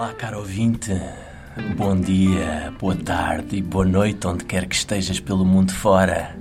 [0.00, 0.98] Olá, caro ouvinte.
[1.76, 6.34] Bom dia, boa tarde e boa noite, onde quer que estejas pelo mundo fora.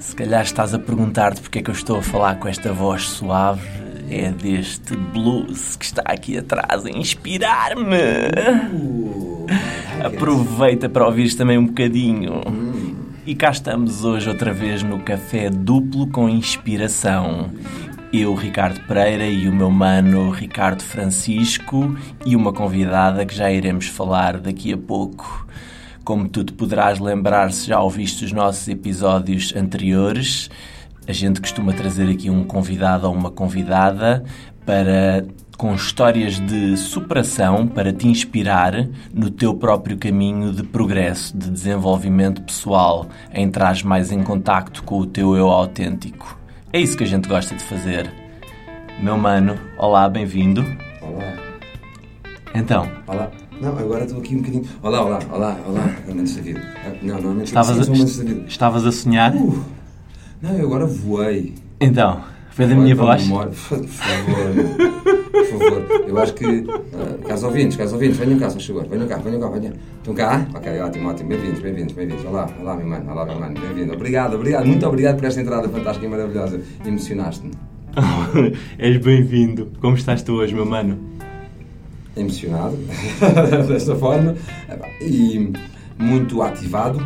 [0.00, 3.02] Se calhar estás a perguntar-te porque é que eu estou a falar com esta voz
[3.02, 3.62] suave.
[4.10, 7.94] É deste blues que está aqui atrás a inspirar-me.
[10.04, 12.40] Aproveita para ouvires também um bocadinho.
[13.24, 17.52] E cá estamos hoje outra vez no Café Duplo com Inspiração.
[18.12, 21.96] Eu, Ricardo Pereira, e o meu mano Ricardo Francisco,
[22.26, 25.46] e uma convidada que já iremos falar daqui a pouco.
[26.02, 30.50] Como tu te poderás lembrar se já ouviste os nossos episódios anteriores,
[31.06, 34.24] a gente costuma trazer aqui um convidado ou uma convidada
[34.66, 35.24] para
[35.56, 42.42] com histórias de superação para te inspirar no teu próprio caminho de progresso, de desenvolvimento
[42.42, 46.39] pessoal, a entrares mais em contacto com o teu eu autêntico.
[46.72, 48.08] É isso que a gente gosta de fazer.
[49.02, 50.64] Meu mano, olá, bem-vindo.
[51.02, 51.36] Olá.
[52.54, 53.28] Então, Olá.
[53.60, 54.64] Não, agora estou aqui um bocadinho.
[54.80, 55.96] Olá, olá, olá, olá.
[56.06, 56.60] Momentos da vida.
[57.02, 58.44] Não, normalmente estavas a, momentos da vida.
[58.46, 59.34] estavas a sonhar?
[59.34, 59.64] Uh,
[60.40, 61.56] não, eu agora voei.
[61.80, 62.22] Então,
[62.66, 63.22] foi da minha voz?
[63.22, 63.50] memória.
[63.50, 64.54] Por favor,
[65.32, 66.04] por favor.
[66.06, 66.44] Eu acho que.
[66.44, 68.86] Uh, caros ouvintes, caros ouvintes, venham cá, só favor.
[68.86, 69.72] Venham cá, venham cá, venham.
[69.98, 70.46] Estão cá?
[70.54, 71.28] Ok, ótimo, ótimo.
[71.30, 72.24] Bem-vindos, bem-vindos, bem-vindos.
[72.24, 73.54] Olá, olá, meu mano, olá, meu mano.
[73.58, 73.94] Bem-vindo.
[73.94, 74.66] Obrigado, obrigado.
[74.66, 76.60] Muito obrigado por esta entrada fantástica e maravilhosa.
[76.84, 77.52] Emocionaste-me.
[78.78, 79.72] És bem-vindo.
[79.80, 80.98] Como estás tu hoje, meu mano?
[82.16, 82.76] emocionado
[83.68, 84.34] desta forma
[85.00, 85.52] e
[85.98, 86.98] muito ativado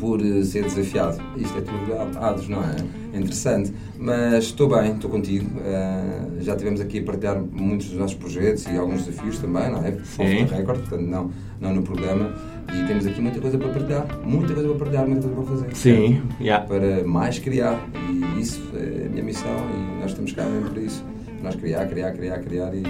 [0.00, 1.22] por eh, ser desafiado.
[1.36, 2.76] Isto é tudo dados, não é?
[3.12, 3.72] É Interessante.
[3.98, 5.60] Mas estou bem, estou contigo.
[5.62, 9.84] Eh, já tivemos aqui a partilhar muitos dos nossos projetos e alguns desafios também, não
[9.84, 9.92] é?
[10.02, 10.22] Sim.
[10.22, 12.32] Off the record, portanto, não, não no programa.
[12.72, 14.06] E temos aqui muita coisa para partilhar.
[14.24, 15.76] Muita coisa para partilhar, muita coisa para fazer.
[15.76, 16.60] Sim, já.
[16.60, 17.78] Para mais criar.
[18.08, 21.04] E isso é a minha missão e nós estamos cá mesmo para isso.
[21.42, 22.82] Nós criar, criar, criar, criar e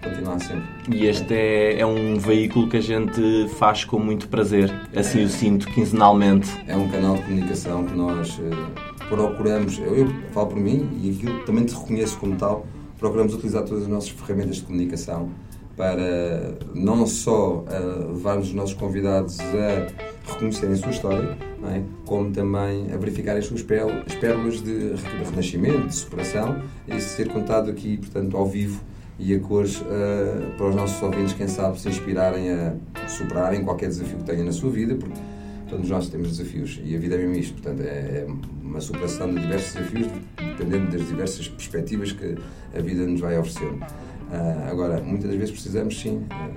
[0.00, 0.64] continuar sempre.
[0.92, 4.70] E este é, é um veículo que a gente faz com muito prazer.
[4.94, 6.48] Assim eu sinto quinzenalmente.
[6.66, 11.10] É um canal de comunicação que nós eh, procuramos, eu, eu falo por mim e
[11.10, 12.66] aquilo também te reconheço como tal,
[12.98, 15.30] procuramos utilizar todas as nossas ferramentas de comunicação
[15.76, 17.78] para não só eh,
[18.12, 21.82] levarmos os nossos convidados a reconhecerem a sua história, é?
[22.04, 24.92] como também a verificarem as suas pérolas, as pérolas de
[25.30, 28.82] renascimento, de superação, e isso ser contado aqui, portanto, ao vivo
[29.20, 32.74] e a cores eh, para os nossos ouvintes, quem sabe, se inspirarem a
[33.06, 35.20] superarem qualquer desafio que tenham na sua vida, porque
[35.68, 38.26] todos nós temos desafios e a vida é mesmo isto, portanto, é
[38.62, 40.08] uma superação de diversos desafios,
[40.38, 42.34] dependendo das diversas perspectivas que
[42.74, 43.84] a vida nos vai oferecendo.
[44.32, 46.48] Ah, agora, muitas das vezes precisamos, sim, ah,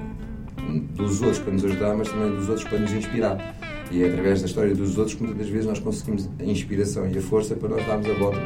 [0.96, 3.56] dos outros para nos ajudar, mas também dos outros para nos inspirar.
[3.92, 7.08] E é através da história dos outros que muitas das vezes nós conseguimos a inspiração
[7.08, 8.40] e a força para nós darmos a volta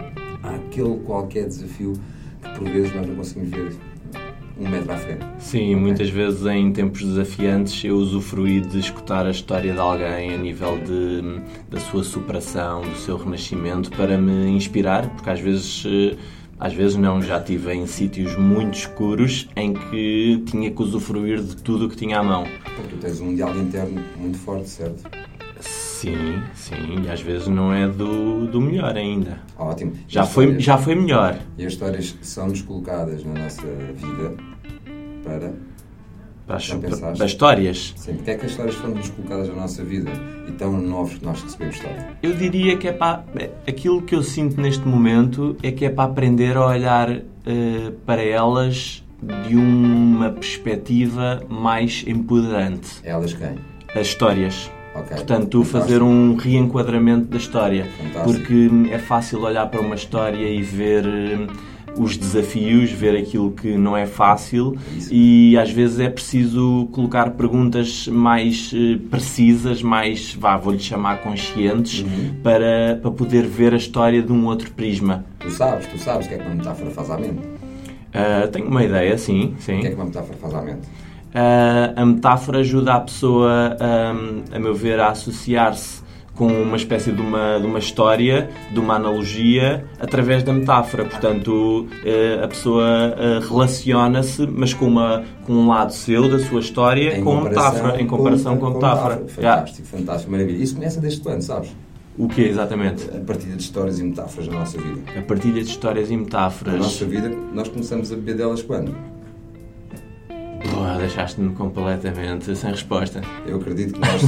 [0.44, 1.94] àquele qualquer desafio
[2.42, 3.74] que por vezes nós não conseguimos ver
[4.60, 5.26] um metro à frente.
[5.40, 10.38] Sim, muitas vezes em tempos desafiantes eu usufruí de escutar a história de alguém a
[10.38, 16.18] nível de, da sua superação, do seu renascimento, para me inspirar, porque às vezes, eh,
[16.60, 21.56] às vezes não, já estive em sítios muito escuros em que tinha que usufruir de
[21.58, 22.46] tudo o que tinha à mão.
[22.76, 25.04] Porque tu tens um diálogo interno muito forte, certo?
[25.60, 29.40] Sim, sim, e às vezes não é do, do melhor ainda.
[29.58, 29.94] Ótimo.
[30.08, 31.40] Já foi, já foi melhor.
[31.58, 33.64] E as histórias são-nos colocadas na nossa
[33.96, 34.36] vida
[35.28, 35.54] para.
[36.46, 37.94] Para as, para as histórias.
[37.98, 40.10] Sim, porque é que as histórias foram-nos colocadas na nossa vida
[40.48, 42.08] e tão novos que nós recebemos história?
[42.24, 43.26] Eu diria que é para.
[43.68, 48.24] Aquilo que eu sinto neste momento é que é para aprender a olhar eh, para
[48.24, 49.04] elas
[49.48, 53.02] de uma perspectiva mais empoderante.
[53.04, 53.58] Elas quem?
[53.94, 54.72] As histórias.
[54.96, 55.18] Ok.
[55.18, 55.66] Portanto, Fantástico.
[55.66, 57.86] fazer um reenquadramento da história.
[57.98, 58.24] Fantástico.
[58.24, 61.48] Porque é fácil olhar para uma história e ver eh,
[62.00, 65.10] os desafios, ver aquilo que não é fácil Isso.
[65.14, 72.02] e às vezes é preciso colocar perguntas mais eh, precisas, mais, vá, vou-lhe chamar conscientes,
[72.02, 72.36] Uhum.
[72.44, 75.26] para, para poder ver a história de um outro prisma.
[75.40, 77.40] Tu sabes, tu sabes o que é que uma metáfora faz à mente.
[78.14, 79.78] Ah, tenho uma ideia, sim, sim.
[79.78, 80.88] O que é que uma metáfora faz à mente?
[81.34, 86.02] Ah, a metáfora ajuda a pessoa, ahm, a meu ver, a associar-se
[86.38, 91.04] com uma espécie de uma, de uma história, de uma analogia, através da metáfora.
[91.06, 92.86] Portanto, eh, a pessoa
[93.18, 97.44] eh, relaciona-se, mas com, uma, com um lado seu, da sua história, Em com a
[97.46, 99.24] metáfora, em comparação com, a metáfora.
[99.40, 99.58] Já.
[99.58, 100.64] Fantástico, fantástico, maravilha.
[100.64, 101.76] Isso começa desde quando, sabes?
[102.18, 103.10] O que exatamente?
[103.16, 105.02] A partilha de histórias e metáforas na nossa vida.
[105.18, 106.78] A partilha de histórias e Na metáforas.
[106.78, 108.96] nossa vida, nós começamos a beber delas quando?
[110.98, 113.22] Deixaste-me completamente sem resposta.
[113.46, 114.22] Eu acredito que nós,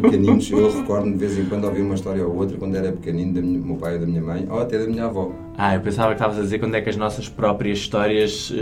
[0.00, 3.34] pequeninos, eu recordo de vez em quando ouvir uma história ou outra quando era pequenino,
[3.34, 5.30] do meu pai ou da minha mãe, ou até da minha avó.
[5.56, 8.54] Ah, eu pensava que estavas a dizer quando é que as nossas próprias histórias uh,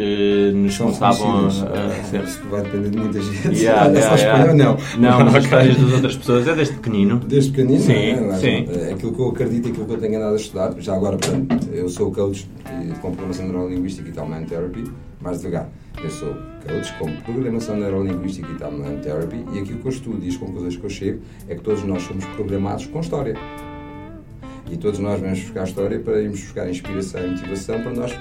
[0.55, 1.51] nos São começavam a
[2.05, 2.25] ser.
[2.25, 3.59] Isso vai depender de muita gente.
[3.63, 4.53] Yeah, é yeah, só yeah.
[4.55, 4.77] não?
[4.99, 7.21] Não, mas as histórias das outras pessoas é desde pequenino.
[7.21, 8.37] Desde pequenino, Sim, não é?
[8.39, 8.67] sim.
[8.69, 11.69] É Aquilo que eu acredito, aquilo que eu tenho andado a estudar, já agora, portanto,
[11.73, 12.49] eu sou coach
[12.83, 14.85] de- com programação neurolinguística e Talman Therapy,
[15.21, 15.69] mais devagar.
[16.03, 16.35] Eu sou
[16.67, 20.77] coach com programação neurolinguística e Talman Therapy e aquilo que eu estudo e as conclusões
[20.77, 23.35] que eu chego é que todos nós somos programados com história.
[24.71, 28.13] E todos nós vamos buscar história para irmos buscar inspiração e motivação para nós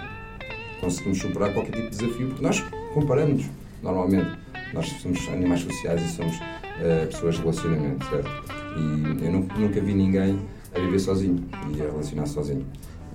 [0.81, 2.59] conseguirmos superar qualquer tipo de desafio, porque nós
[2.93, 3.45] comparamos
[3.83, 4.29] normalmente.
[4.73, 6.37] Nós somos animais sociais e somos
[6.81, 8.29] eh, pessoas de relacionamento, certo?
[8.77, 10.39] E eu nu- nunca vi ninguém
[10.75, 11.43] a viver sozinho
[11.75, 12.65] e a relacionar sozinho.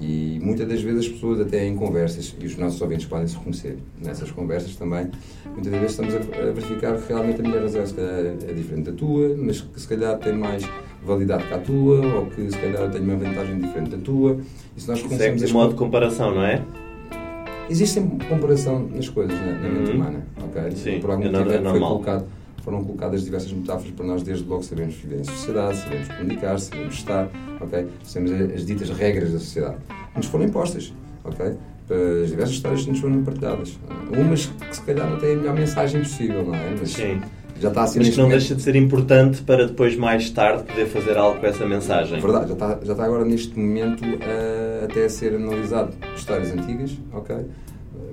[0.06, 3.36] E muitas das vezes as pessoas, até em conversas, e os nossos ouvintes podem se
[3.36, 5.08] reconhecer nessas conversas também,
[5.46, 8.90] muitas das vezes estamos a, verificar que realmente a minha razão se calhar, é diferente
[8.90, 10.62] da tua, mas que se calhar tem mais
[11.02, 14.38] validade que a tua, ou que se calhar tem uma vantagem diferente da tua.
[14.76, 16.62] E se nós Isso é reconhecemos de as modo de comparação, não é?
[17.70, 19.96] Existe sempre comparação nas coisas, na, na mente Uhum.
[19.96, 20.70] humana, ok?
[20.72, 21.90] Sim, Por algum é motivo é é que foi normal.
[21.92, 22.26] colocado,
[22.64, 26.94] foram colocadas diversas metáforas para nós desde logo sabermos viver em sociedade, sabemos comunicar, sabemos
[26.94, 27.28] estar,
[27.60, 27.86] ok?
[28.02, 29.76] Sabemos as ditas regras da sociedade.
[30.16, 31.54] Nos foram impostas, ok?
[32.22, 33.78] As diversas histórias que nos foram partilhadas.
[34.10, 36.74] Umas que se calhar não têm a melhor mensagem possível, não é?
[36.80, 37.20] Mas Sim.
[37.60, 40.30] já está a ser Mas que não momento- deixa de ser importante para depois, mais
[40.30, 42.18] tarde, poder fazer algo com essa mensagem.
[42.18, 44.02] Verdade, já está, já está agora neste momento
[44.82, 47.36] até a ser analisado histórias antigas, ok?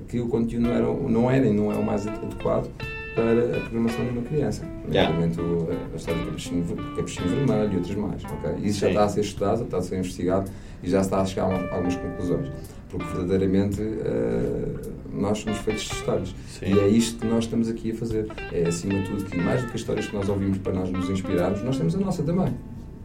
[0.08, 2.68] Que o conteúdo não era, não era e não é o mais adequado
[3.14, 4.64] para a programação de uma criança.
[4.90, 5.12] Yeah.
[5.14, 6.64] Nomeadamente o- a história do capuchinho,
[6.96, 8.50] capuchinho vermelho e outras mais, ok?
[8.62, 8.92] Isso já Sim.
[8.92, 10.50] está a ser estudado, já está a ser investigado
[10.82, 12.48] e já está a chegar a algumas conclusões.
[12.88, 16.34] Porque verdadeiramente eh, nós somos feitos de histórias.
[16.48, 16.66] Sim.
[16.74, 18.26] E é isto que nós estamos aqui a fazer.
[18.52, 20.90] É acima de tudo que mais do que as histórias que nós ouvimos para nós
[20.90, 22.52] nos inspirarmos, nós temos a nossa também.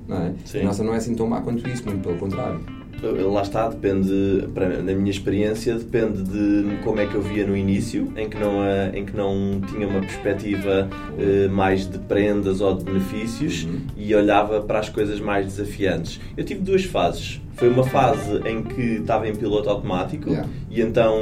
[0.07, 0.33] Não é?
[0.59, 2.59] A nossa não é assim tão má quanto isso, muito pelo contrário.
[3.01, 7.55] Lá está, depende, para- na minha experiência, depende de como é que eu via no
[7.55, 10.89] início, em que não, eh, em que não tinha uma perspectiva
[11.19, 13.81] eh, mais de prendas ou de benefícios Uhum.
[13.95, 16.19] e olhava para as coisas mais desafiantes.
[16.35, 17.39] Eu tive duas fases.
[17.57, 20.47] Foi uma fase em que estava em piloto automático Yeah.
[20.69, 21.17] e então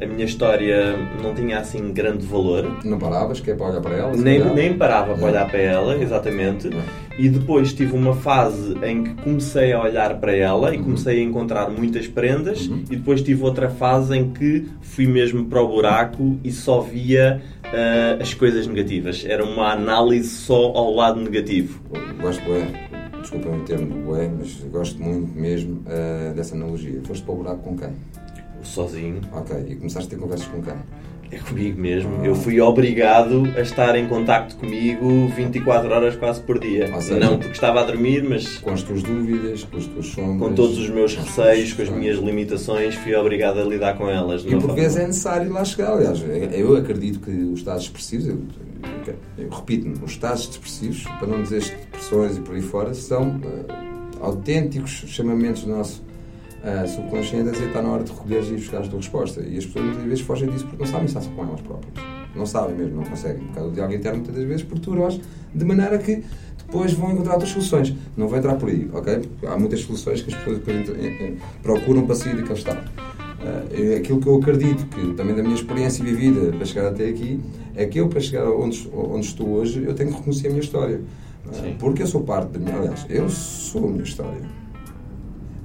[0.00, 2.64] a minha história não tinha assim grande valor.
[2.84, 4.16] Não paravas, que é para olhar para ela?
[4.16, 5.26] Nem, nem parava para Yeah.
[5.40, 6.68] olhar para ela, exatamente.
[6.68, 6.88] Yeah.
[7.18, 10.84] E depois tive uma fase em que comecei a olhar para ela e Uhum.
[10.84, 12.66] comecei a encontrar muitas prendas.
[12.68, 12.84] Uhum.
[12.90, 17.42] E depois tive outra fase em que fui mesmo para o buraco e só via
[17.64, 19.24] ah, as coisas negativas.
[19.26, 21.80] Era uma análise só ao lado negativo.
[22.20, 22.66] Gosto, bué,
[23.32, 27.00] desculpa o termo, bué, mas gosto muito mesmo eh, dessa analogia.
[27.02, 27.90] Foste para o buraco com quem?
[28.62, 29.22] Sozinho.
[29.32, 30.74] Ok, e começaste a ter conversas com quem?
[31.32, 32.22] É comigo mesmo.
[32.22, 36.92] Eu fui obrigado a estar em contacto comigo 24 horas quase por dia.
[37.00, 40.38] Seja, Não porque estava a dormir, mas Com as tuas dúvidas, com as tuas sombras.
[40.50, 44.44] com todos os meus receios, com as minhas limitações, fui obrigado a lidar com elas.
[44.44, 45.92] E por vezes é necessário lá chegar.
[45.94, 48.38] Aliás, eu acredito que os estados expressivos, eu,
[49.06, 53.40] eu- eu repito-me, os estados expressivos, para não dizer depressões e por aí fora, são
[53.42, 53.74] eh,
[54.20, 56.02] autênticos chamamentos do nosso
[56.86, 59.40] subconsciente a dizer está na hora de recolheres e buscar a tua resposta.
[59.40, 61.94] E as pessoas muitas vezes fogem disso porque não sabem estar com elas próprias.
[62.34, 63.44] Não sabem mesmo, não conseguem.
[63.46, 65.20] Por causa do diálogo interno, muitas vezes perturbam-as
[65.54, 66.22] de maneira que
[66.58, 67.94] depois vão encontrar outras soluções.
[68.16, 69.28] Não vou entrar por aí, ok?
[69.46, 72.90] Há muitas soluções que as pessoas eh, eh, procuram para sair daquele estado.
[73.42, 77.40] Uh, aquilo que eu acredito, que também da minha experiência vivida para chegar até aqui,
[77.74, 80.62] é que eu, para chegar onde, onde estou hoje, eu tenho que reconhecer a minha
[80.62, 81.00] história.
[81.46, 82.76] Uh, porque eu sou parte da minha.
[82.76, 84.61] Aliás, eu sou a minha história.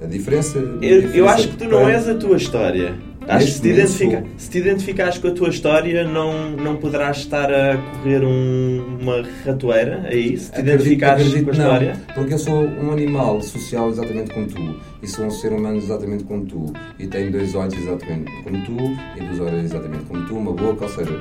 [0.01, 0.59] A diferença.
[0.59, 2.95] a Eu, diferença eu acho que tu não para- és a tua história.
[3.29, 4.29] Acho que se te, identifica, sou.
[4.37, 9.21] se te identificares com a tua história, não, não poderás estar a correr um- uma
[9.45, 10.37] ratoeira aí.
[10.37, 12.01] Se te Acredito- identificares acredito com a que não, história.
[12.15, 16.23] Porque eu sou um animal social exatamente como tu, e sou um ser humano exatamente
[16.23, 18.77] como tu, e tenho dois olhos exatamente como tu,
[19.17, 21.11] e duas orelhas exatamente como tu, uma boca, ou seja,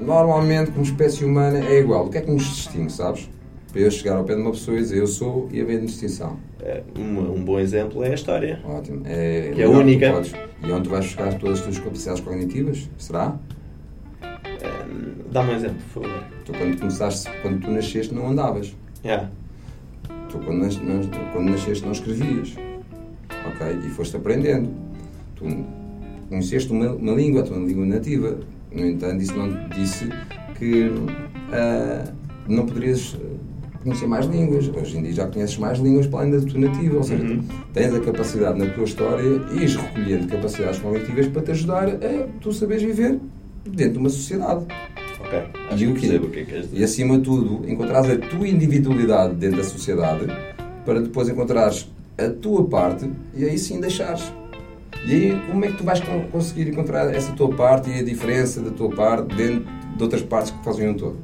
[0.00, 2.04] normalmente, como espécie humana, é igual.
[2.06, 3.30] O que é que nos distingue, sabes?
[3.72, 6.38] Para eu chegar ao pé de uma pessoa e dizer eu sou e haver distinção.
[6.68, 8.58] É, Um, um bom exemplo é a história.
[8.64, 9.02] Ótimo.
[9.04, 10.10] É, Que é única.
[10.10, 10.32] podes.
[10.64, 12.90] E onde tu vais buscar todas as tuas capacidades cognitivas?
[12.98, 13.36] Será?
[14.20, 14.84] É,
[15.30, 16.24] Dá-me um exemplo, por favor.
[16.44, 18.74] Tu, quando começaste, quando tu nasceste, não andavas.
[19.04, 19.30] Yeah.
[20.28, 22.56] Tu, quando, nas- nas- quando nasceste, não escrevias.
[23.30, 23.78] Ok?
[23.86, 24.68] E foste aprendendo.
[25.36, 25.44] Tu
[26.28, 28.38] conheceste uma, uma língua, a tua língua nativa.
[28.72, 30.08] No entanto, isso não te disse
[30.58, 30.90] que
[31.52, 32.10] ah,
[32.48, 33.16] não poderias
[33.86, 34.68] conhecer mais línguas.
[34.68, 36.96] Hoje em dia já conheces mais línguas para além da tua nativa.
[36.96, 37.42] Ou seja, Uhum.
[37.72, 42.26] tens a capacidade na tua história e ires recolhendo capacidades cognitivas para te ajudar a
[42.40, 43.18] tu saberes viver
[43.64, 44.66] dentro de uma sociedade.
[45.20, 45.38] Ok.
[45.38, 46.68] E Acho o que o que é que.
[46.72, 50.26] E acima de tudo, encontrares a tua individualidade dentro da sociedade
[50.84, 51.88] para depois encontrares
[52.18, 54.32] a tua parte e aí sim deixares.
[55.06, 56.00] E aí, como é que tu vais
[56.32, 59.64] conseguir encontrar essa tua parte e a diferença da tua parte dentro
[59.96, 61.16] de outras partes que fazem um todo?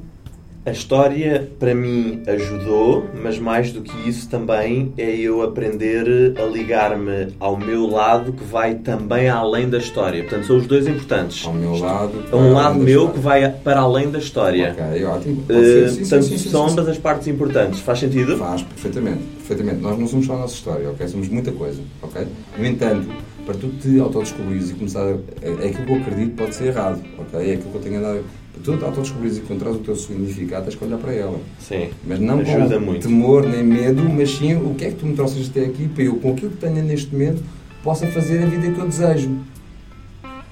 [0.65, 6.45] A história, para mim, ajudou, mas mais do que isso também é eu aprender a
[6.45, 10.23] ligar-me ao meu lado que vai também além da história.
[10.23, 11.45] Portanto, são os dois importantes.
[11.45, 12.13] Ao meu lado.
[12.31, 14.77] É um lado meu que vai para além da história.
[14.79, 15.43] Ok, ótimo.
[15.43, 17.81] Uh, sim, portanto, sim, sim, são ambas as partes importantes.
[17.81, 18.37] Faz sentido?
[18.37, 19.25] Faz, perfeitamente.
[19.39, 19.83] perfeitamente.
[19.83, 21.09] Nós não somos só a nossa história, ok?
[21.09, 22.25] Somos muita coisa, ok?
[22.57, 23.09] No entanto,
[23.45, 25.11] para tu te autodescobrires e começar a,
[25.45, 27.51] é aquilo que eu acredito pode ser errado, ok?
[27.51, 28.25] É aquilo que eu tenho andado
[28.61, 31.39] tu autodescobrires e encontrares o teu significado, tens que olhar para ela.
[31.59, 31.91] Sim.
[32.07, 33.09] Mas não Ajuda com muito.
[33.09, 36.05] temor nem medo, mas sim o que é que tu me trouxas até aqui para
[36.05, 37.43] eu, com aquilo que tenho neste momento,
[37.83, 39.31] possa fazer a vida que eu desejo.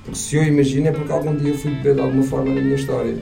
[0.04, 2.60] Porque se eu imagino é porque algum dia eu fui beber de alguma forma na
[2.60, 3.16] minha história.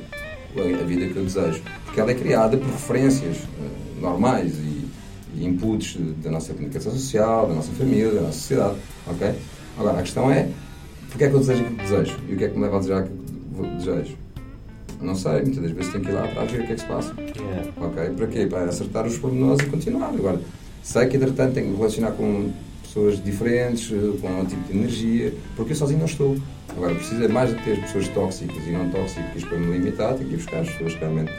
[0.56, 1.61] A vida que eu desejo.
[1.85, 4.88] Porque ela é criada por referências uh, normais e,
[5.37, 8.76] e inputs da nossa comunicação social, da nossa família, da nossa sociedade.
[9.06, 9.35] Ok?
[9.78, 10.49] Agora, a questão é
[11.11, 12.16] porque é que eu desejo aquilo que desejo?
[12.28, 13.18] E o que é que me leva a desejar aquilo
[13.62, 14.16] que desejo?
[15.00, 16.81] Não sei, muitas das vezes tenho que ir lá atrás ver o que é que
[16.81, 17.14] se passa.
[17.19, 17.71] Yeah.
[17.76, 18.11] Ok?
[18.17, 18.47] Para quê?
[18.47, 20.09] Para acertar os pormenores e continuar.
[20.09, 20.40] Agora,
[20.83, 22.50] sei que entretanto tenho que me relacionar com
[22.83, 23.88] pessoas diferentes,
[24.21, 26.37] com um tipo de energia, porque eu sozinho não estou.
[26.71, 30.28] Agora, preciso é mais de ter pessoas tóxicas e não tóxicas para me limitar, tenho
[30.28, 31.33] que ir buscar as pessoas que realmente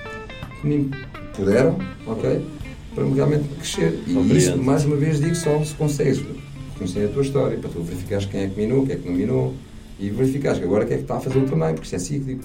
[0.63, 0.92] me
[1.36, 2.46] puderam, ok?
[2.96, 4.00] Para me realmente crescer.
[4.08, 4.38] E Compreendo.
[4.38, 6.24] isso, mais uma vez, digo só se consegues
[6.78, 9.16] conhecer a tua história, para tu verificares quem é que minou, quem é que não
[9.16, 9.54] minou,
[10.00, 12.00] e verificares que agora quem é que está a fazer o torneio, porque isso é
[12.00, 12.44] cíclico.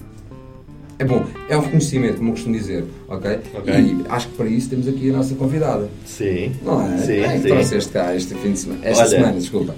[0.97, 3.39] É bom, é um reconhecimento, como eu costumo dizer, ok?
[3.53, 3.73] Ok.
[3.73, 5.89] E acho que para isso temos aqui a nossa convidada.
[6.05, 6.53] Sim.
[6.63, 6.97] Não é?
[6.99, 7.47] Sim, é sim.
[7.49, 8.79] trouxeste cá este fim de semana.
[8.83, 9.75] Esta Olha, semana, desculpa.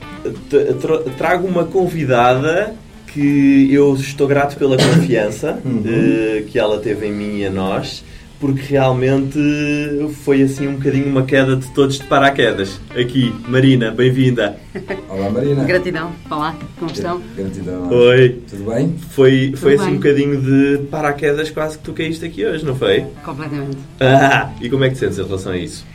[1.17, 2.75] Trago uma convidada
[3.07, 5.81] que eu estou grato pela confiança Uhum.
[5.87, 8.03] eh, que ela teve em mim e a nós,
[8.39, 9.39] porque realmente
[10.23, 12.79] foi assim um bocadinho uma queda de todos de paraquedas.
[12.91, 14.57] Aqui, Marina, bem-vinda.
[15.09, 15.63] Olá, Marina.
[15.63, 16.11] Gratidão.
[16.29, 17.21] Olá, como estão?
[17.35, 17.89] Gratidão.
[17.89, 18.41] Oi.
[18.49, 18.95] Tudo bem?
[19.09, 20.11] Foi, foi Tudo assim um bem.
[20.11, 23.05] bocadinho de paraquedas quase que tu caíste aqui hoje, não foi?
[23.23, 23.77] Completamente.
[23.99, 25.85] Ah, e como é que te sentes em relação a isso?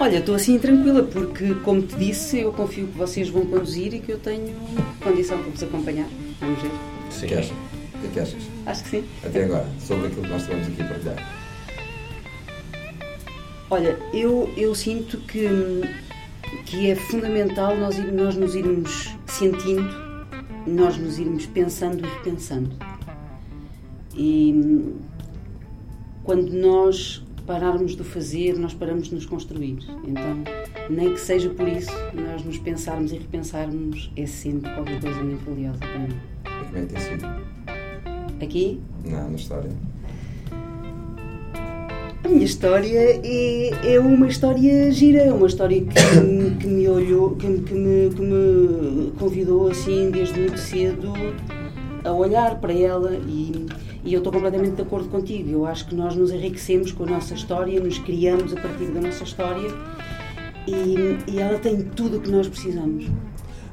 [0.00, 3.98] Olha, estou assim tranquila porque, como te disse, eu confio que vocês vão conduzir e
[3.98, 4.54] que eu tenho
[5.02, 6.06] condição para vos acompanhar.
[6.40, 6.68] Vamos ver.
[6.68, 7.26] O Sim.
[7.26, 7.50] que achas?
[7.50, 8.57] O que é que achas?
[8.68, 9.04] Acho que sim.
[9.24, 11.38] Até agora, sobre aquilo que nós estivemos aqui a partilhar.
[13.70, 15.48] Olha, eu, eu sinto que,
[16.66, 19.88] que é fundamental nós, nós nos irmos sentindo,
[20.66, 22.70] nós nos irmos pensando e repensando.
[24.14, 24.94] E
[26.22, 29.78] quando nós pararmos de fazer, nós paramos de nos construir.
[30.04, 30.44] Então,
[30.90, 35.42] nem que seja por isso, nós nos pensarmos e repensarmos é sempre qualquer coisa muito
[35.48, 36.20] valiosa para mim.
[36.74, 37.57] É tem sido?
[38.40, 39.70] Aqui, Não, na história.
[42.24, 46.88] A minha história é, é uma história gira, é uma história que, me- que me
[46.88, 51.12] olhou, que, que me, que me convidou assim desde muito cedo
[52.04, 53.66] a olhar para ela e,
[54.04, 55.48] e eu estou completamente de acordo contigo.
[55.50, 59.00] Eu acho que nós nos enriquecemos com a nossa história, nos criamos a partir da
[59.00, 59.68] nossa história
[60.66, 63.06] e, e ela tem tudo o que nós precisamos.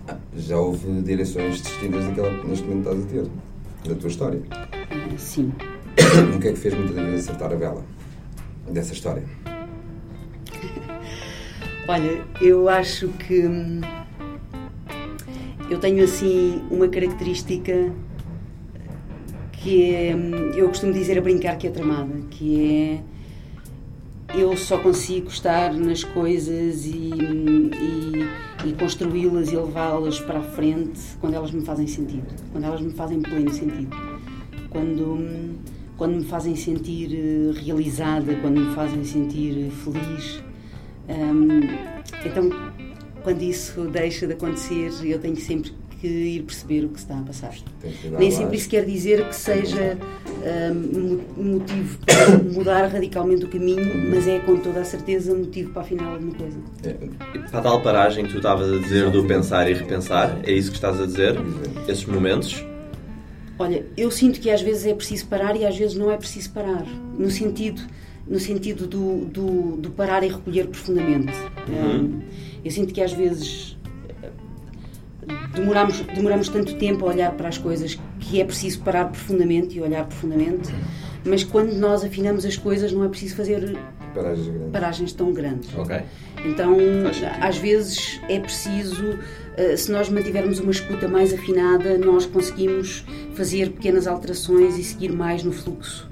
[0.08, 3.26] Ah, já houve direções distintas daquela que neste momento estás a ter,
[3.90, 4.42] da tua história.
[4.52, 4.68] Ah,
[5.18, 5.52] Sim.
[6.36, 7.84] O que é que fez muitas vezes acertar a vela
[8.70, 9.24] dessa história?
[11.88, 13.82] Olha, eu acho que hum,
[15.70, 17.92] eu tenho assim uma característica
[19.52, 23.00] que é, hum, eu costumo dizer a brincar que é tramada, que é
[24.38, 31.00] eu só consigo estar nas coisas e, e, e construí-las e levá-las para a frente
[31.22, 33.96] quando elas me fazem sentido, quando elas me fazem pleno sentido,
[34.70, 35.56] quando,
[35.98, 40.44] quando me fazem sentir eh, realizada, quando me fazem sentir feliz.
[42.26, 42.50] Então,
[43.24, 47.18] quando isso deixa de acontecer, eu tenho sempre que ir perceber o que se está
[47.18, 47.56] a passar.
[48.18, 49.98] Nem sempre isso quer dizer que seja
[50.74, 55.82] mo- motivo para mudar radicalmente o caminho, mas é com toda a certeza motivo para
[55.82, 56.58] afinar alguma coisa.
[56.84, 56.94] É,
[57.50, 60.70] Para a tal paragem que tu estavas a dizer do pensar e repensar, é isso
[60.72, 61.36] que estás a dizer?
[61.88, 62.64] Esses momentos?
[63.58, 66.50] Olha, eu sinto que às vezes é preciso parar e às vezes não é preciso
[66.52, 66.86] parar.
[67.18, 67.82] No sentido,
[68.28, 71.32] no sentido do, do, do parar e recolher profundamente.
[71.70, 71.96] Uhum.
[72.02, 72.20] Hum,
[72.66, 73.78] eu sinto que às vezes
[74.22, 74.30] eh,
[75.54, 77.98] demoramos, demoramos tanto tempo a olhar para as coisas
[78.30, 80.74] que é preciso parar profundamente e olhar profundamente,
[81.26, 83.78] mas quando nós afinamos as coisas não é preciso fazer
[84.14, 84.72] paragens grandes.
[84.72, 85.70] paragens tão grandes.
[85.78, 86.00] Ok.
[86.46, 86.78] Então,
[87.42, 89.18] às vezes é preciso,
[89.58, 93.04] eh, se nós mantivermos uma escuta mais afinada, nós conseguimos
[93.34, 96.08] fazer pequenas alterações e seguir mais no fluxo,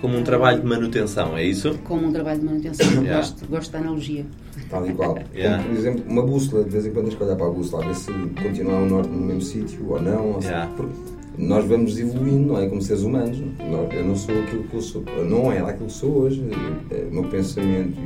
[0.00, 1.78] Como um trabalho de manutenção, é isso?
[1.84, 2.86] como um trabalho de manutenção.
[3.02, 3.16] Yeah.
[3.16, 4.26] Gosto, gosto da analogia.
[4.68, 5.16] Tal e qual.
[5.34, 5.58] Yeah.
[5.62, 7.84] Como, por exemplo, uma bússola, de vez em quando tens que olhar para a bússola,
[7.84, 10.32] a ver se continua o norte no mesmo sítio ou não.
[10.32, 10.70] Ou se- Yeah.
[10.76, 10.92] porque
[11.38, 12.66] nós vamos evoluindo, não é?
[12.68, 13.38] Como seres humanos.
[13.58, 16.42] Não- Eu não sou aquilo que eu sou, não é aquilo que sou hoje.
[16.90, 17.98] É, O meu pensamento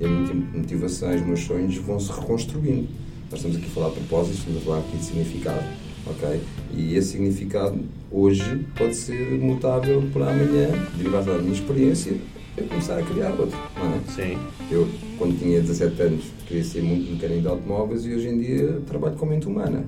[0.00, 2.88] e a minha motivações, os meus sonhos vão se reconstruindo.
[3.30, 5.64] Nós estamos aqui a falar de propósitos, estamos a falar aqui de significado,
[6.06, 6.40] ok?
[6.74, 7.78] E esse significado
[8.10, 12.14] hoje pode ser mutável para amanhã, derivado da minha experiência,
[12.56, 14.00] eu começar a criar outro, não é?
[14.14, 14.38] Sim.
[14.70, 18.80] Eu, quando tinha 17 anos, queria ser muito mecânico de automóveis e hoje em dia
[18.86, 19.84] trabalho com mente humana.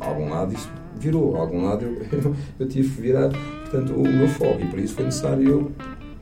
[0.00, 3.30] A algum lado isso virou, a algum lado eu, eu tive que virar
[3.70, 5.72] portanto, o meu foco e por isso foi necessário eu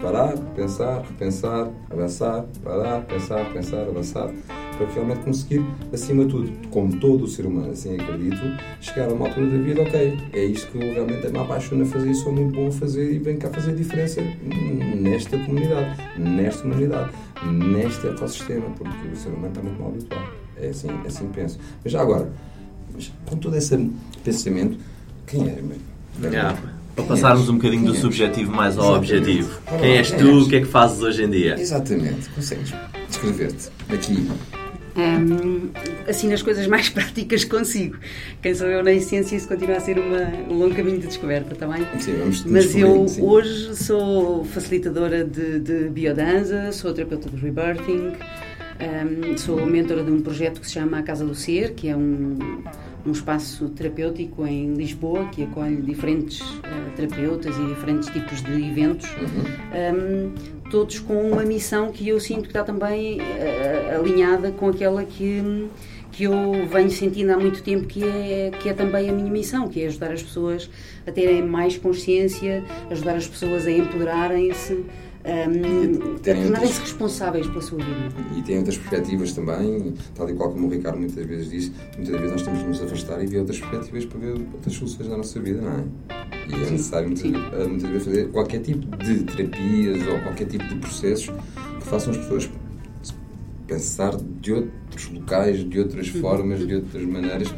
[0.04, 4.30] parar, pensar, repensar, avançar, parar, pensar, pensar, avançar,
[4.76, 8.42] para realmente conseguir, acima de tudo, como todo o ser humano, assim acredito,
[8.82, 11.86] chegar a uma altura da vida, ok, é isto que eu realmente me apaixono a
[11.86, 14.20] fazer e sou muito bom a fazer e venho cá fazer a diferença
[15.00, 17.10] nesta comunidade, nesta humanidade,
[17.50, 20.44] neste ecossistema, porque o ser humano está muito mal habituado.
[20.56, 21.58] É assim, é assim penso.
[21.82, 22.30] Mas já agora,
[22.94, 23.90] mas com todo esse
[24.22, 24.78] pensamento,
[25.26, 25.58] quem é?
[26.22, 26.58] Yeah.
[26.94, 28.02] Para passarmos um bocadinho do Quem é?
[28.02, 29.12] subjetivo mais ao Exatamente.
[29.12, 29.60] objetivo.
[29.66, 30.28] Ora, Quem és quem tu?
[30.28, 30.42] és?
[30.44, 31.56] O que é que fazes hoje em dia?
[31.58, 32.72] Exatamente, consegues
[33.08, 34.28] descrever-te aqui.
[34.96, 35.70] Hum,
[36.06, 37.96] assim, nas coisas mais práticas que consigo.
[38.40, 41.56] Quem sou eu na essência, isso continua a ser uma, um longo caminho de descoberta,
[41.56, 41.84] também.
[41.98, 43.20] Sim, vamos Mas eu sim.
[43.22, 50.20] hoje sou facilitadora de, de biodança, sou terapeuta de rebirthing, hum, sou mentora de um
[50.20, 52.38] projeto que se chama A Casa do Ser, que é um,
[53.06, 59.08] um espaço terapêutico em Lisboa que acolhe diferentes eh, terapeutas e diferentes tipos de eventos,
[59.10, 60.32] hum,
[60.70, 65.68] todos com uma missão que eu sinto que está também eh, alinhada com aquela que
[66.14, 69.68] que eu venho sentindo há muito tempo que é, que é também a minha missão,
[69.68, 70.70] que é ajudar as pessoas
[71.04, 74.84] a terem mais consciência, ajudar as pessoas a empoderarem-se,
[75.24, 78.14] terem tornarem-se responsáveis pela sua vida.
[78.36, 82.14] E tem outras perspectivas também, tal e qual como o Ricardo muitas vezes diz, muitas
[82.14, 85.16] vezes nós temos de nos afastar e ver outras perspectivas para ver outras soluções da
[85.16, 85.84] nossa vida, não é?
[86.50, 90.64] E é necessário muitas, vezes- muitas vezes fazer qualquer tipo de terapias ou qualquer tipo
[90.66, 91.34] de processos
[91.80, 92.50] que façam as pessoas
[93.66, 96.20] pensar de outros locais, de outras Uhum.
[96.20, 97.48] formas, de outras maneiras,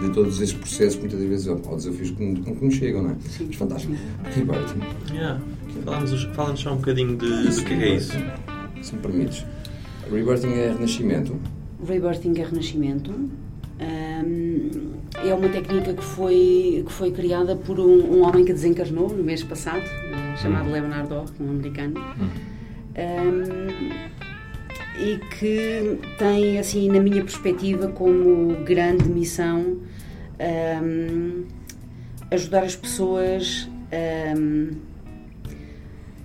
[0.00, 3.10] de todos esses processos, muitas vezes, ou ou desafios que, com que nos chegam, não
[3.10, 3.14] é?
[3.28, 3.44] Sim.
[3.46, 3.94] Mas fantástico.
[4.24, 5.40] Rebirthing, Yeah.
[5.84, 8.12] Fala-nos fala só um bocadinho de, do que é, que é isso.
[8.82, 9.44] se me permites.
[10.10, 11.40] Rebirthing é renascimento.
[11.86, 13.10] Rebirthing é renascimento.
[13.80, 14.92] Hum,
[15.24, 19.22] é uma técnica que foi, que foi criada por um, um homem que desencarnou no
[19.24, 22.00] mês passado, eh, chamado Leonardo Orr, um americano.
[22.96, 23.88] Hum,
[24.98, 29.78] e que tem, assim, na minha perspectiva, como grande missão
[30.82, 31.44] hum,
[32.30, 34.34] ajudar as pessoas a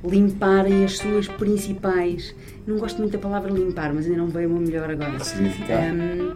[0.10, 2.36] limparem as suas principais.
[2.66, 5.20] Não gosto muito da palavra limpar, mas ainda não veio uma melhor agora.
[5.24, 5.94] Significar.
[5.94, 6.36] Hum,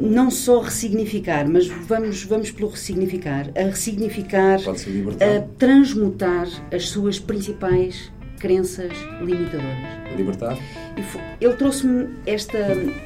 [0.00, 3.50] não só ressignificar, mas vamos, vamos pelo ressignificar.
[3.56, 10.16] A ressignificar, a transmutar as suas principais crenças limitadoras.
[10.16, 10.58] Libertar.
[11.40, 12.58] Ele trouxe-me esta,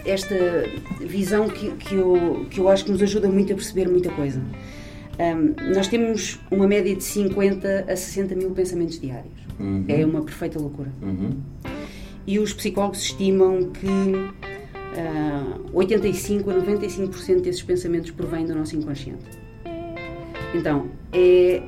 [0.05, 0.65] esta
[1.01, 4.41] visão que, que, eu, que eu acho que nos ajuda muito a perceber muita coisa.
[5.19, 9.42] Hum, nós temos uma média de 50 a 60 mil pensamentos diários.
[9.63, 9.85] Uhum.
[9.89, 10.91] É uma perfeita loucura.
[11.01, 11.31] Uhum.
[12.27, 13.89] E os psicólogos estimam que
[14.97, 19.25] ah, 85 a 95% desses pensamentos provêm do nosso inconsciente.
[20.55, 21.63] Então, é,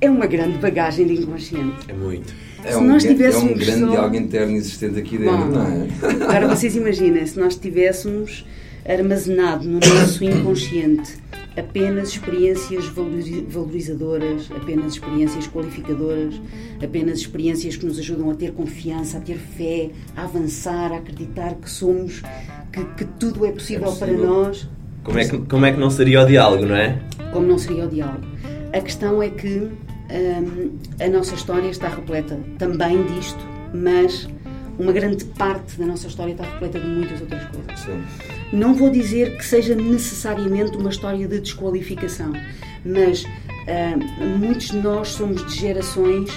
[0.00, 1.90] é uma grande bagagem de inconsciente.
[1.90, 2.32] É muito.
[2.64, 5.46] É Se um, nós tivéssemos é um grande só- algo interno existente aqui dentro, Bom.
[5.46, 6.24] não é?
[6.24, 8.44] Agora vocês imaginem, se nós tivéssemos
[8.88, 11.12] armazenado no nosso inconsciente
[11.58, 16.40] apenas experiências valori- valorizadoras, apenas experiências qualificadoras,
[16.82, 21.54] apenas experiências que nos ajudam a ter confiança, a ter fé, a avançar, a acreditar
[21.54, 22.22] que somos,
[22.72, 24.18] que, que tudo é possível, É possível.
[24.18, 24.68] para nós,
[25.02, 26.98] Como é, que, como é que não seria o diálogo, não é?
[27.32, 28.24] como não seria o diálogo.
[28.72, 29.48] A questão é que
[30.10, 33.44] hum, a nossa história está repleta também disto,
[33.74, 34.28] mas
[34.78, 37.78] uma grande parte da nossa história está repleta de muitas outras coisas.
[37.80, 38.02] Sim.
[38.52, 42.32] Não vou dizer que seja necessariamente uma história de desqualificação,
[42.84, 43.24] mas
[43.66, 43.96] ah,
[44.38, 46.30] muitos de nós somos de gerações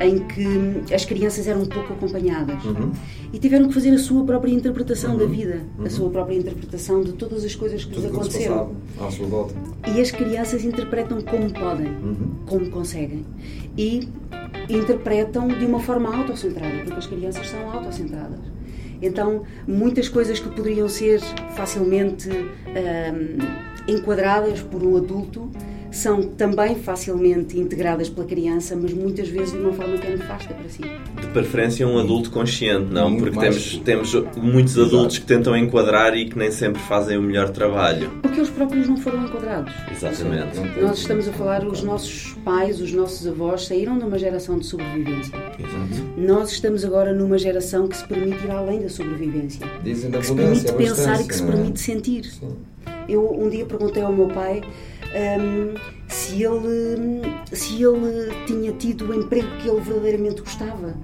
[0.00, 2.62] em que as crianças eram pouco acompanhadas
[3.32, 7.12] e tiveram que fazer a sua própria interpretação da vida, a sua própria interpretação de
[7.12, 8.74] todas as coisas que lhes Tudo aconteceram.
[8.98, 9.54] passava à sua volta.
[9.94, 11.94] E as crianças interpretam como podem,
[12.46, 13.24] como conseguem.
[13.78, 14.08] E
[14.68, 18.53] interpretam de uma forma autocentrada, porque as crianças são autocentradas.
[19.04, 21.20] Então, muitas coisas que poderiam ser
[21.54, 23.38] facilmente hum,
[23.86, 25.50] enquadradas por um adulto
[25.96, 30.52] são também facilmente integradas pela criança, mas muitas vezes de uma forma que é nefasta
[30.54, 30.82] para si.
[30.82, 33.08] De preferência um adulto consciente, não?
[33.10, 34.94] Muito Porque mais- temos, temos muitos Exato.
[34.96, 38.10] adultos que tentam enquadrar e que nem sempre fazem o melhor trabalho.
[38.22, 39.72] Porque eles próprios não foram enquadrados.
[39.90, 40.58] Exatamente.
[40.80, 44.66] Nós estamos a falar, os nossos pais, os nossos avós saíram de uma geração de
[44.66, 45.34] sobrevivência.
[45.58, 46.04] Exato.
[46.16, 49.66] Nós estamos agora numa geração que se permite ir além da sobrevivência.
[49.82, 51.46] Dizem da Que se permite a pensar e que se é?
[51.46, 52.24] permite sentir.
[52.24, 52.48] Sim.
[53.08, 54.62] Eu um dia perguntei ao meu pai
[55.04, 55.74] hum,
[56.08, 60.94] se, ele, se ele tinha tido o emprego que ele verdadeiramente gostava.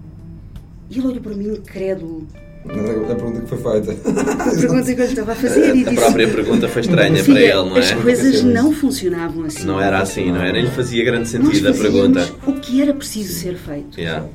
[0.89, 2.27] E ele olhou para mim incrédulo.
[2.65, 3.93] A pergunta que foi feita.
[4.21, 5.95] A pergunta que eu estava a fazer e A disse...
[5.95, 7.95] própria pergunta foi estranha para ele, não as é?
[7.97, 9.65] coisas não funcionavam assim.
[9.65, 10.53] Não era assim, não é?
[10.53, 12.31] Nem lhe fazia grande Nós sentido a pergunta.
[12.47, 13.99] o que era preciso ser feito.
[13.99, 14.27] Yeah.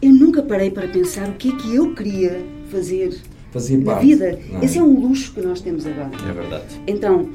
[0.00, 3.16] Eu nunca parei para pensar o que é que eu queria fazer
[3.54, 4.06] Fazia na parte.
[4.06, 4.26] vida.
[4.26, 4.64] é?
[4.64, 6.10] Esse é um luxo que nós temos agora.
[6.28, 6.64] É verdade.
[6.88, 7.30] Então,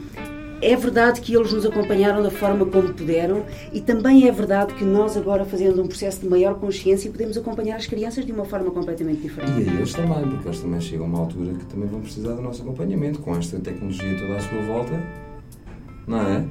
[0.61, 4.83] é verdade que eles nos acompanharam da forma como puderam e também é verdade que
[4.83, 8.69] nós agora fazendo um processo de maior consciência podemos acompanhar as crianças de uma forma
[8.69, 9.69] completamente E diferente.
[9.69, 12.41] a eles também, porque eles também chegam a uma altura que também vão precisar do
[12.41, 15.01] nosso acompanhamento, com esta tecnologia toda à sua volta,
[16.05, 16.45] não é?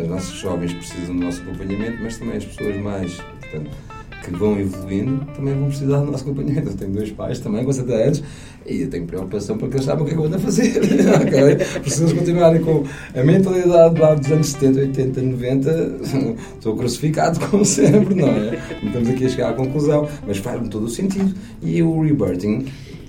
[0.00, 3.70] As nossas jovens precisam do nosso acompanhamento, mas também as pessoas mais portanto,
[4.24, 6.70] que vão evoluindo também vão precisar do nosso acompanhamento.
[6.70, 8.22] Eu tenho dois pais também com 70 anos
[8.66, 10.78] e eu tenho preocupação porque eles sabem o que é que eu ando a fazer.
[10.80, 11.66] ok?
[11.74, 12.84] Porque se eles continuarem com
[13.14, 15.98] a mentalidade lá dos anos 70, 80, 90,
[16.54, 18.58] estou crucificado como sempre, não é?
[18.82, 21.34] Estamos aqui a chegar à conclusão, mas faz-me todo o sentido.
[21.62, 22.66] E o rebirthing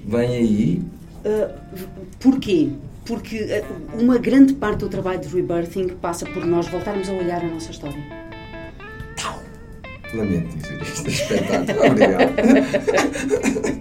[0.08, 0.82] vem aí
[1.26, 1.52] Uh,
[2.20, 2.70] porquê?
[3.04, 7.44] Porque uh, uma grande parte do trabalho de rebirthing passa por nós voltarmos a olhar
[7.44, 8.25] a nossa história.
[10.16, 11.88] Lamento dizer isto, é espetáculo.
[11.92, 12.36] Obrigado.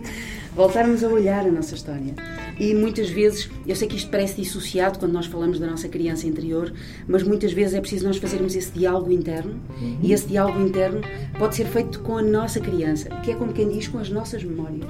[0.54, 2.14] voltarmos a olhar a nossa história.
[2.58, 6.26] E muitas vezes, eu sei que isto parece dissociado quando nós falamos da nossa criança
[6.26, 6.72] interior,
[7.08, 9.60] mas muitas vezes é preciso nós fazermos esse diálogo interno
[10.02, 11.00] e esse diálogo interno
[11.38, 14.44] pode ser feito com a nossa criança, que é como quem diz, com as nossas
[14.44, 14.86] memórias.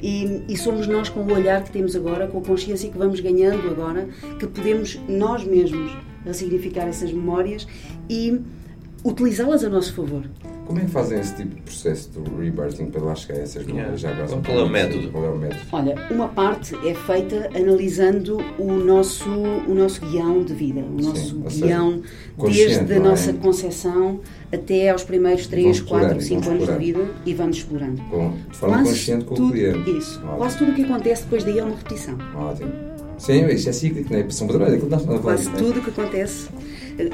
[0.00, 3.20] E, e somos nós, com o olhar que temos agora, com a consciência que vamos
[3.20, 5.92] ganhando agora, que podemos nós mesmos
[6.24, 7.66] ressignificar essas memórias
[8.08, 8.40] e
[9.04, 10.24] utilizá-las a nosso favor.
[10.68, 13.64] Como é que fazem esse tipo de processo do rebirthing para lá chegar a essas
[13.64, 14.00] memórias?
[14.02, 15.10] Já agora, Qual é o método?
[15.10, 15.60] Qual é o método?
[15.72, 21.42] Olha, uma parte é feita analisando o nosso, o nosso guião de vida, o nosso
[21.48, 22.02] seja, guião
[22.36, 22.98] consciente, desde a é?
[22.98, 24.20] nossa concepção
[24.52, 28.02] até aos primeiros 3, Vamos 4, explorando, 5 vamos anos de vida e vamos explorando.
[28.02, 29.90] Com, de forma consciente com o tudo, cliente.
[29.90, 30.18] Isso.
[30.18, 30.36] Ótimo.
[30.36, 32.18] Quase tudo o que acontece depois daí é uma repetição.
[32.36, 32.72] Ótimo.
[33.16, 34.30] Sim, isso é cíclico, não é?
[34.30, 35.34] São padrões, é aquilo que nós estamos a falar.
[35.34, 35.58] Quase não é?
[35.58, 36.48] tudo o que acontece.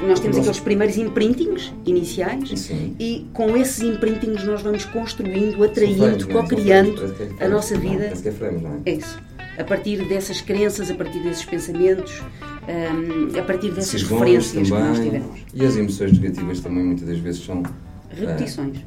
[0.07, 2.95] Nós temos aqueles primeiros imprintings iniciais Sim.
[2.99, 6.33] e com esses imprintings nós vamos construindo, atraindo, é?
[6.33, 6.95] Co-criando
[7.39, 7.75] é a nossa.
[7.75, 8.91] Não, vida é é?
[8.91, 9.19] É isso.
[9.57, 12.21] A partir dessas crenças, a partir desses pensamentos,
[12.67, 15.03] hum, a partir dessas referências que nós também.
[15.03, 15.39] tivemos.
[15.53, 17.63] E as emoções negativas também muitas das vezes são
[18.09, 18.77] Repetições.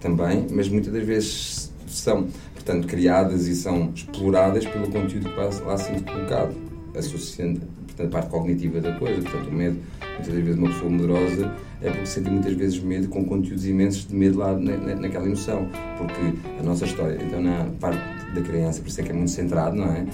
[0.00, 5.76] também, mas muitas das vezes são, portanto, criadas e são exploradas pelo conteúdo que lá
[5.76, 6.54] sendo colocado,
[6.96, 9.20] associando portanto, a parte cognitiva da coisa.
[9.22, 9.78] Portanto, o medo,
[10.18, 14.14] muitas vezes, uma pessoa medrosa é porque sente muitas vezes medo com conteúdos imensos de
[14.14, 15.68] medo lá na, na- naquela emoção.
[15.96, 18.00] Porque a nossa história, então, na parte
[18.34, 20.04] da criança, por isso é que é muito centrado, não é?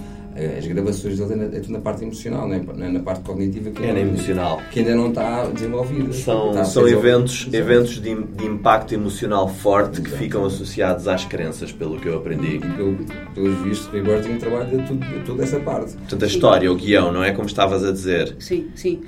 [0.58, 3.22] As gravações dele é, na- é tudo na parte emocional, não é, é na parte
[3.22, 4.60] cognitiva que, É ainda- emocional.
[4.70, 6.12] que ainda não está desenvolvida.
[6.12, 7.56] São, Está são eventos, Exato.
[7.56, 10.22] eventos de, de impacto emocional forte que Exato.
[10.22, 12.56] ficam associados às crenças, pelo que eu aprendi.
[12.56, 12.96] E pelo,
[13.34, 15.92] pelos vistos, o Rebirthing trabalha tudo, toda essa parte.
[15.96, 18.34] Portanto, a história, o guião, não é como estavas a dizer.
[18.38, 19.00] Sim, sim.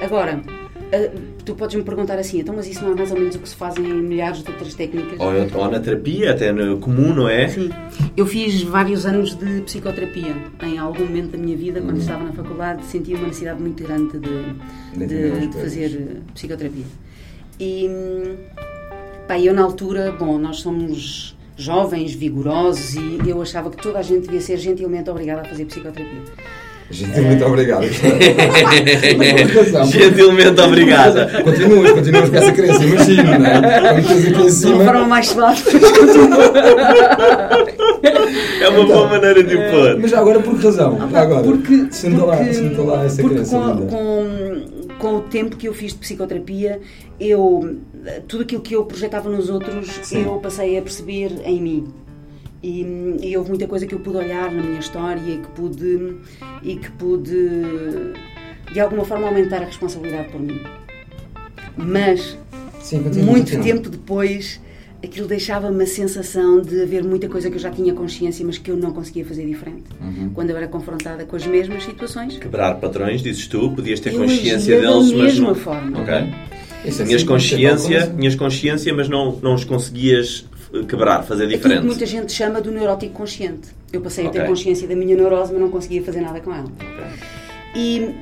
[0.00, 0.40] Agora,
[1.44, 3.48] tu podes me perguntar assim, então, mas isso não é mais ou menos o que
[3.48, 5.18] se faz em milhares de outras técnicas?
[5.20, 7.48] Ou, ou na terapia, até no comum, não é?
[7.48, 7.70] Sim.
[8.16, 10.34] Eu fiz vários anos de psicoterapia.
[10.62, 14.18] Em algum momento da minha vida, quando estava na faculdade, sentia uma necessidade muito grande
[14.18, 16.84] de, De de, fazer eh, psicoterapia.
[17.58, 18.36] E, hum,
[19.28, 24.02] pá, eu na altura, bom, nós somos jovens, vigorosos e eu achava que toda a
[24.02, 26.22] gente devia ser gentilmente obrigada a fazer psicoterapia.
[26.90, 27.84] Gente, muito obrigado.
[29.86, 31.26] Gentilmente obrigada.
[31.44, 33.60] Continuas, continuas com essa crença, imagino, não é?
[33.60, 34.84] Quando estás aqui em De uma cima.
[34.84, 35.72] forma mais continua.
[38.60, 39.98] É uma boa maneira de o pôr.
[40.00, 40.98] Mas já agora por que razão?
[41.10, 41.42] Já agora.
[41.44, 44.60] Porque, Senta lá, senta lá essa porque crença com, com,
[44.98, 46.80] com o tempo que eu fiz de psicoterapia,
[47.20, 47.76] eu
[48.26, 50.24] tudo aquilo que eu projetava nos outros, Sim.
[50.24, 51.84] eu passei a perceber em mim.
[52.62, 56.16] E, e houve muita coisa que eu pude olhar na minha história e que pude
[56.62, 58.12] e que pude
[58.72, 60.60] de alguma forma aumentar a responsabilidade por mim.
[61.76, 62.36] Mas
[62.80, 64.60] Sim, muito tempo depois,
[65.02, 68.70] aquilo deixava-me a sensação de haver muita coisa que eu já tinha consciência, mas que
[68.70, 69.84] eu não conseguia fazer diferente.
[70.00, 70.30] Uhum.
[70.34, 74.20] Quando eu era confrontada com as mesmas situações, Quebrar padrões, dizes tu, podias ter Eu
[74.20, 75.54] consciência da deles, mas mesma não...
[75.54, 76.00] forma.
[76.00, 76.14] Ok.
[76.84, 80.46] Isso é Tinhas consciência, é tal tinhas consciência, mas não, não os conseguias
[80.88, 81.86] quebrar, fazer Aquilo que diferente.
[81.86, 83.68] muita gente chama do neurótico consciente.
[83.92, 86.66] Eu passei a ter consciência da minha neurose, mas não conseguia fazer nada com ela.
[86.66, 87.04] Ok.
[87.74, 88.14] E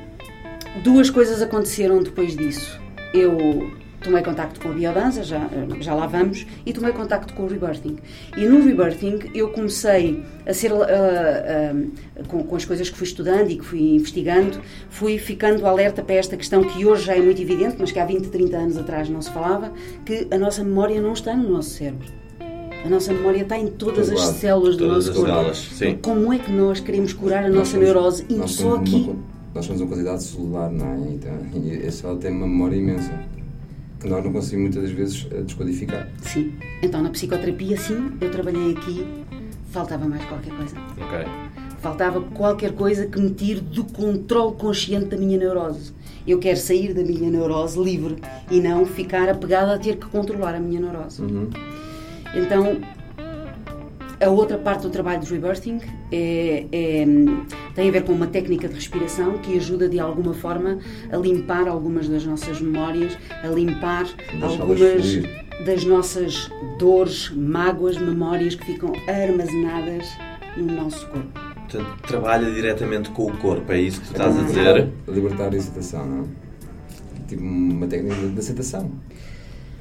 [0.83, 2.79] duas coisas aconteceram depois disso.
[3.13, 5.49] Eu tomei contacto com a biodança, já,
[5.81, 7.97] já lá vamos, e tomei contacto com o rebirthing.
[8.37, 13.07] E no rebirthing eu comecei a ser, ah, ah, com, com as coisas que fui
[13.07, 14.59] estudando e que fui investigando,
[14.89, 18.05] fui ficando alerta para esta questão que hoje já é muito evidente, mas que há
[18.05, 19.71] 20, 30 anos atrás não se falava,
[20.05, 22.18] que a nossa memória não está no nosso cérebro.
[22.85, 24.37] A nossa memória está em todas as lado.
[24.37, 25.35] células do Todas nosso corpo.
[25.35, 25.97] células, sim.
[26.01, 28.95] Como é que nós queremos curar a Nós nossa somos- neurose nós só aqui?
[28.95, 29.15] uma-
[29.53, 31.09] nós somos uma quantidade celular, não é?
[31.13, 33.11] Então, e esse célula tem uma memória imensa
[33.99, 36.07] que nós não conseguimos muitas das vezes eh, descodificar.
[36.21, 36.53] Sim.
[36.81, 39.05] Então na psicoterapia, sim, eu trabalhei aqui,
[39.71, 40.75] faltava mais qualquer coisa.
[40.97, 41.27] Ok.
[41.79, 45.91] Faltava qualquer coisa que me tire do controle consciente da minha neurose.
[46.27, 48.17] Eu quero sair da minha neurose livre
[48.51, 51.21] e não ficar apegada a ter que controlar a minha neurose.
[51.21, 51.49] Uhum.
[52.35, 52.79] Então,
[54.21, 55.79] a outra parte do trabalho de rebirthing
[56.11, 57.05] é- é,
[57.73, 60.79] tem a ver com uma técnica de respiração que ajuda de alguma forma
[61.11, 64.05] a limpar algumas das nossas memórias, a limpar
[64.41, 65.23] algumas
[65.65, 70.07] das nossas dores, mágoas, memórias que ficam armazenadas
[70.57, 71.39] no nosso corpo.
[71.69, 74.89] Portanto, trabalha diretamente com o corpo, é isso que tu estás a dizer?
[75.07, 76.27] Libertar a excitação, não é?
[77.27, 78.89] Tipo uma técnica de aceitação.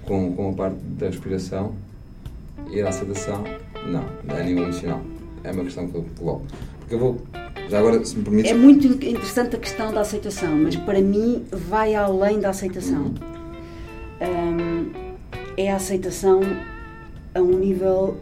[0.05, 1.75] Com, com a parte da respiração,
[2.71, 3.45] ir à aceitação,
[3.87, 5.01] não, não é nível emocional.
[5.45, 6.47] É uma questão que eu coloco.
[6.81, 7.19] Porque eu vou,
[7.69, 11.45] já agora, se me permites, É muito interessante a questão da aceitação, mas para mim
[11.53, 13.15] vai além da aceitação.
[14.21, 14.91] Hum,
[15.57, 16.41] é a aceitação
[17.35, 18.17] a um nível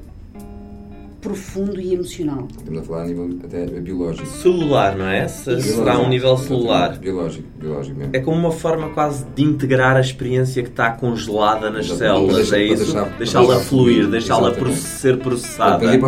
[1.31, 2.47] profundo e emocional.
[2.57, 4.27] estamos a falar a nível até biológico.
[4.29, 5.27] Celular, não é?
[5.27, 5.75] Se- Isso.
[5.79, 6.97] Será um nível celular.
[6.99, 8.15] Biológico, biológico mesmo.
[8.15, 11.99] É como uma forma quase de integrar a experiência que está congelada nas Exatamente.
[12.29, 13.19] células, é deixar- isso?
[13.19, 15.85] Deixá-la fluir, deixá-la ser processada.
[15.85, 15.99] E,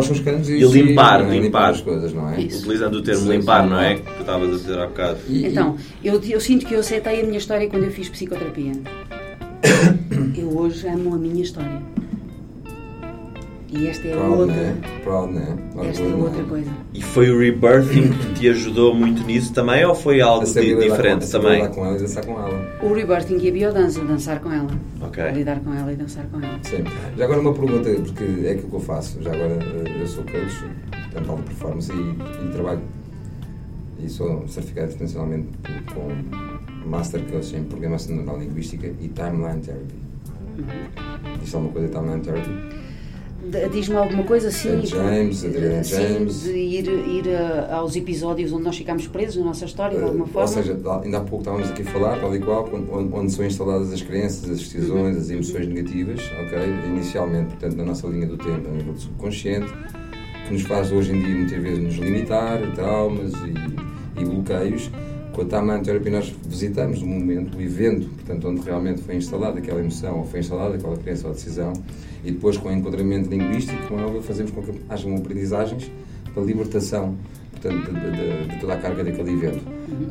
[0.51, 1.69] E limpar, sim, limpar.
[1.71, 2.39] as coisas, não é?
[2.39, 2.59] Isso.
[2.59, 3.69] Utilizando o termo Sim, limpar, sim.
[3.71, 3.95] não é?
[3.95, 5.17] Que tu estavas a dizer há bocado.
[5.27, 8.71] E- Então, eu, eu sinto que eu aceitei a minha história quando eu fiz psicoterapia.
[10.37, 11.81] Eu hoje amo a minha história.
[13.71, 14.55] E esta é Proud, outra.
[14.55, 14.77] né?
[15.03, 15.57] Proud, né?
[15.87, 16.49] Esta é outra né?
[16.49, 16.71] coisa.
[16.91, 20.61] E foi o rebirthing que te ajudou muito nisso também ou foi algo com- a
[20.61, 21.61] diferente saber também?
[21.61, 22.67] lidar com ela e dançar com ela.
[22.81, 24.71] O rebirthing e a biodança, dançar com ela.
[25.01, 25.23] Ok.
[25.31, 26.59] Lidar com ela e dançar com ela.
[26.63, 26.83] Sim.
[27.15, 29.21] Já agora uma pergunta, porque é aquilo que eu faço.
[29.21, 32.81] Já agora eh, eu sou coach, portanto, alta performance e, e trabalho
[34.03, 35.47] e sou certificado internacionalmente
[35.93, 39.93] com Master Coach em Programação Neural Linguística e Timeline Therapy.
[41.41, 42.79] Diz alguma coisa de Timeline Therapy?
[43.71, 44.85] Diz-me alguma coisa assim?
[44.85, 46.43] James, Adriana sim, James.
[46.43, 50.25] de ir, ir a- aos episódios onde nós ficamos presos na nossa história, de alguma
[50.25, 50.41] Eh, forma.
[50.41, 53.45] Ou seja, ainda há pouco estávamos aqui a falar, tal e qual, onde, onde são
[53.45, 56.59] instaladas as crenças, as decisões, as emoções negativas, ok?
[56.87, 59.73] Inicialmente, portanto, na nossa linha do tempo, a nível do subconsciente,
[60.47, 64.89] que nos faz hoje em dia muitas vezes nos limitar, traumas e, e bloqueios.
[65.39, 69.79] A Timeline Therapy nós visitamos o momento, o evento, portanto, onde realmente foi instalada aquela
[69.79, 71.71] emoção ou foi instalada aquela crença ou decisão
[72.23, 75.89] e depois com o enquadramento linguístico, como é óbvio, fazemos com que hajam aprendizagens
[76.33, 77.15] para a libertação
[77.51, 79.61] portanto, de, de- de toda a carga daquele evento.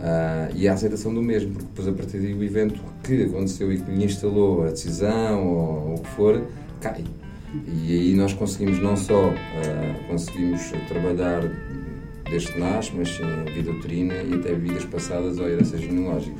[0.02, 3.72] Ah, e a aceitação do mesmo, porque depois a partir daí o evento que aconteceu
[3.72, 6.42] e que lhe instalou a decisão ou o que for,
[6.80, 7.04] cai.
[7.66, 11.40] E aí nós conseguimos não só ah, conseguimos trabalhar
[12.28, 16.36] desde que nasce, mas sim a vida uterina e até vidas passadas ou herança genealógica.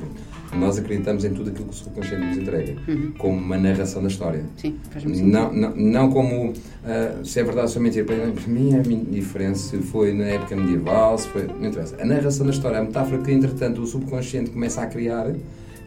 [0.53, 2.75] Nós acreditamos em tudo aquilo que o subconsciente nos entrega,
[3.17, 4.43] como uma narração da história.
[4.57, 5.27] Sim, sentido.
[5.27, 8.05] Não, não, não como ah, se é verdade ou se é mentira.
[8.05, 11.47] Para mim é indiferente se foi na época medieval, se foi.
[11.47, 12.01] Não interessa.
[12.01, 15.31] A narração da história, a metáfora que entretanto o subconsciente começa a criar,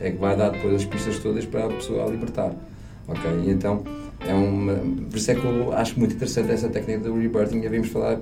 [0.00, 2.54] é que vai dar depois as pistas todas para a pessoa a libertar.
[3.08, 3.30] Ok?
[3.44, 3.82] E então
[4.20, 4.74] é uma.
[5.10, 8.18] Por isso é que eu acho muito interessante essa técnica do rebirthing e devemos falar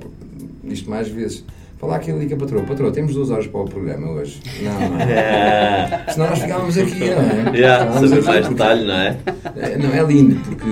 [0.64, 1.44] isto mais vezes.
[1.80, 2.62] Falar ali com a patroa.
[2.64, 4.40] Patroa, temos duas horas para o programa hoje.
[4.62, 5.00] Não, não.
[5.00, 7.56] É, Senão nós ficávamos aqui, não é?
[7.56, 9.18] yeah, saber aqui mais porque- detalhe, não é?
[9.56, 10.66] é, Não, é lindo porque,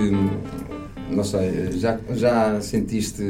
[1.11, 3.23] não sei, já, já sentiste,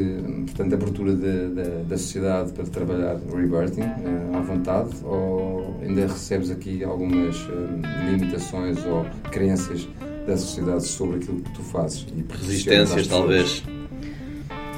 [0.47, 5.77] portanto, a abertura de- da- da sociedade para trabalhar o rebirthing eh, à vontade ou
[5.81, 9.87] ainda recebes aqui algumas eh, limitações ou crenças
[10.27, 12.05] da sociedade sobre aquilo que tu fazes?
[12.17, 13.63] E Resistências, talvez.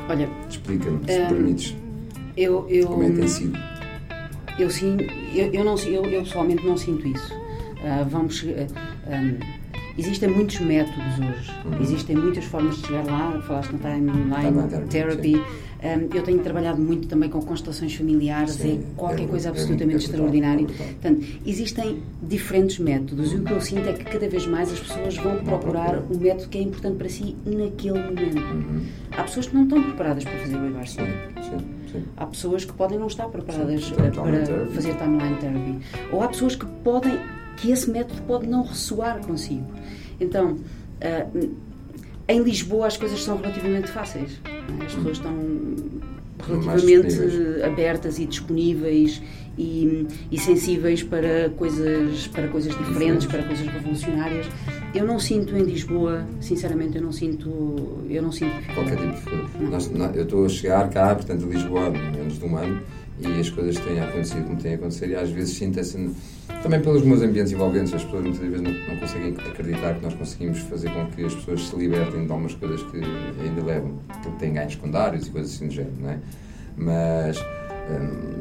[0.08, 1.74] Olha, Explica-me, se Hum, permites,
[2.42, 3.58] eu, eu, como é que tem sido.
[4.58, 4.68] eu,
[5.34, 7.32] eu, eu, não, eu, eu pessoalmente não sinto isso.
[7.84, 8.66] Ah, vamos, ah,
[9.06, 9.60] ah,
[9.98, 11.82] Existem muitos métodos hoje, Uhum.
[11.82, 13.42] existem muitas formas de chegar lá.
[13.42, 15.42] Falaste no Timeline Timeline therapy, Therapy.
[15.82, 19.50] Um, eu tenho trabalhado muito também com constelações familiares, Sim, é qualquer é coisa é
[19.50, 20.64] absolutamente extraordinária.
[20.66, 24.46] brutal, é Portanto, existem diferentes métodos e o que eu sinto é que cada vez
[24.46, 28.38] mais as pessoas vão procurar o método que é importante para si naquele momento.
[28.40, 28.82] Uhum.
[29.12, 30.94] Há pessoas que não estão preparadas para fazer reverse.
[30.94, 31.02] Sim,
[31.42, 32.04] sim, sim.
[32.16, 35.78] Há pessoas que podem não estar preparadas Sim, eh, para fazer timeline therapy.
[36.12, 37.18] Ou há pessoas que podem,
[37.56, 39.66] que esse método pode não ressoar consigo.
[40.20, 40.56] Então,
[41.00, 41.26] eh,
[42.28, 44.40] em Lisboa as coisas são relativamente fáceis.
[44.44, 44.84] é?
[44.84, 45.32] As pessoas estão
[46.64, 49.20] Mais relativamente abertas e disponíveis
[49.60, 54.46] e, e sensíveis para coisas, para coisas diferentes, para coisas revolucionárias.
[54.94, 59.64] Eu não sinto em Lisboa, sinceramente, eu não sinto, eu não sinto Qualquer tipo de.
[59.70, 62.80] Nós, nós- eu estou a chegar cá, portanto, a Lisboa, há menos de um ano,
[63.20, 66.10] e as coisas têm acontecido como têm acontecido, e às vezes sinto-se.
[66.62, 70.14] Também pelos meus ambientes envolventes, as pessoas muitas vezes não, não conseguem acreditar que nós
[70.14, 72.96] conseguimos fazer com que as pessoas se libertem de algumas coisas que
[73.42, 76.18] ainda levam, porque têm ganhos secundários e coisas assim do género, não é?
[76.76, 77.38] Mas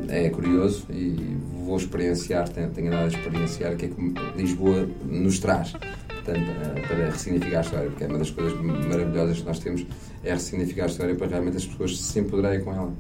[0.10, 4.90] é curioso e vou experienciar, tenho, tenho nada a experienciar o que é que Lisboa
[5.06, 5.74] nos traz
[6.30, 9.86] portanto, eh, para ressignificar a história, porque é uma das coisas maravilhosas que nós temos
[10.24, 12.94] é ressignificar a história para realmente as pessoas se empoderarem com ela.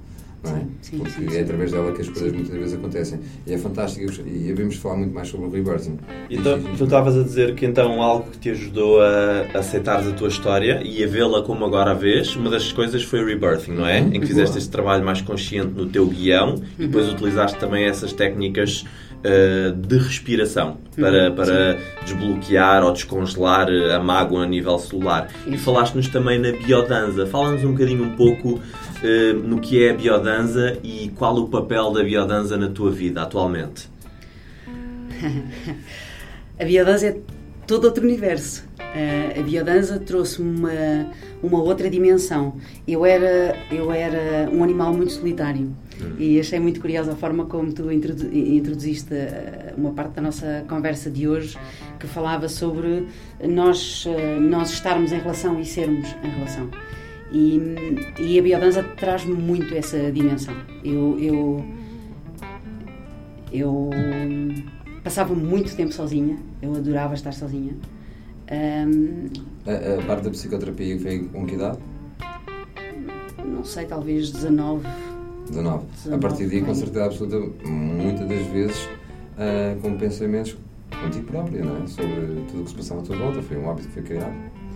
[0.43, 0.65] Não é?
[0.81, 1.37] Sim, porque sim, sim.
[1.37, 3.19] é através dela que as coisas muitas vezes acontecem.
[3.45, 5.97] E é fantástico e devemos falar muito mais sobre o rebirthing.
[6.29, 10.29] Então, tu estavas a dizer que então algo que te ajudou a aceitares a tua
[10.29, 13.85] história e a vê-la como agora a vês, uma das coisas foi o rebirthing, não
[13.85, 14.01] é?
[14.01, 14.13] Uhum.
[14.13, 14.59] Em que fizeste Boa.
[14.59, 18.85] este trabalho mais consciente no teu guião e depois utilizaste também essas técnicas
[19.19, 25.29] uh, de respiração para, para desbloquear ou descongelar uh, a mágoa a nível celular.
[25.47, 27.25] E falaste-nos também na biodanza.
[27.25, 28.59] Fala-nos um bocadinho um pouco
[29.03, 33.21] uh, no que é a biodanza e qual o papel da biodanza na tua vida
[33.21, 33.89] atualmente.
[36.59, 37.17] A biodança é
[37.65, 38.65] todo outro universo.
[38.93, 41.07] Eh, a biodança trouxe-me uma,
[41.41, 42.55] uma outra dimensão.
[42.87, 45.71] Eu era, eu era um animal muito solitário
[46.17, 50.65] e achei muito curiosa a forma como tu introdu- introduziste eh, uma parte da nossa
[50.67, 51.57] conversa de hoje
[51.99, 53.05] que falava sobre
[53.47, 56.69] nós, eh, nós estarmos em relação e sermos em relação.
[57.31, 57.59] E,
[58.19, 60.55] e a biodança traz-me muito essa dimensão.
[60.83, 61.65] Eu, eu,
[63.51, 63.89] eu
[65.03, 67.73] passava muito tempo sozinha, eu adorava estar sozinha.
[68.51, 69.27] Ahm,
[69.67, 71.77] A, a parte da psicoterapia veio com que idade?
[73.45, 74.85] não sei, talvez 19.
[75.49, 75.83] 19.
[75.83, 78.89] A 19, partir daí, com certeza absoluta, muitas das vezes
[79.37, 80.57] ah, com pensamentos
[81.03, 81.87] contigo própria, não é?
[81.87, 83.41] Sobre tudo o que se passava à tua volta.
[83.41, 84.33] Foi um hábito que foi criado.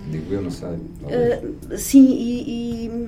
[0.08, 0.70] Digo eu, não sei.
[0.70, 3.08] Ah, sim, e, e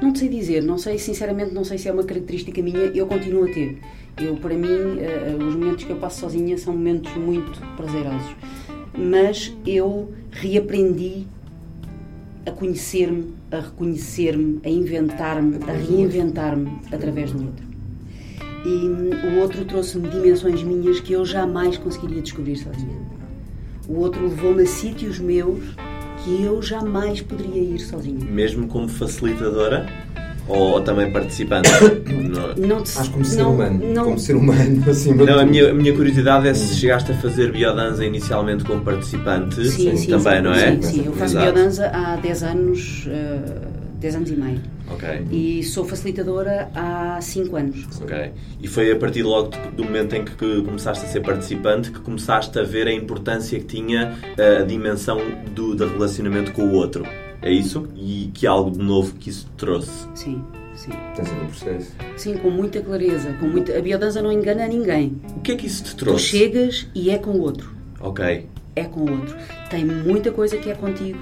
[0.00, 3.44] não sei dizer, não sei, sinceramente, não sei se é uma característica minha, eu continuo
[3.44, 3.78] a ter.
[4.20, 8.34] Eu, para mim, ah, os momentos que eu passo sozinha são momentos muito prazerosos.
[8.96, 11.26] Mas eu reaprendi
[12.46, 17.66] a conhecer-me, a reconhecer-me, a inventar-me, a reinventar-me através do outro.
[18.64, 22.96] E hum, o outro trouxe-me dimensões minhas que eu jamais conseguiria descobrir sozinha.
[23.88, 25.76] O outro levou-me a sítios meus
[26.26, 28.18] que eu jamais poderia ir sozinha.
[28.28, 29.86] Mesmo como facilitadora
[30.48, 31.70] ou também participante?
[32.26, 33.80] No- Não te, Acho como ser não, humano.
[33.94, 37.14] Não, Como ser humano, de Não, a minha, a minha curiosidade é se chegaste a
[37.14, 40.72] fazer biodança inicialmente como participante sim, sim, também, sim, não é?
[40.72, 41.06] Sim, sim.
[41.06, 41.52] Eu faço Exato.
[41.52, 43.40] biodança há 10 anos, eh,
[44.00, 44.60] 10 anos e meio.
[44.88, 47.86] Ok, E sou facilitadora há 5 anos.
[48.00, 48.32] ok.
[48.62, 51.90] E foi a partir logo de- do momento em que que começaste a ser participante
[51.90, 54.14] que começaste a ver a importância que tinha
[54.60, 55.18] a dimensão
[55.54, 57.04] do, do relacionamento com o outro.
[57.42, 57.88] É isso?
[57.96, 59.90] E que algo de novo que isso te trouxe?
[60.14, 60.42] Sim,
[60.74, 60.90] sim.
[61.14, 61.92] Sido um processo.
[62.16, 63.32] Sim, com muita clareza.
[63.40, 63.76] Com muita...
[63.76, 65.20] A biodança não engana ninguém.
[65.36, 66.24] O que é que isso te Tu trouxe?
[66.26, 67.72] chegas e é com o outro.
[68.00, 68.46] Ok.
[68.74, 69.36] é com o outro.
[69.70, 71.18] Tem muita coisa que é contigo,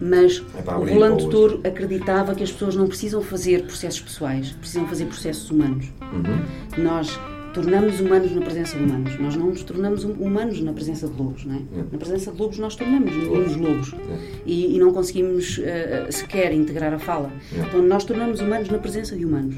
[0.00, 0.78] mas É o para
[1.14, 5.86] o Touro acreditava que as pessoas não precisam fazer processos pessoais, precisam fazer processos humanos.
[6.00, 6.82] Uhum.
[6.84, 7.18] Nós
[7.54, 9.18] tornamos humanos na presença de humanos.
[9.18, 11.58] Nós não nos tornamos hum- humanos na presença de lobos, não é?
[11.58, 11.84] É.
[11.92, 14.18] Na presença de lobos nós tornamos uns lobos É.
[14.46, 17.32] e, e não conseguimos eh, sequer integrar a fala.
[17.56, 17.60] É.
[17.62, 19.56] Então nós tornamos humanos na presença de humanos.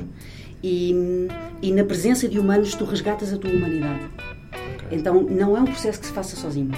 [0.63, 0.95] E,
[1.63, 4.01] e na presença de humanos tu resgatas a tua humanidade.
[4.91, 6.71] Então não é um processo que se faça sozinho.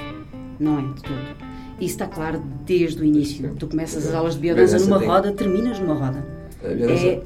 [0.59, 1.51] Não é de todo.
[1.83, 3.49] Isso está claro desde o início.
[3.49, 3.55] Sim.
[3.59, 6.25] Tu começas as aulas de biodança numa tem- roda, terminas numa roda.
[6.62, 7.23] Biodança- É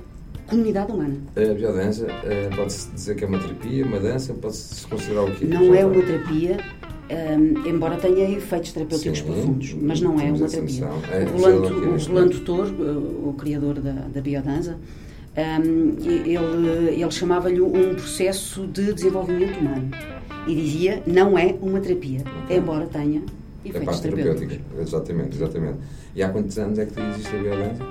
[0.47, 1.17] comunidade humana.
[1.37, 5.45] A biodança, eh, pode-se dizer que é uma terapia, uma dança, pode-se considerar o quê?
[5.45, 6.57] Não é uma terapia,
[7.11, 10.85] hum, embora tenha efeitos terapêuticos Sim, profundos, mas não é uma terapia.
[11.13, 14.79] É, o Rolando, o é o Rolando Touro, o criador da, da biodança,
[15.37, 19.91] hum, ele, ele chamava-lhe um processo de desenvolvimento humano.
[20.47, 22.57] E dizia, não é uma terapia, Ok.
[22.57, 23.23] embora tenha
[23.71, 24.41] Efeitos terapêuticos.
[24.49, 24.83] terapêutica.
[24.83, 25.79] Exatamente, exatamente.
[26.15, 27.85] E há quantos anos é que existe a biodança?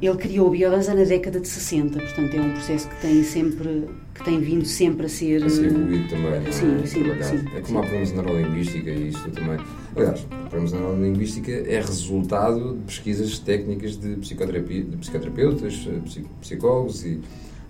[0.00, 3.84] Ele criou a biodança na década de 60, portanto é um processo que tem sempre,
[4.14, 5.42] que tem vindo sempre a ser...
[5.44, 6.52] A ser evoluído também, não é?
[6.52, 9.58] Sim, sim, sim, É como a programação neurolinguística e isto também.
[9.96, 16.26] Aliás, a programação neurolinguística é resultado de pesquisas técnicas de, psicoterapia, de psicoterapeutas, eh, psi-
[16.42, 17.18] psicólogos e.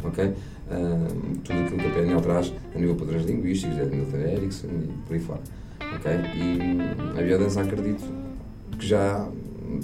[0.05, 0.31] ok?
[0.71, 1.07] Ah,
[1.45, 4.89] tudo aquilo que a PNL traz a nível de padrões linguísticos, a Milton Erickson e
[5.07, 5.41] por aí fora.
[5.97, 6.13] Ok?
[6.35, 8.05] E hum, a biodança acredito
[8.79, 9.27] que já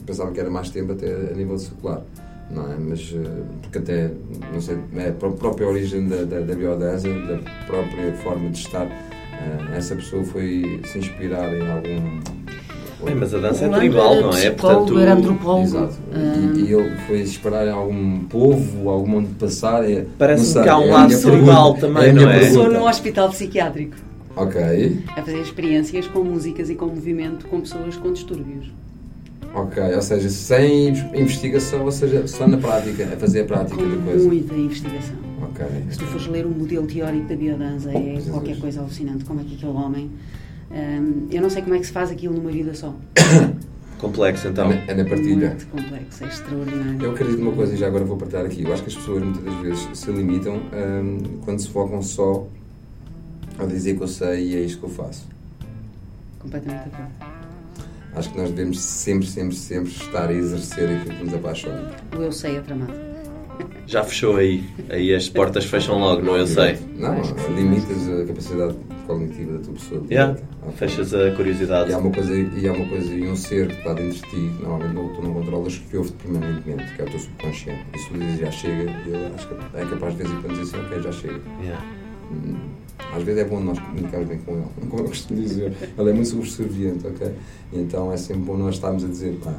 [0.07, 2.02] pensava que era mais tempo até a nível secular.
[2.50, 2.76] Não é?
[2.78, 4.11] Mas, eh, porque até,
[4.52, 8.59] não sei, é a pró- própria origem da, da, da biodança, da própria forma de
[8.59, 12.20] estar, eh, essa pessoa foi se inspirar em algum.
[13.05, 14.50] Bem, mas a dança é Rolando tribal, não é?
[14.50, 15.64] Portanto, era antropólogo.
[15.64, 15.94] Exato.
[16.14, 19.84] Ah, E, e ele foi se inspirar em algum povo, algum onde passar.
[19.90, 22.38] É, Parece-me que há um é lado tribal também, É não é?
[22.40, 22.68] Pergunta.
[22.78, 23.96] no hospital psiquiátrico
[24.37, 24.61] Ok,
[25.16, 28.72] a fazer experiências com músicas e com movimento com pessoas com distúrbios.
[29.55, 29.82] ok.
[29.95, 33.97] Ou seja, sem investigação, ou seja, só na prática, a fazer a prática Com da
[34.03, 34.26] coisa.
[34.26, 35.16] muita investigação.
[35.43, 35.64] Ok.
[35.91, 38.30] Se tu fores ler o modelo teórico da biodança, é Jesus.
[38.30, 39.24] qualquer coisa alucinante.
[39.24, 40.11] Como é que aquele homem.
[40.72, 42.93] hum, eu não sei como é que se faz aquilo numa vida só.
[43.99, 44.70] Complexo, então.
[44.72, 45.49] É na- é partilha.
[45.51, 47.03] Muito complexo, é extraordinário.
[47.03, 48.62] Eu acredito numa coisa e já agora vou partilhar aqui.
[48.64, 52.47] Eu acho que as pessoas muitas das vezes se limitam hum, quando se focam só
[53.59, 55.26] a dizer que eu sei e é isto que eu faço.
[56.38, 57.12] Completamente de acordo.
[58.14, 61.90] Acho que nós devemos sempre, sempre, sempre estar a exercer aquilo que nos apaixona.
[62.16, 62.92] O eu sei é tramado.
[63.86, 64.64] Já fechou aí.
[64.88, 66.78] Aí as portas fecham logo, não eu sei.
[66.96, 67.20] Não,
[67.55, 68.74] limitas a capacidade
[69.07, 70.02] cognitiva da tua pessoa.
[70.11, 70.38] Yeah.
[70.76, 71.90] Fechas a curiosidade.
[71.90, 74.22] E há uma coisa, e há uma coisa e um ser que está dentro de
[74.22, 77.84] ti, que normalmente não, tu não controlas, que ouve-te permanentemente, que é o teu subconsciente.
[77.94, 80.59] E se tu dizes já chega, ele acho que é capaz de vez em quando
[80.59, 81.40] dizer assim, ok, já chega.
[81.61, 81.84] Yeah.
[82.30, 82.57] Hum,
[83.14, 85.72] Às vezes é bom nós comunicarmos bem com ele, como eu costumo dizer.
[85.99, 87.32] Ele é muito subserviente, ok?
[87.72, 89.55] Então é sempre bom nós estarmos a dizer, pá,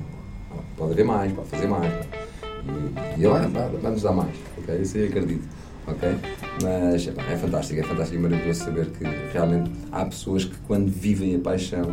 [0.78, 1.92] pode haver mais, pode fazer mais.
[1.94, 2.18] pá.
[2.66, 4.82] E, e ele, ah, pá, vai-nos dar mais, ok?
[4.82, 5.48] Isso aí acredito,
[5.88, 6.16] ok?
[6.64, 10.90] Mas epá, é fantástico, é fantástico e maravilhoso saber que realmente há pessoas que quando
[10.90, 11.84] vivem a paixão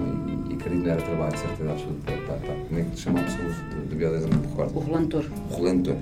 [0.49, 3.21] e, e acreditam era trabalho, de certeza absoluta, pá, pá, como é que te chama
[3.21, 4.77] a pessoa de, de biodesa, não me recordo.
[4.77, 5.31] O Rolando Toro.
[5.51, 5.97] Rolando.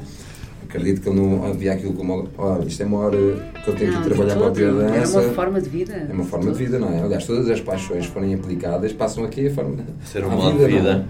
[0.70, 3.16] Acredito que ele não havia aquilo como, olha, isto é uma hora
[3.64, 4.80] que eu tenho Não, que de trabalhar com a todo.
[4.82, 6.06] Era uma forma de vida.
[6.08, 7.02] É uma forma de vida, não é?
[7.02, 10.58] Aliás, todas as paixões que forem aplicadas passam aqui a forma Ser um modo de
[10.58, 10.68] não é?
[10.68, 11.06] vida.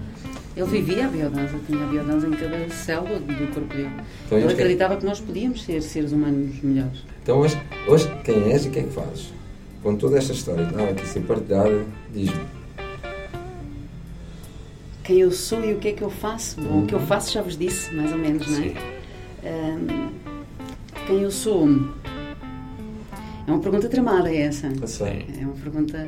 [0.57, 3.91] Ele vivia a biodança, tinha a biodança em cada célula do corpo dele.
[4.25, 7.03] Então, Ele acreditava que nós podíamos ser seres humanos melhores.
[7.21, 9.31] Então hoje, hoje quem és e o que é que fazes?
[9.83, 12.41] Com toda esta história que estava aqui a ser partilhada, diz-me.
[15.03, 16.59] Quem eu sou e o que é que eu faço?
[16.59, 18.69] Bom, o que eu faço já vos disse, mais ou menos, não é?
[18.69, 18.75] Sim.
[19.43, 20.09] Ahm,
[21.07, 21.67] quem eu sou?
[23.47, 24.69] É uma pergunta tramada essa.
[24.85, 25.25] Sim.
[25.39, 26.07] É uma pergunta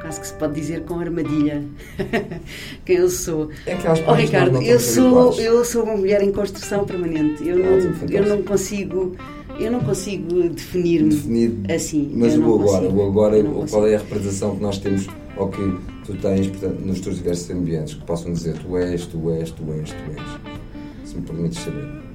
[0.00, 1.64] quase que se pode dizer com armadilha.
[2.84, 3.50] quem eu sou?
[3.66, 7.46] É Oh, que nós Ricardo, não eu sou, eu sou uma mulher em construção permanente.
[7.46, 8.12] Eu Ótimo, não, fantástico.
[8.12, 9.16] eu não consigo,
[9.58, 12.12] eu não consigo definir-me Definir, assim.
[12.14, 15.06] mas o agora, o agora, qual é a representação que nós temos
[15.36, 19.30] ou que tu tens portanto, nos teus diversos ambientes que possam dizer tu és, tu
[19.30, 21.08] és, tu és, tu és.
[21.10, 22.07] Se me permites saber.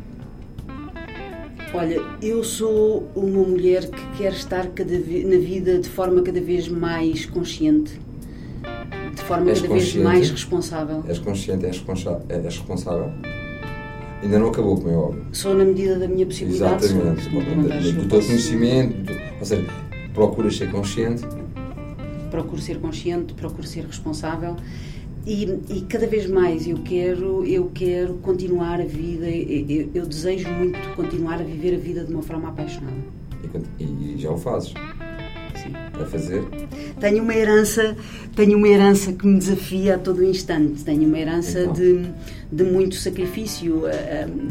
[1.73, 6.39] Olha, eu sou uma mulher que quer estar cada ve- na vida de forma cada
[6.39, 7.99] vez mais consciente,
[9.15, 11.03] de forma És cada vez mais responsável.
[11.07, 13.09] És consciente, és, responsa- és responsável?
[14.21, 15.25] Ainda não acabou, como é óbvio.
[15.33, 16.85] Sou na medida da minha possibilidade.
[16.85, 17.27] Exatamente.
[17.29, 17.39] Do,
[18.03, 19.65] do teu conhecimento, do- ou seja,
[20.13, 21.23] procuras ser consciente
[22.29, 24.55] procuro ser consciente, procuro ser responsável
[25.25, 30.49] e, e cada vez mais eu quero eu quero continuar a vida eu, eu- desejo
[30.49, 32.93] muito continuar a viver a vida de uma forma apaixonada
[33.79, 34.73] e, e já o fazes.
[35.55, 35.71] Sim.
[36.01, 36.43] A fazer.
[36.99, 37.95] tenho uma herança
[38.35, 41.73] tenho uma herança que me desafia a todo instante tenho uma herança Então.
[41.73, 42.05] de,
[42.51, 43.89] de muito sacrifício a,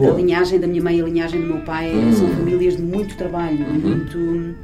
[0.06, 2.12] a, a linhagem da minha mãe a linhagem do meu pai Hum.
[2.14, 3.78] são famílias de muito trabalho de Uhum.
[3.80, 4.56] muito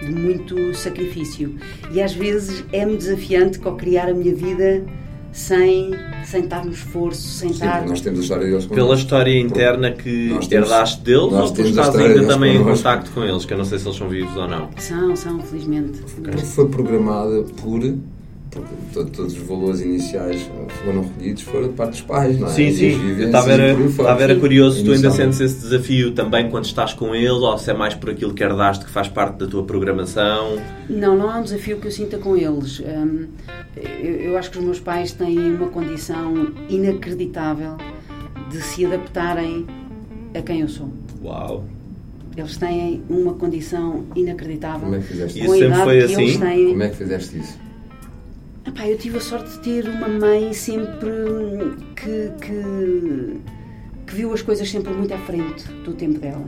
[0.00, 1.56] de muito sacrifício
[1.92, 4.84] e às vezes é-me desafiante co-criar a minha vida
[5.32, 5.90] sem,
[6.24, 7.86] sem estar no esforço, sem Sim, estar.
[7.86, 9.02] nós temos a história deles Pela connosco.
[9.04, 13.22] história interna que Nós herdaste deles nós ou tu estás ainda também em contacto com
[13.24, 13.44] eles?
[13.44, 14.68] Que eu não sei se eles são vivos ou não.
[14.78, 16.00] São, são, felizmente.
[16.22, 17.80] Porque foi programada por.
[18.92, 20.48] Todos os valores iniciais
[20.84, 22.50] foram recolhidos foram de parte dos pais, não é?
[22.50, 23.20] Sim, sim.
[23.20, 27.28] Estava era, estava curioso se tu ainda sentes esse desafio também quando estás com ele
[27.28, 30.56] ou se é mais por aquilo que herdaste que faz parte da tua programação.
[30.88, 32.80] Não, não há um desafio que eu sinta com eles.
[32.80, 33.26] Hum,
[34.02, 37.76] eu, acho que os meus pais têm uma condição inacreditável
[38.50, 39.66] de se adaptarem
[40.34, 40.90] a quem eu sou.
[41.22, 41.64] Uau!
[42.36, 44.80] Eles têm uma condição inacreditável.
[44.80, 46.38] Como é que fizeste Isso sempre foi assim?
[46.38, 46.68] têm.
[46.68, 47.67] Como é que fizeste isso?
[48.68, 51.10] Epá, eu tive a sorte de ter uma mãe sempre
[51.96, 53.40] que, que,
[54.06, 56.46] que viu as coisas sempre muito à frente do tempo dela.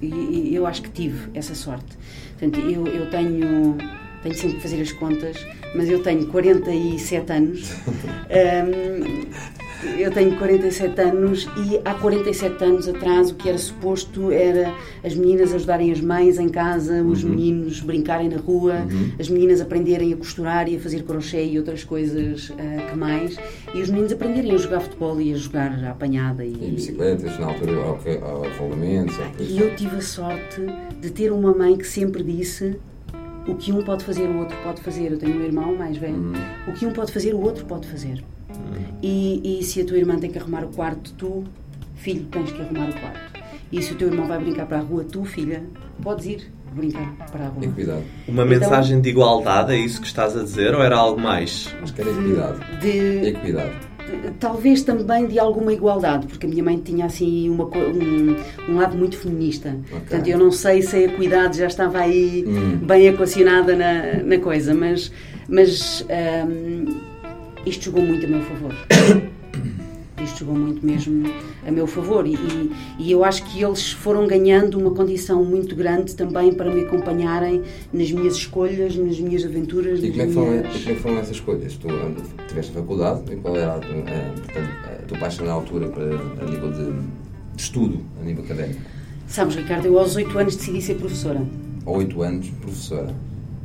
[0.00, 1.98] E, e eu acho que tive essa sorte.
[2.38, 3.76] Portanto, eu, eu tenho,
[4.22, 5.36] tenho sempre que fazer as contas,
[5.74, 7.70] mas eu tenho 47 anos.
[8.30, 14.74] Um, eu tenho 47 anos e há 47 anos atrás o que era suposto era
[15.04, 17.30] as meninas ajudarem as mães em casa, os uhum.
[17.30, 19.12] meninos brincarem na rua, uhum.
[19.18, 22.54] as meninas aprenderem a costurar e a fazer crochê e outras coisas uh,
[22.90, 23.36] que mais,
[23.74, 26.44] e os meninos aprenderem a jogar futebol e a jogar a apanhada.
[26.44, 29.16] E, e bicicletas, na altura, ao, ao rolamentos.
[29.38, 30.60] E eu tive a sorte
[31.00, 32.76] de ter uma mãe que sempre disse
[33.46, 35.12] o que um pode fazer, o outro pode fazer.
[35.12, 36.14] Eu tenho um irmão mais velho.
[36.14, 36.32] Uhum.
[36.68, 38.22] O que um pode fazer, o outro pode fazer.
[39.02, 41.44] E, e se a tua irmã tem que arrumar o quarto, tu,
[41.96, 43.40] filho, tens que arrumar o quarto.
[43.72, 45.62] E se o teu irmão vai brincar para a rua, tu, filha,
[46.02, 47.66] podes ir brincar para a rua.
[47.72, 48.02] Cuidado.
[48.28, 51.74] Uma então, mensagem de igualdade, é isso que estás a dizer, ou era algo mais?
[51.82, 52.80] Acho que era equidade.
[52.80, 53.90] De, equidade
[54.38, 58.36] talvez também de alguma igualdade, porque a minha mãe tinha assim uma, um,
[58.68, 59.68] um lado muito feminista.
[59.68, 59.98] Okay.
[60.00, 62.78] Portanto, eu não sei se a equidade já estava aí hum.
[62.78, 65.12] bem equacionada na, na coisa, mas,
[65.48, 66.04] mas
[66.48, 67.09] um,
[67.66, 68.74] isto jogou muito a meu favor.
[70.22, 71.32] Isto jogou muito mesmo
[71.66, 75.74] a meu favor e, e, e, eu acho que eles foram ganhando uma condição muito
[75.74, 80.02] grande também para me acompanharem nas minhas escolhas, nas minhas aventuras.
[80.02, 80.66] E como é que foram, minhas...
[80.66, 81.74] como é que foram essas escolhas?
[81.74, 81.88] Tu
[82.48, 86.70] tiveste faculdade e qual era a, a, a tua paixão na altura para, a nível
[86.70, 86.92] de,
[87.56, 88.80] de estudo, a nível académico?
[89.26, 91.40] Sabes, Ricardo, eu aos 8 anos decidi ser professora.
[91.86, 93.14] Aos 8 anos, professora.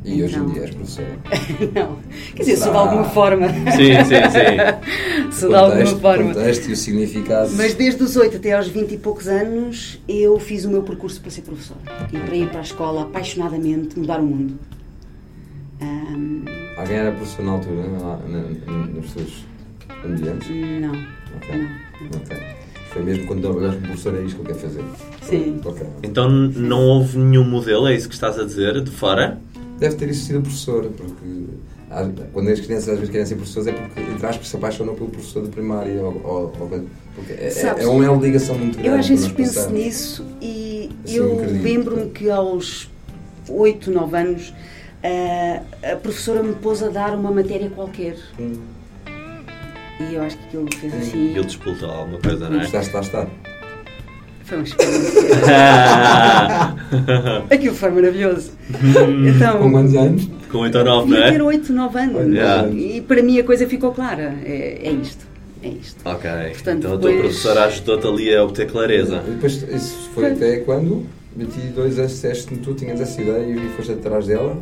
[0.06, 1.18] E hoje em dia és professora?
[1.74, 1.98] não.
[2.36, 3.48] Quer dizer, sou de alguma forma.
[3.48, 5.32] Sim, sim, sim.
[5.36, 6.30] sou de alguma forma.
[6.30, 7.50] O contexto e o significado.
[7.56, 11.20] Mas desde os 8 até aos 20 e poucos anos eu fiz o meu percurso
[11.20, 11.80] para ser professora.
[12.12, 14.56] E para ir para a escola apaixonadamente, mudar o mundo.
[15.82, 16.44] Um...
[16.76, 17.82] Alguém era professor na altura,
[18.94, 19.44] nos seus
[20.04, 20.48] ambientes?
[20.80, 20.92] Não.
[21.36, 21.58] Ok.
[21.58, 22.20] Não.
[22.20, 22.36] Ok.
[22.90, 24.84] Foi mesmo quando trabalhaste como professor, é isto que eu quero fazer?
[25.20, 25.60] Sim.
[25.64, 25.86] Okay.
[26.02, 29.38] Então não houve nenhum modelo, é isso que estás a dizer, de fora?
[29.78, 31.44] Deve ter existido a professora, porque
[32.32, 35.08] quando as crianças às vezes querem ser professores é porque, entre aspas, se apaixonam pelo
[35.08, 36.48] professor de primária ou, ou,
[37.14, 38.88] porque é, Sabes, é, uma ligação muito grande.
[38.88, 39.78] Eu às vezes penso passamos.
[39.78, 42.90] nisso e assim, eu lembro-me que aos
[43.48, 44.54] 8, 9 anos
[45.02, 48.16] a, a professora me pôs a dar uma matéria qualquer.
[48.38, 48.54] Hum.
[49.98, 51.16] E eu acho que aquilo fez assim.
[51.16, 52.62] E ele disputou alguma coisa, não é?
[52.62, 53.28] Gostaste lá estar?
[54.46, 55.22] Foi uma experiência.
[57.50, 58.52] Aquilo foi maravilhoso.
[59.26, 60.28] Então, Com quantos anos?
[60.50, 61.32] Com 8 ou 9, não é?
[61.32, 62.34] ter 8, 9 anos.
[62.34, 62.68] Yeah.
[62.70, 64.36] E para mim a coisa ficou clara.
[64.44, 65.26] É, é isto.
[65.64, 65.98] É isto.
[66.04, 66.30] Ok.
[66.30, 66.94] Portanto, então depois...
[66.94, 69.24] a tua professora ajudou-te ali a obter clareza.
[69.26, 70.32] E depois, isso foi, foi.
[70.32, 71.04] até quando?
[71.36, 74.56] 22 anos disseste que tu tinhas essa ideia e foste atrás dela?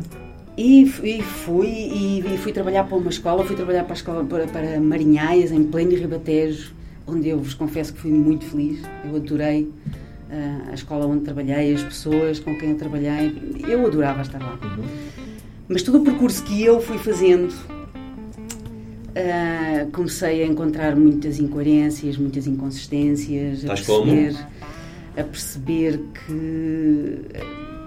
[0.57, 4.23] E, e fui e, e, fui trabalhar para uma escola, fui trabalhar para a escola
[4.23, 6.73] para, para Marinhais, em pleno Ribatejo
[7.07, 8.81] onde eu vos confesso que fui muito feliz.
[9.03, 13.33] Eu adorei uh, a escola onde trabalhei, as pessoas com quem eu trabalhei.
[13.67, 14.57] Eu adorava estar lá.
[14.63, 14.83] Uhum.
[15.67, 17.51] Mas todo o percurso que eu fui fazendo,
[19.11, 24.35] uh, comecei a encontrar muitas incoerências, muitas inconsistências, a perceber,
[25.17, 27.21] a perceber que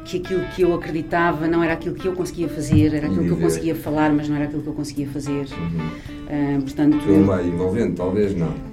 [0.04, 3.30] que aquilo que eu acreditava não era aquilo que eu conseguia fazer, era aquilo que
[3.30, 5.46] eu conseguia falar, mas não era aquilo que eu conseguia fazer.
[5.52, 6.56] Uhum.
[6.56, 8.67] Uh, portanto, Foi envolvente, talvez não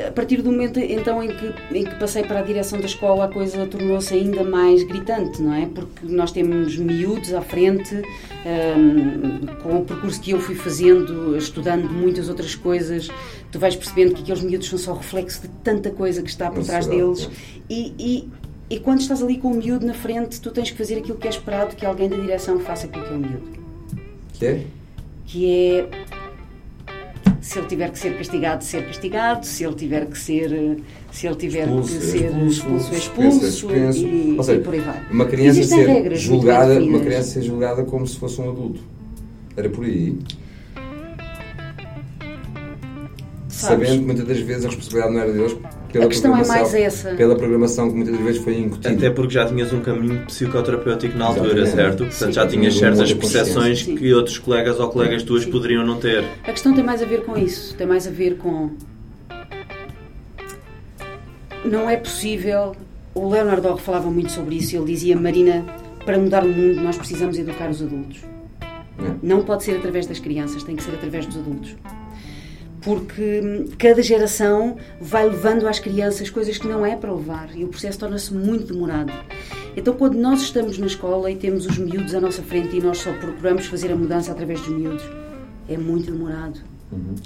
[0.00, 3.24] a partir do momento então em que, em que passei para a direção da escola
[3.24, 5.66] a coisa tornou-se ainda mais gritante, não é?
[5.66, 11.88] Porque nós temos miúdos à frente, um, com o percurso que eu fui fazendo, estudando
[11.90, 13.08] muitas outras coisas,
[13.52, 16.64] tu vais percebendo que aqueles miúdos são só reflexo de tanta coisa que está por
[16.64, 17.28] trás deles
[17.68, 18.28] e, e,
[18.70, 21.26] e quando estás ali com o miúdo na frente, tu tens que fazer aquilo que
[21.26, 23.64] é esperado que alguém da direção faça com aquele miúdo.
[24.32, 24.66] Que é?
[25.26, 25.88] Que é
[27.44, 30.78] se ele tiver que ser castigado, ser castigado, se ele tiver que ser,
[31.12, 35.02] se ele tiver expulso, que ser expulso, expulso, expulso, e, seja, e por aí vai.
[35.10, 38.80] Uma criança ser julgada, uma criança ser julgada como se fosse um adulto.
[39.54, 40.18] Era por aí.
[43.46, 43.88] Sabes?
[43.88, 45.56] Sabendo que muitas das vezes a responsabilidade não era deles,
[45.94, 47.14] pela a questão é mais essa.
[47.14, 48.92] Pela programação que muitas vezes foi incutida.
[48.92, 51.70] Até porque já tinhas um caminho psicoterapêutico na altura, Exatamente.
[51.70, 51.98] certo?
[51.98, 52.32] Portanto, Sim.
[52.32, 55.52] já tinhas certas percepções que outros colegas ou colegas tuas Sim.
[55.52, 56.24] poderiam não ter.
[56.42, 57.76] A questão tem mais a ver com isso.
[57.76, 58.70] Tem mais a ver com.
[61.64, 62.74] Não é possível.
[63.14, 64.74] O Leonardo Orr falava muito sobre isso.
[64.74, 65.64] Ele dizia: Marina,
[66.04, 68.20] para mudar o mundo, nós precisamos educar os adultos.
[68.60, 69.14] É.
[69.22, 71.76] Não pode ser através das crianças, tem que ser através dos adultos
[72.84, 77.68] porque cada geração vai levando às crianças coisas que não é para levar e o
[77.68, 79.12] processo torna-se muito demorado.
[79.76, 82.98] Então, quando nós estamos na escola e temos os miúdos à nossa frente e nós
[82.98, 85.04] só procuramos fazer a mudança através dos miúdos,
[85.68, 86.73] é muito demorado.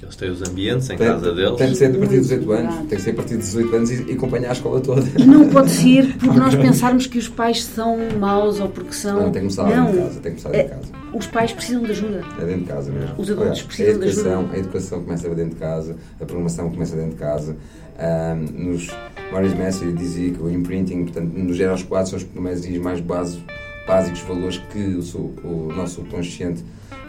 [0.03, 1.57] Eles têm os ambientes em Tem, casa deles.
[1.57, 2.75] tem de ser a partir dos Muito 18 anos.
[2.77, 5.03] Tem que ser a partir dos 18 anos e, e acompanhar a escola toda.
[5.19, 9.17] E não pode ser por nós pensarmos que os pais são maus ou porque são.
[9.23, 9.87] Não, tem que começar Não.
[9.87, 10.21] dentro de casa.
[10.21, 11.09] Tem que começar dentro de casa.
[11.17, 12.25] Os pais precisam de ajuda.
[12.41, 13.11] É dentro de casa mesmo.
[13.19, 14.55] Os adultos Aliás, precisam a de educação, ajuda.
[14.55, 17.57] A educação começa dentro de casa, a programação começa dentro de casa.
[17.99, 18.89] Ahm, nos
[19.33, 23.01] Maurice Messi dizia que o imprinting, portanto, nos gera aos quatro, são os primeiros mais
[23.01, 23.45] básicos,
[23.87, 24.79] básicos valores que
[25.15, 26.63] o, o nosso subconsciente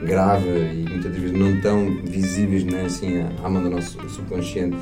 [0.03, 4.77] grava e muitas vezes não tão visíveis né, assim à- mão do nosso subconsciente,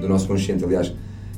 [0.00, 0.92] do nosso consciente, aliás,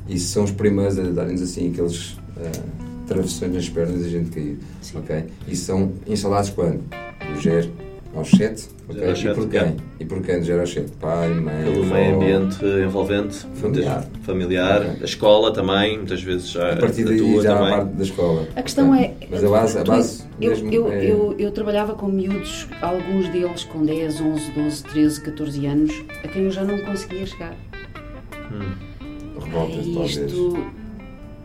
[0.09, 2.63] e são os primeiros a dar-nos assim aqueles ah,
[3.07, 4.59] travessões nas pernas e a gente cair.
[4.83, 4.99] Sim.
[4.99, 5.25] ok?
[5.49, 6.81] E são instalados quando?
[7.35, 7.71] Do 0
[8.15, 8.95] aos 7, ok?
[8.99, 9.61] Zero aos E sete, por quem?
[9.61, 9.77] é.
[10.01, 10.91] E por quem 0 aos 7?
[11.01, 11.95] Pai, mãe, Pelo avó.
[11.95, 14.01] meio ambiente envolvente, Familiar.
[14.01, 14.91] muitas- familiar, Ok.
[15.01, 17.71] a escola também, muitas vezes já A partir a daí tua já a também.
[17.71, 18.49] parte da escola.
[18.57, 19.15] A questão é.
[19.31, 21.05] Mas a base, a base eu, mesmo eu, é...
[21.11, 26.29] eu, eu trabalhava com miúdos, alguns deles com 10, 11, 12, 13, 14 anos, a
[26.29, 27.55] quem eu já não conseguia chegar.
[29.39, 30.17] Revoltas, E talvez.
[30.17, 30.67] isto,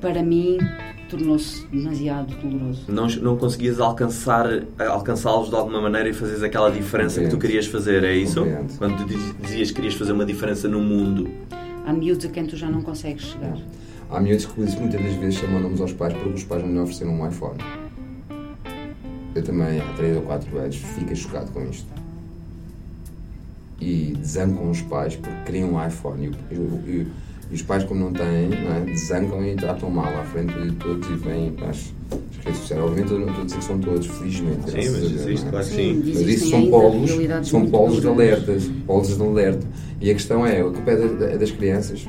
[0.01, 0.57] para mim,
[1.09, 2.83] tornou-se demasiado doloroso.
[2.87, 4.45] Não, não conseguias alcançar,
[4.79, 8.39] alcançá-los de alguma maneira e fazeres aquela diferença que tu querias fazer, é isso?
[8.41, 8.77] Compreendo.
[8.77, 11.29] Quando tu diz- dizias que querias fazer uma diferença no mundo.
[11.85, 13.57] Há miúdos a quem tu já não consegues chegar.
[14.09, 16.79] Há miúdos que muitas das vezes chamam nomes aos pais porque os pais não lhe
[16.79, 17.57] ofereceram um iPhone.
[19.35, 21.87] Eu também, há 3 ou 4 anos, fiquei chocado com isto.
[23.79, 26.31] E desancam os pais porque queriam um iPhone.
[26.51, 27.07] E, o- e-
[27.49, 28.79] e- e os pais, como não têm, não é?
[28.81, 31.93] desancam e tratam mal à frente de todos e vêm para as
[32.39, 32.83] as redes sociais.
[32.83, 34.69] Obviamente, eu não estou a dizer que são todos, felizmente.
[34.69, 35.49] Sim, mas existe, é?
[35.49, 36.11] claro que Sim, sim.
[36.13, 37.11] Mas isso são polos,
[37.47, 38.15] são polos de duras.
[38.15, 39.67] alerta, polos de alerta.
[39.99, 42.05] E a questão é, a culpa é da- é das crianças.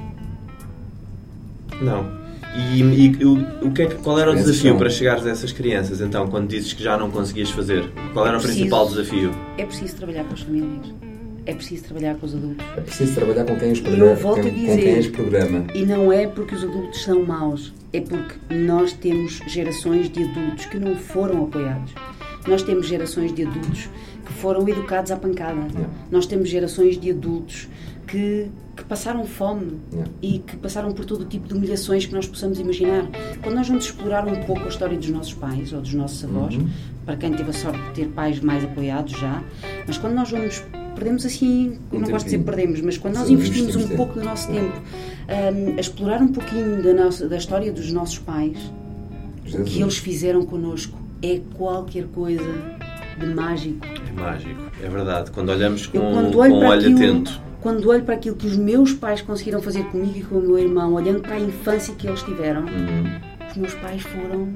[1.81, 2.05] Não.
[2.75, 5.31] E, e o, o que é que, qual era o desafio são- para chegares a
[5.31, 7.91] essas crianças, então, quando dizes que já não conseguias fazer?
[8.13, 8.59] Qual era o Preciso.
[8.61, 9.31] principal desafio?
[9.59, 10.87] É preciso trabalhar com as famílias.
[11.47, 12.67] É preciso trabalhar com os adultos.
[12.77, 14.15] É preciso trabalhar com quem os Eu programa.
[14.17, 15.67] volto a dizer- com quem os programa.
[15.75, 20.67] E não é porque os adultos são maus, é porque nós temos gerações de adultos
[20.67, 21.93] que não foram apoiados.
[22.49, 23.89] Nós temos gerações de adultos
[24.25, 25.61] que foram educados à pancada.
[25.73, 25.89] Yeah.
[26.11, 27.69] Nós temos gerações de adultos
[28.09, 30.11] que, que passaram fome Yeah.
[30.23, 33.09] e que passaram por todo o tipo de humilhações que nós possamos imaginar.
[33.43, 36.55] Quando nós vamos explorar um pouco a história dos nossos pais ou dos nossos avós,
[36.57, 36.69] Uhum.
[37.05, 39.43] para quem teve a sorte de ter pais mais apoiados já,
[39.87, 40.63] mas quando nós vamos.
[40.97, 43.89] Perdemos assim, eu Um não gosto de dizer perdemos, mas quando nós Sim, investimos um
[43.97, 48.19] pouco do nosso tempo hum, a explorar um pouquinho da, nossa, da história dos nossos
[48.19, 48.57] pais,
[49.45, 49.69] o Jesus.
[49.71, 52.43] que eles fizeram connosco é qualquer coisa
[53.19, 53.87] de mágico.
[53.87, 55.31] É mágico, é verdade.
[55.31, 57.41] Quando olhamos com, Eu quando com olho um para olho aquilo, atento.
[57.61, 60.59] quando olho para aquilo que os meus pais conseguiram fazer comigo e com o meu
[60.59, 63.49] irmão, olhando para a infância que eles tiveram, Uhum.
[63.51, 64.49] os meus pais foram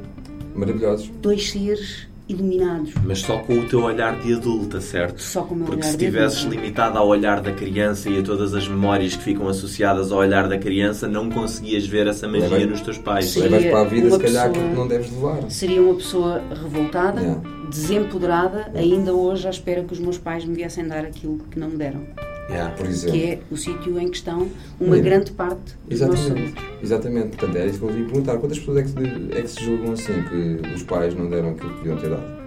[0.54, 1.10] Maravilhosos.
[1.22, 2.92] dois seres iluminados.
[3.04, 5.20] Mas só com o teu olhar de adulta, certo?
[5.20, 6.56] Só com o meu Porque olhar se estivesses adulta.
[6.56, 10.48] limitado ao olhar da criança e a todas as memórias que ficam associadas ao olhar
[10.48, 13.34] da criança, não conseguias ver essa magia Leva- nos teus pais.
[13.36, 15.50] Levas para a vida, uma se calhar, pessoa- aquilo que não deves levar.
[15.50, 17.42] Seria uma pessoa revoltada, Yeah.
[17.70, 21.68] desempoderada, ainda hoje à espera que os meus pais me viessem dar aquilo que não
[21.68, 22.06] me deram.
[22.50, 22.74] Yeah.
[22.74, 23.16] Por exemplo.
[23.18, 24.48] Que é o sítio em que estão
[24.80, 25.02] uma Sim.
[25.02, 26.52] grande parte dos nossos Exatamente.
[26.58, 26.64] adultos.
[26.82, 27.28] Exatamente.
[27.36, 28.36] Portanto, é isso que eu ia perguntar.
[28.38, 31.50] Quantas pessoas é que, se- é que se julgam assim, que os pais não deram
[31.50, 32.40] aquilo que deviam ter dado?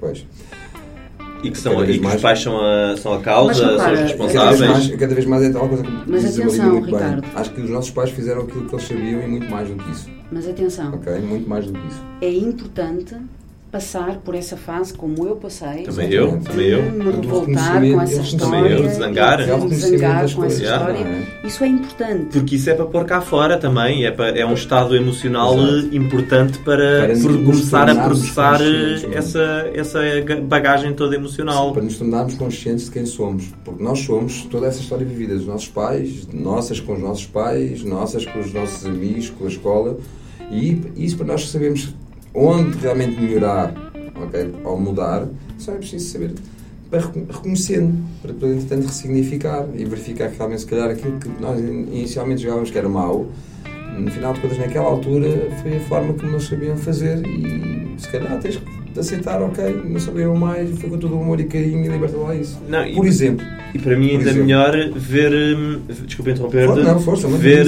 [0.00, 0.26] Pois.
[1.42, 3.70] E que, são, e que os mais- pais são a, são a causa, Mas são
[3.70, 4.60] os Cada vez, responsáveis.
[4.70, 7.20] mais, cada vez mais é tal coisa que Mas atenção, muito Ricardo.
[7.22, 7.30] bem.
[7.34, 9.90] Acho que os nossos pais fizeram aquilo que eles sabiam e muito mais do que
[9.90, 10.10] isso.
[10.32, 11.12] Mas atenção, Ok?
[11.20, 12.02] Muito mais do que isso.
[12.22, 13.16] é importante
[13.76, 15.82] passar por essa fase como eu passei.
[15.82, 16.82] Também eu, também eu.
[16.82, 18.46] de me revoltar reconhecimento, com essa história.
[18.58, 19.40] também eu, de zangar.
[19.40, 20.98] É de zangar com essa história.
[20.98, 21.46] é?
[21.46, 22.26] Isso é importante.
[22.32, 25.94] Porque isso é para pôr cá fora também, é, para- é um estado emocional Exato.
[25.94, 29.14] importante para, Para começar a processar é?
[29.14, 30.00] essa, essa
[30.44, 31.72] bagagem toda emocional.
[31.74, 33.44] Para nos tornarmos conscientes de quem somos.
[33.62, 37.84] Porque nós somos toda essa história vivida dos nossos pais, nossas com os nossos pais,
[37.84, 39.98] nossas com os nossos amigos, com a escola.
[40.50, 41.92] E isso para nós sabermos
[42.36, 43.72] onde realmente melhorar
[44.22, 45.26] ok, ou mudar,
[45.58, 46.30] só é preciso saber
[46.90, 51.28] para recon- reconhecendo, para depois, entretanto, ressignificar e verificar que realmente, se calhar, aquilo que
[51.40, 53.26] nós inicialmente julgávamos que era mau,
[53.98, 55.28] no final de contas, naquela altura,
[55.62, 59.98] foi a forma como nós sabiam fazer e, se calhar, tens que aceitar, ok, não
[60.00, 62.58] sabiam mais, foi com todo o amor e carinho e liberta lá isso.
[62.68, 64.42] Não, e- Por exemplo, E para mim ainda exemplo.
[64.44, 65.56] melhor ver.
[65.56, 66.66] hum, Desculpa interromper-te.
[66.74, 67.64] For- não, força, ver,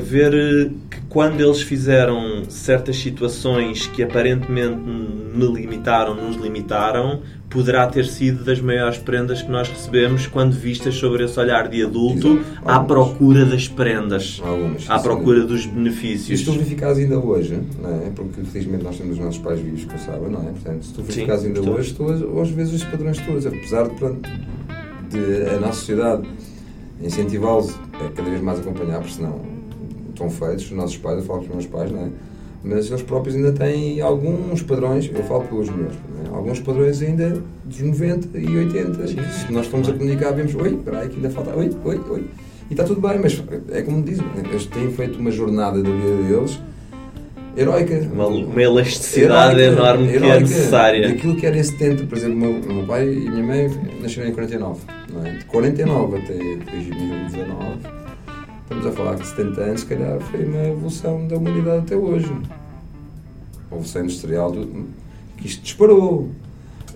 [0.00, 7.86] ver eh, que quando eles fizeram certas situações que aparentemente me limitaram, nos limitaram, poderá
[7.86, 12.38] ter sido das maiores prendas que nós recebemos quando vistas sobre esse olhar de adulto
[12.38, 12.46] Exato.
[12.64, 15.46] à procura das prendas, Algumas, à procura sim.
[15.48, 16.38] dos E benefícios.
[16.40, 18.10] se tu verificares ainda hoje, não é?
[18.16, 20.52] porque felizmente nós temos os nossos pais vivos, que eu saiba, não é?
[20.52, 21.74] Portanto, se tu verificares ainda estou.
[21.74, 24.30] hoje, tu hoje vezes os padrões todos, apesar de, pronto,
[25.10, 26.22] de a nossa sociedade
[27.02, 29.40] incentivá-los a cada vez mais acompanhar, porque senão
[30.26, 32.08] estão feitos, os nossos pais, eu falo com os meus pais, não é?
[32.64, 36.28] Mas eles próprios ainda têm alguns padrões, eu falo pelos meus, é?
[36.34, 39.06] alguns padrões ainda dos 90 e 80.
[39.08, 42.24] Se nós formos a comunicar, vemos, oi, espera aí, que ainda falta, oi, oi, oi.
[42.70, 46.22] E está tudo bem, mas é como dizem, eles têm feito uma jornada da vida
[46.28, 46.58] deles
[47.56, 48.08] heroica.
[48.12, 50.40] Uma, uma elasticidade Heroica, enorme que é heroica.
[50.40, 51.08] necessária.
[51.08, 53.70] Daquilo que era em 70, por exemplo, meu, meu pai e minha mãe
[54.00, 54.80] nasceram em 49.
[55.12, 55.30] Não é?
[55.32, 58.01] De 49 até 2019,
[58.62, 62.32] estamos a falar que 70 anos, se calhar, foi uma evolução da humanidade até hoje.
[63.70, 64.86] A evolução industrial, do,
[65.36, 66.28] que isto disparou.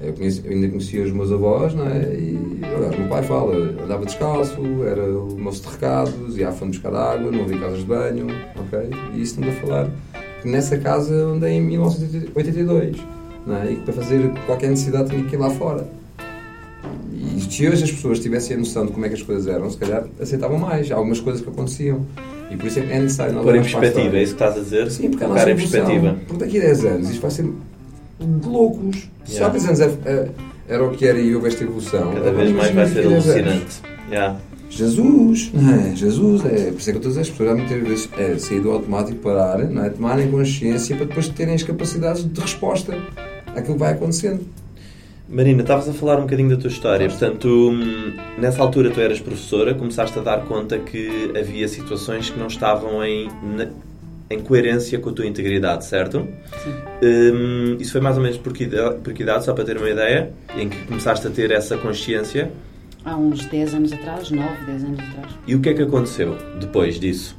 [0.01, 2.03] Eu, conheci- eu ainda conhecia os meus avós, não é?
[2.15, 6.53] E aliás, o meu pai fala, andava descalço, era o moço de recados, ia à
[6.53, 8.91] fonte buscar água, não havia casas de banho, ok?
[9.15, 9.91] E isso estamos a falar
[10.43, 12.99] que nessa casa andei em 1982,
[13.47, 13.73] não é?
[13.73, 15.89] E para fazer qualquer necessidade tinha que ir lá fora.
[17.37, 19.71] E se hoje as pessoas tivessem a noção de como é que as coisas eram,
[19.71, 22.07] se calhar aceitavam mais algumas coisas que aconteciam.
[22.51, 24.57] E por isso é é necessário nós Pôr em a perspectiva, é isso que estás
[24.59, 24.91] a dizer?
[24.91, 26.17] Sim, porque a Colocar nossa em perspectiva.
[26.27, 27.43] porque daqui a 10 anos isto vai ser
[28.21, 29.09] de loucos.
[29.25, 29.53] Se há Yeah.
[29.59, 30.29] 10 anos é- é-
[30.69, 32.13] era o que era e houve esta evolução.
[32.15, 33.41] Cada vez mais vai ser daqui a 10 anos.
[33.47, 33.83] alucinante.
[34.11, 34.41] Yeah.
[34.71, 35.95] Jesus, não é?
[35.95, 36.71] Jesus, é.
[36.71, 39.19] Por isso é que a dizer, as pessoas há muitas vezes é sair do automático,
[39.19, 39.91] parar, não é?
[39.91, 42.93] tomarem consciência para depois terem as capacidades de resposta
[43.55, 44.41] àquilo que vai acontecendo.
[45.29, 47.09] Marina, estavas a falar um bocadinho da tua história.
[47.09, 52.39] Portanto, hum, nessa altura tu eras professora, começaste a dar conta que havia situações que
[52.39, 53.69] não estavam em, na-
[54.31, 56.29] em coerência com a tua integridade, certo?
[56.63, 56.73] Sim.
[57.03, 59.77] Hum, isso foi mais ou menos por que, idade, por que idade, só para ter
[59.77, 62.53] uma ideia, em que começaste a ter essa consciência.
[63.05, 65.33] Há uns 10 anos atrás, 9, 10 anos atrás.
[65.47, 67.37] E o que é que aconteceu depois disso?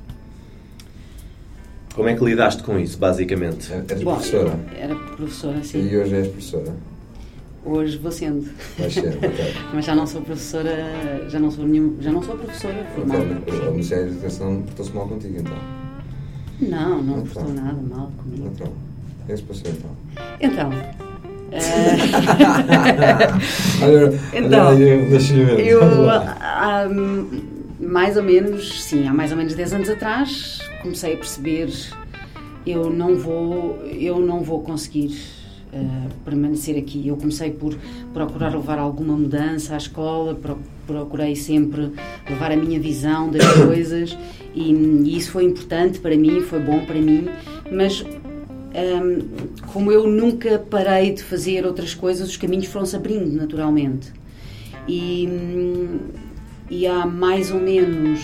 [1.95, 3.71] Como é que lidaste com isso, basicamente?
[3.73, 4.59] É- Bom, professora.
[4.77, 5.89] Era professora, sim.
[5.89, 6.73] E hoje és professora.
[7.67, 8.47] Hoje vou sendo.
[8.77, 9.53] Vais ser, ok.
[9.73, 13.41] Mas já não sou professora, já não sou nenhum, já não sou professora formada.
[13.45, 15.57] Então, o Ministério da Educação portou-se mal contigo, então.
[16.61, 17.27] Não, não Então.
[17.27, 18.49] portou nada mal comigo.
[18.53, 18.71] Então,
[19.27, 19.91] é que se passou, então?
[20.39, 20.69] Então,
[23.81, 24.73] Olha, Então,
[25.59, 27.27] eu há hum,
[27.79, 31.69] mais ou menos, sim, há mais ou menos 10 anos atrás comecei a perceber
[32.65, 35.17] eu não vou, eu não vou conseguir
[35.73, 37.07] eh, permanecer aqui.
[37.07, 37.75] Eu comecei por
[38.13, 41.91] procurar levar alguma mudança à escola, pro- procurei sempre
[42.29, 44.17] levar a minha visão das coisas
[44.55, 47.27] e, e isso foi importante para mim, foi bom para mim,
[47.71, 49.27] mas hum,
[49.73, 54.11] como eu nunca parei de fazer outras coisas, os caminhos foram-se abrindo naturalmente.
[54.87, 55.27] E,
[56.69, 58.21] e há mais ou menos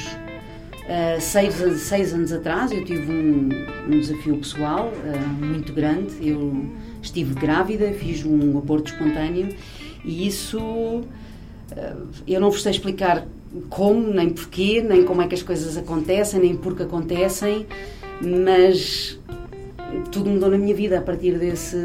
[0.88, 3.50] ah, seis, seis anos atrás eu tive um,
[3.88, 6.14] um desafio pessoal ah, muito grande.
[6.22, 6.66] Eu
[7.04, 9.50] estive grávida, fiz um aborto espontâneo
[10.04, 11.02] e isso
[11.78, 11.96] ah,
[12.28, 13.28] eu não vos sei explicar
[13.70, 17.68] como, nem porquê, nem como é que as coisas acontecem, nem porque acontecem,
[18.22, 19.20] mas
[20.12, 21.78] tudo mudou na minha vida a partir desse,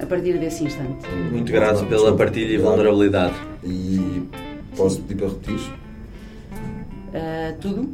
[0.00, 1.08] a partir desse instante.
[1.32, 3.34] Muito grato pela partilha e vulnerabilidade.
[3.64, 4.22] E
[4.76, 5.72] posso pedir para repetir
[7.12, 7.88] Ah, tudo.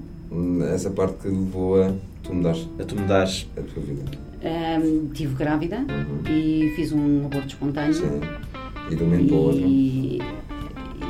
[0.74, 1.92] essa parte que levou a
[2.22, 3.46] tu mudares A tu mudares.
[3.56, 4.02] a tua vida.
[4.42, 5.84] Ahm, tive grávida
[6.28, 8.20] e fiz um aborto espontâneo Sim.
[8.90, 9.60] E de um momento para o outro.
[9.66, 10.18] e,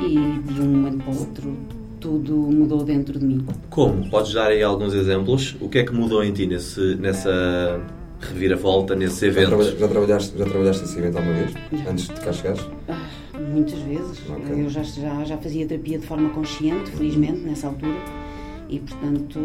[0.05, 1.57] e de um momento para o outro
[1.99, 3.45] tudo mudou dentro de mim.
[3.69, 4.09] Como?
[4.09, 5.55] Podes dar aí alguns exemplos?
[5.61, 7.79] O que é que mudou em ti nesse, nessa
[8.19, 9.49] reviravolta, nesses Já, eventos?
[9.49, 11.53] trabalha- já trabalhaste, já trabalhaste esse evento alguma vez?
[11.87, 12.67] Antes de cá chegares?
[12.89, 13.05] Ah,
[13.53, 14.19] muitas vezes.
[14.29, 14.45] Ok.
[14.63, 17.93] Eu já, já, já fazia terapia de forma consciente, felizmente, nessa altura.
[18.67, 19.39] E, portanto,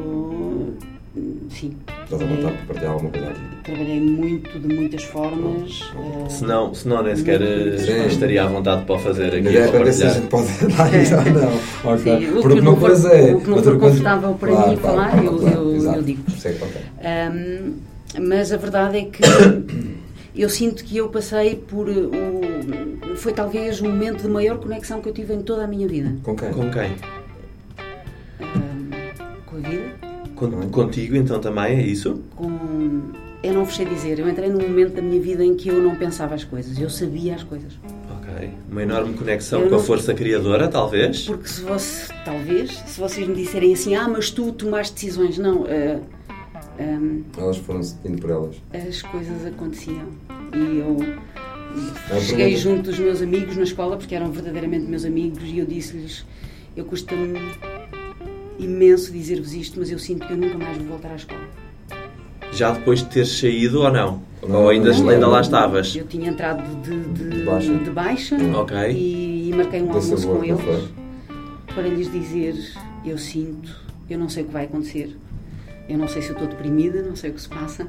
[1.51, 1.73] sim.
[1.89, 3.41] Estás à Trabalhei, vontade para partilhar alguma coisa aqui?
[3.65, 5.93] trabalhei muito, de muitas formas.
[5.97, 8.07] ah, Se não, se não nem sequer eh, Sim.
[8.07, 10.47] estaria à vontade para fazer aqui Mas é para ver se a gente pode
[10.77, 11.93] dar isso ou não.
[11.93, 12.19] Ok.
[12.19, 13.35] Sim, o Porque não é.
[13.35, 15.77] o que não for coisa- confortável para Claro, mim claro, falar, claro, eu- claro, eu-
[15.77, 15.97] exato.
[15.99, 16.31] eu digo.
[16.39, 16.81] Sei, ok.
[17.03, 17.73] Ahm,
[18.21, 19.23] mas a verdade é que
[20.37, 22.11] eu sinto que eu passei por uh,
[23.13, 23.17] o.
[23.17, 26.15] Foi talvez o momento de maior conexão que eu tive em toda a minha vida.
[26.23, 26.51] Com quem?
[26.53, 26.93] Com quem?
[30.37, 32.23] Con- Contigo então também, é isso?
[32.37, 33.01] com.
[33.43, 35.81] Eu não vos sei dizer, eu entrei num momento da minha vida em que eu
[35.81, 37.73] não pensava as coisas, eu sabia as coisas.
[38.19, 38.51] Ok.
[38.71, 41.27] Uma enorme conexão Eu com a força criadora, talvez?
[41.27, 45.65] Porque se você, talvez, se vocês me disserem assim, ah, mas tu tomaste decisões, não.
[45.65, 46.01] ah,
[46.81, 48.57] hum, Elas foram-se indo por elas.
[48.73, 50.07] as coisas aconteciam.
[50.55, 50.97] E eu
[52.11, 55.67] É, cheguei junto dos meus amigos na escola, porque eram verdadeiramente meus amigos, e eu
[55.67, 56.25] disse-lhes:
[56.75, 57.39] Eu custa-me
[58.59, 61.41] imenso dizer-vos isto, mas eu sinto que eu nunca mais vou voltar à escola.
[62.53, 64.23] Já depois de teres saído ou não?
[64.47, 65.95] Não, ou ainda, não, ainda lá estavas?
[65.97, 67.75] Eu tinha entrado de, de, De baixa.
[67.75, 68.77] de baixa Ok.
[68.93, 70.49] e, e marquei um almoço com foi?
[70.49, 70.89] eles
[71.75, 72.55] para lhes dizer:
[73.05, 73.75] Eu sinto,
[74.09, 75.17] eu não sei o que vai acontecer,
[75.89, 77.87] eu não sei se eu estou deprimida, não sei o que se passa,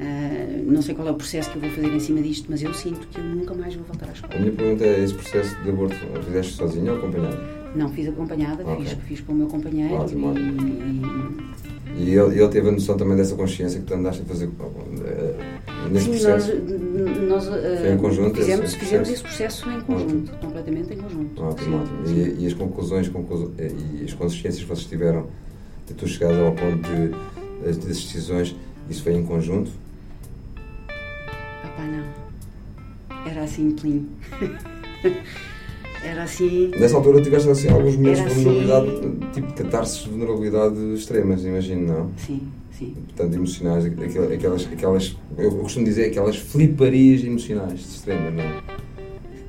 [0.00, 2.62] ah, não sei qual é o processo que eu vou fazer em cima disto, mas
[2.62, 4.38] eu sinto que eu nunca mais vou voltar à A escola.
[4.38, 7.38] minha pergunta é: esse processo de aborto fizeste sozinho ou acompanhado?
[7.74, 8.84] Não, fiz acompanhada, Ok.
[8.86, 13.16] fiz, fiz com o meu companheiro Ótimo, e, E ele, ele teve a noção também
[13.16, 14.48] dessa consciência que tu andaste a fazer
[15.04, 15.34] eh,
[15.86, 16.52] e nesse sim, processo?
[16.56, 19.12] nós, nós ah, Foi em conjunto fizemos, esse fizemos processo?
[19.12, 21.42] esse processo em conjunto, completamente em conjunto.
[21.42, 22.18] Ótimo, Sim, ótimo.
[22.18, 25.26] E, e as conclusões conclu- eh, e as consciências que vocês tiveram
[25.86, 27.08] de tu chegares ao ponto de,
[27.64, 28.54] das das decisões,
[28.88, 29.70] isso foi em conjunto?
[30.88, 33.26] Ah pá, não.
[33.30, 34.02] Era assim, clean.
[36.04, 36.70] Era assim.
[36.78, 41.86] Nessa altura tiveste assim, alguns Era de vulnerabilidade, assim- tipo catarses de vulnerabilidade extremas, imagino,
[41.86, 42.10] não?
[42.16, 42.94] Sim, sim.
[43.08, 48.60] Portanto, emocionais, aquel- aquelas, aquelas, eu costumo dizer, aquelas fliparias emocionais extremas, não é?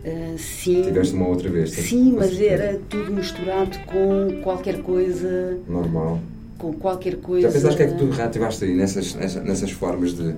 [0.05, 0.81] Ah, sim.
[0.81, 1.71] Tiveste uma outra vez.
[1.71, 2.49] Sim, com mas certeza.
[2.63, 5.57] era tudo misturado com qualquer coisa.
[5.67, 6.19] Normal.
[6.57, 7.47] Com qualquer coisa.
[7.47, 10.35] Já pensaste o que é que tu reativaste aí nessas, nessas, nessas formas de.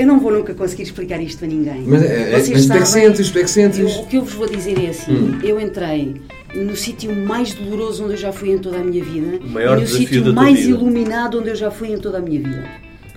[0.00, 1.82] Eu não vou nunca conseguir explicar isto a ninguém.
[1.86, 3.78] Mas, é, é, Vocês mas tu é que sabem- sentes, tu é que sentes.
[3.78, 5.38] Eu- o que eu vos vou dizer é assim: Hum.
[5.42, 6.20] eu entrei
[6.54, 9.76] no sítio mais doloroso onde eu já fui em toda a minha vida O maior
[9.78, 10.70] e no sítio mais vida.
[10.70, 12.64] iluminado onde eu já fui em toda a minha vida.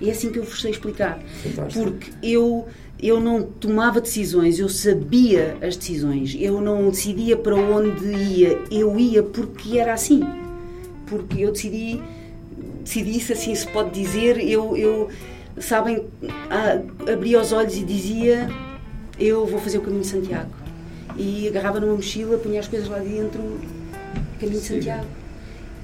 [0.00, 1.18] E é assim que eu vos sei explicar.
[1.42, 1.84] Fantástico.
[1.84, 2.66] Porque eu,
[3.02, 8.98] eu não tomava decisões, eu sabia as decisões, eu não decidia para onde ia, eu
[8.98, 10.22] ia porque era assim.
[11.06, 12.00] Porque eu decidi,
[12.84, 15.08] decidi se assim se pode dizer, eu, eu
[15.58, 16.04] sabem,
[16.50, 16.80] ah,
[17.12, 18.48] abria os olhos e dizia
[19.18, 20.50] eu vou fazer o caminho de Santiago.
[21.16, 23.40] E agarrava numa mochila, punha as coisas lá dentro,
[24.40, 24.66] caminho de.
[24.66, 25.06] Santiago.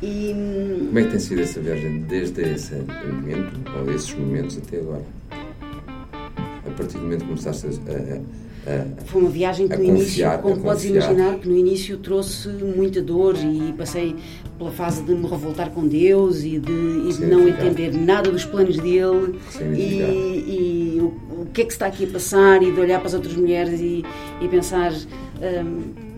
[0.03, 4.59] E hum, Como é que tem sido essa viagem desde esse momento, ou esses momentos
[4.59, 5.05] até agora?
[5.31, 7.71] A partir do momento que começaste a.
[8.17, 11.97] a, a, a Foi uma viagem que no início, como podes imaginar, que no início
[11.99, 14.17] trouxe muita dor e passei
[14.59, 18.45] pela fase de me revoltar com Deus e de, e de não entender nada dos
[18.45, 19.39] planos dele
[19.75, 23.09] e, e o, o que é que está aqui a passar e de olhar para
[23.09, 24.05] as outras mulheres e,
[24.41, 26.11] e pensar hum,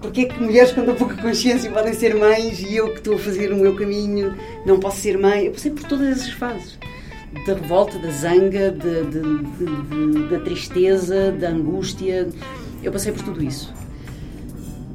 [0.00, 3.16] porque é que mulheres com tão pouca consciência podem ser mães e eu que estou
[3.16, 4.34] a fazer o meu caminho
[4.64, 5.46] não posso ser mãe?
[5.46, 6.78] Eu passei por todas essas fases.
[7.46, 12.28] Da revolta, da zanga, de- de- de- da tristeza, da angústia.
[12.82, 13.72] Eu passei por tudo isso.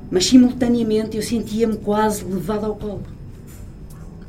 [0.10, 3.04] Mas simultaneamente eu sentia-me quase levada ao colo.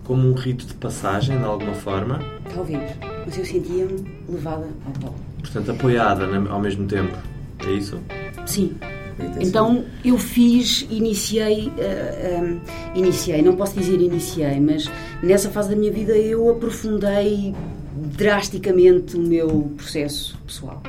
[0.05, 2.21] Como um rito de passagem, de alguma forma.
[2.55, 2.81] Talvez.
[3.25, 5.15] Mas eu sentia-me levada ao colo.
[5.41, 7.17] Portanto, apoiada né, ao mesmo tempo.
[7.67, 7.99] É isso?
[8.47, 8.77] Sim.
[9.19, 14.91] É Então eu fiz, iniciei, ah, ah, iniciei, não posso dizer iniciei, mas
[15.23, 17.55] nessa fase da minha vida eu aprofundei
[18.13, 20.83] drasticamente o meu processo pessoal.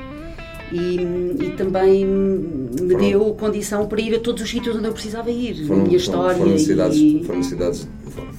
[0.72, 0.96] E,
[1.40, 5.30] e também me Foram- deu condição para ir a todos os sítios onde eu precisava
[5.30, 6.36] ir, a minha foram, história.
[6.38, 7.24] foram, necessidades, e...
[7.26, 7.88] foram, necessidades,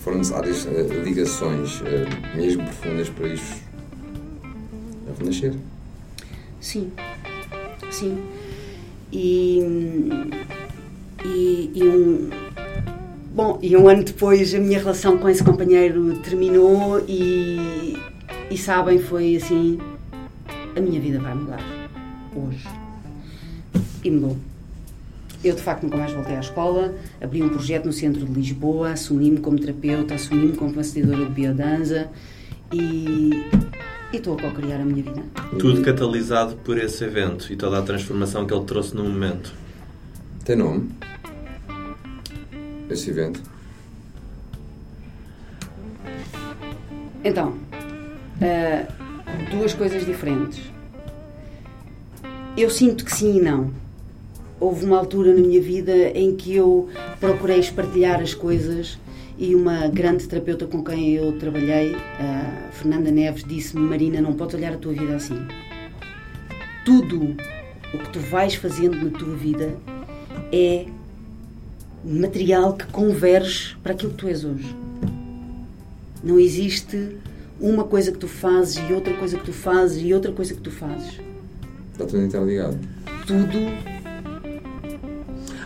[0.00, 3.54] foram necessárias eh, ligações, eh, mesmo profundas, para isso
[5.08, 5.54] a renascer.
[6.60, 6.90] Sim,
[7.90, 8.18] sim.
[9.12, 9.60] E,
[11.24, 12.30] e, e um,
[13.32, 17.96] bom, e um ano depois a minha relação com esse companheiro terminou e,
[18.50, 19.78] e sabem, foi assim,
[20.76, 21.60] a minha vida vai mudar
[22.34, 22.66] hoje.
[24.02, 24.36] E mudou.
[25.42, 28.92] Eu de facto nunca mais voltei à escola, abri um projeto no centro de Lisboa,
[28.92, 32.08] assumi-me como terapeuta, assumi-me como facilitadora de biodança
[32.72, 33.44] e
[34.14, 35.22] e estou a co-criar a minha vida.
[35.58, 39.52] Tudo catalisado por esse evento e toda a transformação que ele trouxe no momento.
[40.44, 40.88] Tem nome?
[42.88, 43.42] Esse evento?
[47.24, 47.56] Então,
[48.40, 48.86] ah,
[49.50, 50.60] duas coisas diferentes.
[52.56, 53.72] Eu sinto que sim e não.
[54.60, 58.98] Houve uma altura na minha vida em que eu procurei espartilhar as coisas
[59.36, 64.54] e uma grande terapeuta com quem eu trabalhei, a Fernanda Neves, disse-me: Marina, não podes
[64.54, 65.46] olhar a tua vida assim.
[66.84, 67.36] Tudo
[67.92, 69.74] o que tu vais fazendo na tua vida
[70.52, 70.86] é
[72.04, 74.76] material que converge para aquilo que tu és hoje.
[76.22, 77.16] Não existe
[77.60, 80.60] uma coisa que tu fazes e outra coisa que tu fazes e outra coisa que
[80.60, 81.20] tu fazes.
[81.92, 82.78] Está tudo interligado.
[83.26, 83.58] Tudo,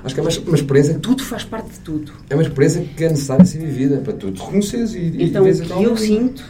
[0.04, 2.12] Acho que é uma, uma experiência, tudo faz parte de tudo.
[2.30, 5.42] é uma experiência que é necessária ser vivida para tu te reconheceres e, e Então,
[5.42, 6.44] o veres que eu sinto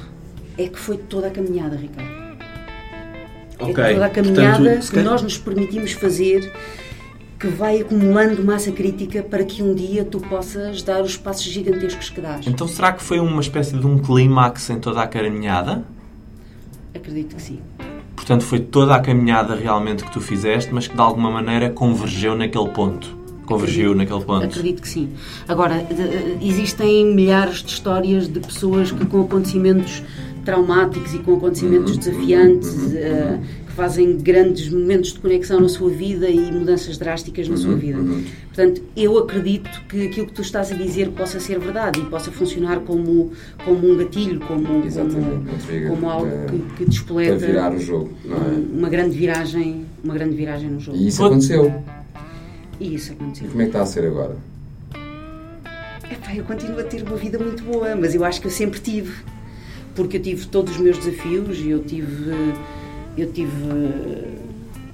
[0.58, 2.18] é que foi toda a caminhada, Ricardo.
[3.60, 3.82] Ok.
[3.84, 6.52] É toda a caminhada Portanto, que nós nos permitimos fazer
[7.38, 12.10] que vai acumulando massa crítica para que um dia tu possas dar os passos gigantescos
[12.10, 12.46] que dás.
[12.46, 15.84] Então será que foi uma espécie de um clímax em toda a caminhada?
[16.94, 17.60] Acredito que sim.
[18.16, 22.34] Portanto, foi toda a caminhada realmente que tu fizeste, mas que de alguma maneira convergeu
[22.34, 23.16] naquele ponto.
[23.46, 24.44] Convergiu naquele ponto.
[24.44, 25.08] Acredito que sim.
[25.46, 25.86] Agora,
[26.42, 30.02] existem milhares de histórias de pessoas que com acontecimentos
[30.44, 36.28] traumáticos e com acontecimentos desafiantes eh, que fazem grandes momentos de conexão na sua vida
[36.28, 38.00] e mudanças drásticas na sua vida.
[38.46, 42.32] Portanto, eu acredito que aquilo que tu estás a dizer possa ser verdade e possa
[42.32, 43.30] funcionar como,
[43.64, 48.76] como um gatilho, como, como, como algo eh, que, que despoleta virar o jogo, é?
[48.76, 50.98] uma grande viragem, uma grande viragem no jogo.
[50.98, 51.72] E isso aconteceu.
[52.80, 53.48] E isso E aconteceu.
[53.48, 54.36] como é que está a ser agora?
[56.10, 58.80] Epá, eu continuo a ter uma vida muito boa, mas eu acho que eu sempre
[58.80, 59.14] tive.
[59.94, 62.32] Porque eu tive todos os meus desafios e eu tive.
[63.18, 63.50] Eu tive.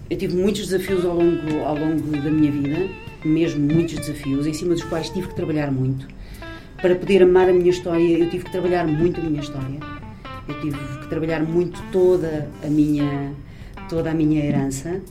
[0.08, 2.88] Eu tive muitos desafios ao longo, ao longo da minha vida,
[3.22, 6.08] mesmo muitos desafios, em cima dos quais tive que trabalhar muito.
[6.80, 9.78] Para poder amar a minha história, eu tive que trabalhar muito a minha história.
[10.48, 13.32] Eu tive que trabalhar muito toda a minha,
[13.90, 15.02] toda a minha herança.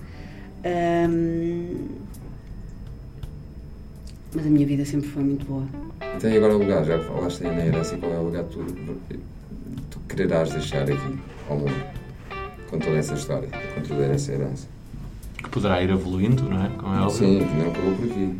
[4.33, 5.67] Mas a minha vida sempre foi muito boa.
[6.23, 8.65] E agora o lugar, já falaste aí na herança, qual é o lugar que tu,
[9.91, 11.92] tu quererás deixar aqui ao mundo?
[12.73, 14.67] Com toda essa história, com toda essa herança.
[15.37, 16.69] Que poderá ir evoluindo, não é?
[16.69, 17.11] Como é óbvio.
[17.11, 18.35] Sim, que não acabou por aqui.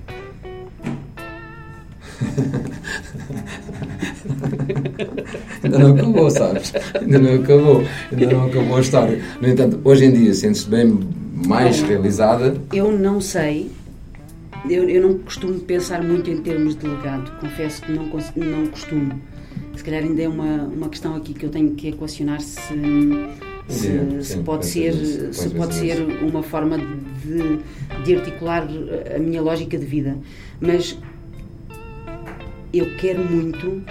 [5.63, 6.73] Ainda não acabou, sabes?
[6.99, 7.83] Ainda não acabou.
[8.11, 9.23] Ainda não acabou a história.
[9.39, 10.99] No entanto, hoje em dia sentes-te bem
[11.45, 12.59] mais realizada.
[12.73, 13.69] Eu não sei,
[14.67, 19.21] eu, eu não costumo pensar muito em termos de legado, confesso que não, não costumo.
[19.75, 22.73] Se calhar ainda é uma, uma questão aqui que eu tenho que equacionar se,
[23.67, 24.93] se, Sim, se sim, pode ser,
[25.33, 27.59] se pode ser uma forma de,
[28.03, 28.67] de articular
[29.15, 30.17] a minha lógica de vida.
[30.59, 30.97] Mas
[32.73, 33.83] eu quero muito.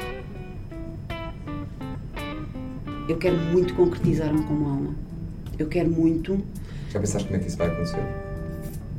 [3.09, 4.95] Eu quero muito concretizar-me como alma.
[5.59, 6.41] Eu quero muito.
[6.91, 8.03] Já pensaste como é que isso vai acontecer?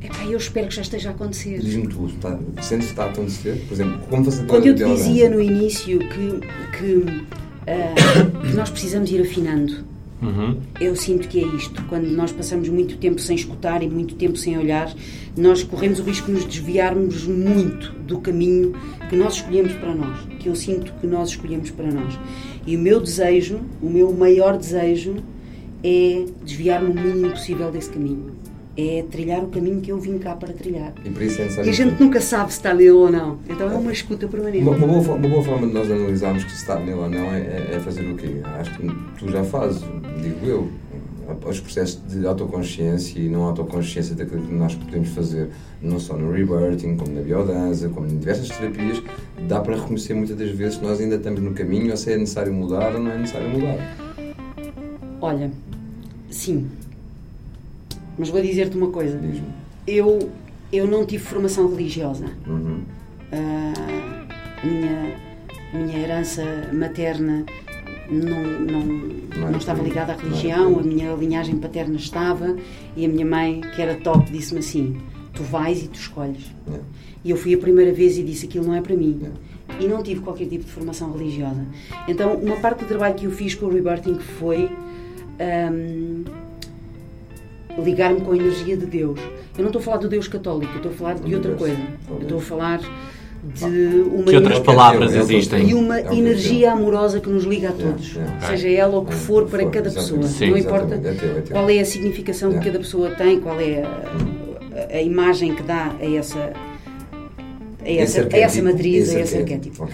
[0.02, 1.60] Epá, eu espero que já esteja a acontecer.
[1.60, 3.64] Diz-me tu, está, sentes que está a acontecer?
[3.68, 6.40] Por exemplo, como fazer Quando eu te dizia no início que,
[6.78, 7.26] que,
[7.68, 9.86] ah, que nós precisamos ir afinando,
[10.24, 10.58] Uhum.
[10.80, 11.84] eu sinto que é isto.
[11.86, 14.94] Quando nós passamos muito tempo sem escutar e muito tempo sem olhar,
[15.38, 18.74] nós corremos o risco de nos desviarmos muito do caminho
[19.10, 22.18] que nós escolhemos para nós, que eu sinto que nós escolhemos para nós.
[22.66, 25.16] E o meu desejo, o meu maior desejo,
[25.84, 28.33] é desviar-me o mínimo possível desse caminho.
[28.76, 30.94] É trilhar o caminho que eu vim cá para trilhar.
[31.06, 33.38] E por isso é E a gente nunca sabe se está nele ou não.
[33.48, 34.64] Então é uma escuta permanente.
[34.64, 37.26] Uma, uma boa, uma boa forma de nós analisarmos que se está nele ou não
[37.34, 38.38] é, é- é fazer o quê?
[38.60, 38.88] Acho que
[39.20, 39.84] tu já fazes,
[40.24, 40.70] digo eu,
[41.48, 45.50] os processos de autoconsciência e não autoconsciência daquilo que nós podemos fazer,
[45.82, 49.02] não só no rebirthing, como na biodança, como em diversas terapias,
[49.48, 52.18] dá para reconhecer muitas das vezes que nós ainda estamos no caminho ou se é
[52.18, 53.78] necessário mudar ou não é necessário mudar.
[55.22, 55.52] Olha,
[56.30, 56.68] sim.
[58.18, 59.20] Mas vou dizer-te uma coisa.
[59.88, 60.30] Eu,
[60.72, 62.26] eu não tive formação religiosa.
[62.48, 62.82] Uhum.
[63.32, 63.74] Ah,
[64.62, 65.16] a, minha,
[65.74, 67.46] a minha herança materna
[68.10, 68.86] não, não,
[69.40, 72.56] Não não estava ligada à religião, a minha linhagem paterna estava
[72.96, 74.98] e a minha mãe, que era top, disse-me assim:
[75.34, 76.52] Tu vais e tu escolhes.
[77.24, 79.20] E eu fui a primeira vez e disse: Aquilo não é para mim.
[79.80, 81.66] E não tive qualquer tipo de formação religiosa.
[82.08, 84.70] Então, uma parte do trabalho que eu fiz com o Rebirthing foi.
[85.40, 86.24] ahm,
[87.78, 89.20] ligar-me com a energia de Deus.
[89.58, 91.78] Eu não estou a falar do Deus católico, eu estou a falar de outra coisa.
[92.10, 92.80] Eu estou a falar
[93.44, 95.70] de uma Que outras palavras É existem?
[95.70, 98.18] e uma É energia amorosa que nos liga a Yeah, todos,
[98.48, 100.24] seja ela o que É, for para cada pessoa.
[100.24, 100.96] Sim, não importa.
[100.96, 105.56] É é qual é a significação que cada pessoa tem, qual é a, a imagem
[105.56, 106.54] que dá a essa,
[107.84, 109.90] a essa, a essa matriz, a esse arquétipo.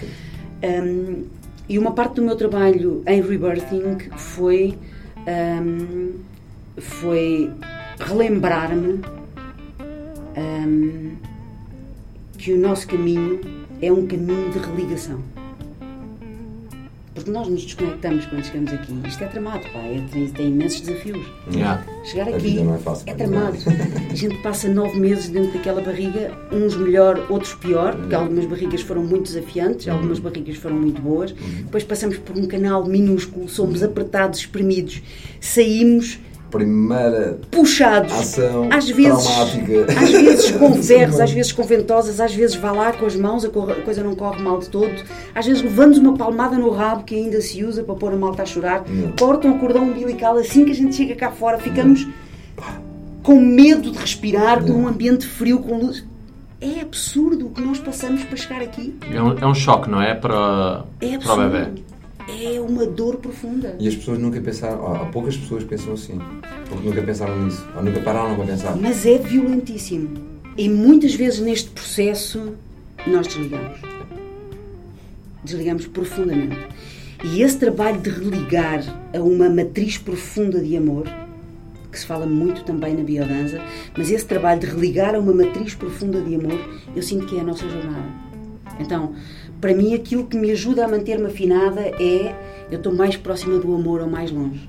[0.62, 1.24] Um,
[1.68, 4.74] e uma parte do meu trabalho em rebirthing foi,
[5.26, 6.12] um,
[6.78, 7.50] foi
[7.98, 9.00] relembrar-me
[10.36, 11.16] um,
[12.38, 13.40] que o nosso caminho
[13.82, 15.20] é um caminho de religação.
[17.12, 18.94] Porque nós nos desconectamos quando chegamos aqui.
[19.06, 19.80] Isto é tramado, pá.
[19.80, 21.26] É, tem, tem imensos desafios.
[21.52, 21.84] Yeah.
[22.04, 23.58] Chegar aqui é fácil, é tramado.
[24.10, 28.22] A gente passa nove meses dentro daquela barriga, uns melhor, outros pior, porque Uhum.
[28.22, 31.32] algumas barrigas foram muito desafiantes, algumas barrigas foram muito boas.
[31.32, 35.02] Depois passamos por um canal minúsculo, somos apertados, espremidos,
[35.40, 36.18] saímos
[36.50, 39.92] primeira puxados, ação às vezes, traumática.
[40.02, 43.44] às vezes com ferros, às vezes com ventosas, às vezes vá lá com as mãos,
[43.44, 44.90] a, coisa não corre mal de todo,
[45.34, 48.42] às vezes levamos uma palmada no rabo que ainda se usa para pôr a malta
[48.42, 49.12] a chorar, Não.
[49.12, 52.06] cortam o cordão umbilical assim que a gente chega cá fora, ficamos
[53.22, 56.04] com medo de respirar, com um ambiente frio, com luz.
[56.60, 58.94] É absurdo o que nós passamos para chegar aqui.
[59.10, 60.14] É um, é um choque, não é?
[60.14, 61.48] Para, É para o absurdo.
[61.50, 61.82] bebê.
[62.38, 63.76] É uma dor profunda.
[63.78, 66.18] E as pessoas nunca pensaram, há poucas pessoas pensam assim,
[66.68, 68.76] porque nunca pensaram nisso, ou nunca pararam para pensar.
[68.76, 70.08] Mas é violentíssimo.
[70.56, 72.54] E muitas vezes neste processo
[73.06, 73.78] nós desligamos.
[75.42, 76.56] Desligamos profundamente.
[77.24, 78.82] E esse trabalho de religar
[79.14, 81.06] a uma matriz profunda de amor,
[81.90, 83.60] que se fala muito também na biodança,
[83.96, 86.58] mas esse trabalho de religar a uma matriz profunda de amor,
[86.94, 88.08] eu sinto que é a nossa jornada.
[88.78, 89.12] Então,
[89.60, 92.34] para mim, aquilo que me ajuda a manter-me afinada é
[92.70, 94.68] eu estou mais próxima do amor ou mais longe.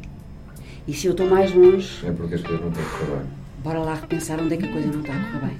[0.87, 3.27] E se eu estou mais longe, É porque as coisas não têm que trabalho.
[3.63, 5.57] Bora lá repensar onde é que a coisa não está a correr bem.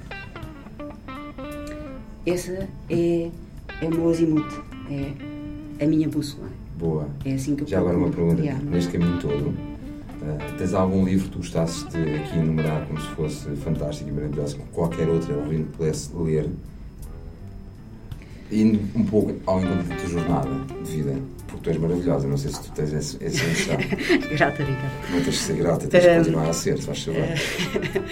[2.26, 3.30] Essa é,
[3.80, 4.52] é o meu azimuth,
[4.90, 6.48] é a minha bússola.
[6.78, 7.08] Boa.
[7.24, 8.70] É assim que eu Já agora uma pergunta, guiar-me.
[8.70, 9.54] neste caminho todo,
[10.22, 14.12] ah, tens algum livro que tu gostasses de aqui enumerar como se fosse fantástico e
[14.12, 16.48] maravilhoso, que qualquer outro ouvinte pudesse ler,
[18.52, 20.50] indo um pouco ao encontro da tua jornada
[20.84, 21.14] de vida,
[21.46, 23.76] porque tu és maravilhosa, não sei se tu tens essa noção.
[24.30, 25.10] Grata, Ricardo.
[25.12, 27.22] Não tens de ser grata, tens de Um, continuar a ser, se faz favor.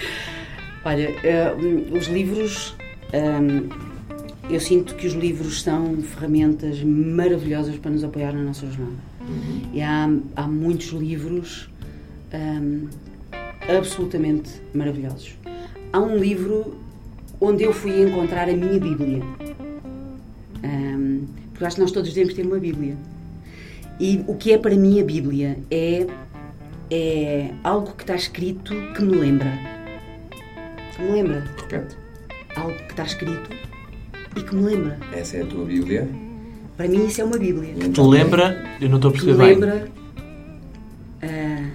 [0.85, 1.09] Olha,
[1.57, 2.75] hum, os livros.
[3.13, 3.69] hum,
[4.49, 8.97] eu sinto que os livros são ferramentas maravilhosas para nos apoiar na nossa jornada.
[9.71, 11.69] E há, há muitos livros
[12.33, 12.87] hum,
[13.77, 15.35] absolutamente maravilhosos.
[15.93, 16.75] Há um livro
[17.39, 19.21] onde eu fui encontrar a minha Bíblia.
[20.63, 22.95] Hum, porque acho que nós todos devemos ter uma Bíblia.
[23.99, 26.07] E o que é para mim a Bíblia é,
[26.89, 29.51] é algo que está escrito que me lembra.
[30.95, 31.43] Que me lembra.
[31.57, 31.95] Repete,
[32.55, 33.49] Algo que está escrito
[34.35, 34.97] e que me lembra.
[35.13, 36.07] essa é a tua Bíblia.
[36.77, 37.71] Para mim isso é uma Bíblia.
[37.71, 38.65] e Te então- lembra?
[38.81, 39.53] Eu não estou a que perceber bem.
[39.55, 39.87] lembra
[41.21, 41.69] ah,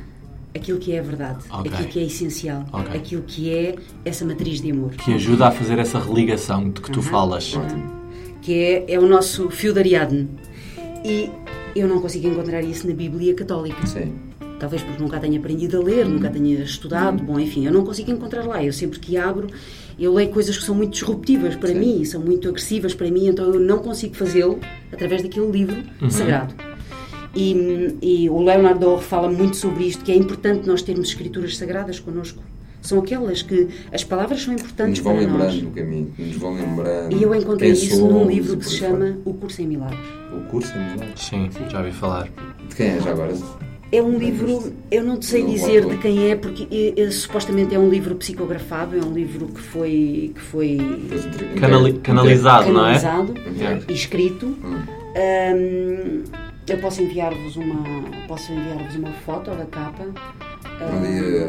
[0.55, 1.71] aquilo que é a verdade, Ok.
[1.73, 2.97] aquilo que é essencial, Ok.
[2.97, 4.91] aquilo que é essa matriz de amor.
[4.91, 7.03] Que ajuda a fazer essa religação de que tu Uhum.
[7.03, 7.55] falas.
[8.43, 10.29] Que é, é o nosso fio de Ariadne.
[11.05, 11.31] E
[11.75, 13.87] eu não consigo encontrar isso na Bíblia Católica.
[13.87, 14.15] Sim.
[14.59, 18.11] Talvez porque nunca tenha aprendido a ler, nunca tenha estudado, bom, enfim, eu não consigo
[18.11, 18.65] encontrar lá.
[18.65, 19.49] Eu sempre que abro,
[19.99, 21.79] eu leio coisas que são muito disruptivas para Sim.
[21.79, 24.59] mim, são muito agressivas para mim, então eu não consigo fazê-lo
[24.91, 25.77] através daquele livro
[26.11, 26.55] sagrado.
[27.35, 32.01] E, e o Leonardo fala muito sobre isto, que é importante nós termos escrituras sagradas
[32.01, 32.43] connosco.
[32.87, 35.55] São aquelas que as palavras são importantes Nos vão para nós.
[35.55, 37.17] lembrando do caminho, nos vão lembrando.
[37.17, 38.91] E eu encontrei isso num somos livro e que se fora.
[38.93, 39.99] chama O Curso em Milagres.
[40.33, 41.21] O curso é milagres.
[41.21, 42.29] Sim, já ouvi falar.
[42.69, 43.33] De quem é já agora?
[43.91, 47.75] É um livro, eu não te sei dizer de quem é, porque é, é, supostamente
[47.75, 50.77] é um livro psicografado, é um livro que foi, que foi
[51.61, 52.99] Canali- entre- canalizado, não é?
[53.01, 53.83] canalizado Yeah.
[53.89, 54.47] e escrito.
[54.47, 54.77] Hum.
[55.17, 56.25] Hum,
[56.69, 57.85] eu posso enviar-vos uma,
[58.27, 60.05] posso enviar-vos uma foto da capa.
[60.81, 61.47] Um dia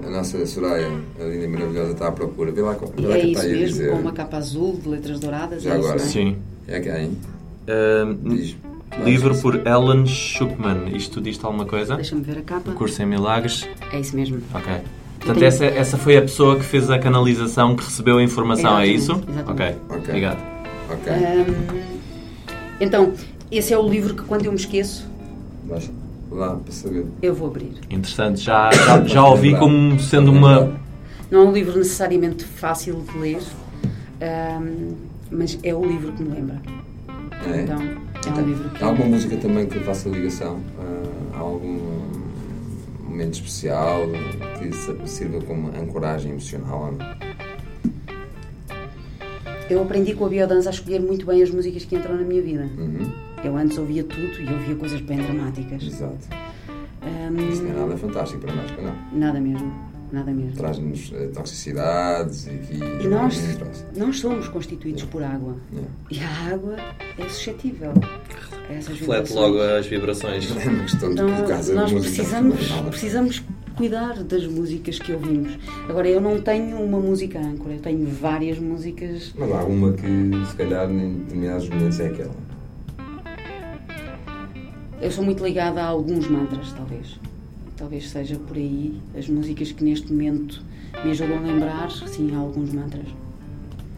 [0.00, 0.88] a, a- a nossa Soraya,
[1.20, 2.50] a linda e maravilhosa, está à procura.
[2.50, 3.90] Vê lá, vê lá é que isso está aí a mesmo, dizer.
[3.90, 5.62] com uma capa azul de letras douradas.
[5.62, 5.98] Já é isso, agora.
[6.00, 6.08] não é?
[6.08, 6.36] Sim.
[6.68, 7.10] É quem?
[8.22, 8.56] Diz.
[9.04, 10.94] livro por Ellen Schuckman.
[10.96, 11.96] Isto diz-te alguma coisa?
[11.96, 12.72] Deixa-me ver a capa.
[12.72, 13.68] Curso em Milagres.
[13.92, 14.38] É isso mesmo.
[14.54, 14.72] Ok.
[15.18, 18.78] Portanto, tenho- essa, essa foi a pessoa que fez a canalização, que recebeu a informação,
[18.78, 19.12] é Exatamente, isso?
[19.30, 19.50] exatamente.
[19.50, 19.96] Ok.
[19.96, 20.08] Ok.
[20.08, 20.38] Obrigado.
[20.90, 21.12] Ok.
[21.12, 21.94] Hum,
[22.80, 23.12] então,
[23.50, 25.06] esse é o livro que quando eu me esqueço,
[25.66, 25.90] Vais
[26.34, 27.06] lá para saber.
[27.22, 27.72] eu vou abrir.
[27.90, 28.40] Interessante.
[28.40, 29.60] Já, já, já ouvi Lembrar.
[29.60, 30.72] como sendo uma.
[31.30, 33.42] Não é um livro necessariamente fácil de ler,
[34.60, 34.94] hum,
[35.30, 36.60] mas é o livro que me lembra.
[37.46, 37.60] É?
[37.62, 38.82] Então, é um livro que.
[38.84, 40.60] Há alguma música também que faça ligação?
[40.78, 41.02] Ah,
[41.36, 41.78] Há algum
[43.08, 44.02] momento especial
[44.58, 46.92] que sirva como ancoragem emocional?
[46.92, 47.53] não?
[49.70, 52.42] Eu aprendi com a biodança a escolher muito bem as músicas que entram na minha
[52.42, 52.68] vida.
[52.76, 53.10] Uhum.
[53.42, 55.82] Eu antes ouvia tudo e ouvia coisas bem dramáticas.
[55.82, 56.18] Exato.
[57.02, 59.18] Hum, Isso não é nada fantástico para nós, não.
[59.18, 59.72] nada mesmo,
[60.10, 60.52] nada mesmo.
[60.56, 62.50] Traz-nos eh, toxicidades e,
[63.04, 63.36] E nós,
[63.94, 65.56] e nós somos constituídos por água.
[65.70, 65.90] Yeah.
[66.10, 66.76] E a água
[67.18, 67.92] é suscetível
[68.68, 69.34] a essas Reflete vibrações.
[69.34, 70.50] logo as vibrações.
[70.56, 71.28] É Então,
[71.74, 73.42] nós precisamos, precisamos
[73.76, 75.58] cuidar das músicas que ouvimos.
[75.88, 79.32] Agora, eu não tenho uma música âncora, eu tenho várias músicas.
[79.36, 80.06] Mas há uma que,
[80.50, 82.34] se calhar, em determinados momentos é aquela.
[85.00, 87.18] Eu sou muito ligada a alguns mantras, talvez.
[87.76, 90.62] Talvez seja por aí as músicas que neste momento
[91.04, 93.06] me ajudam a lembrar, sim, há alguns mantras.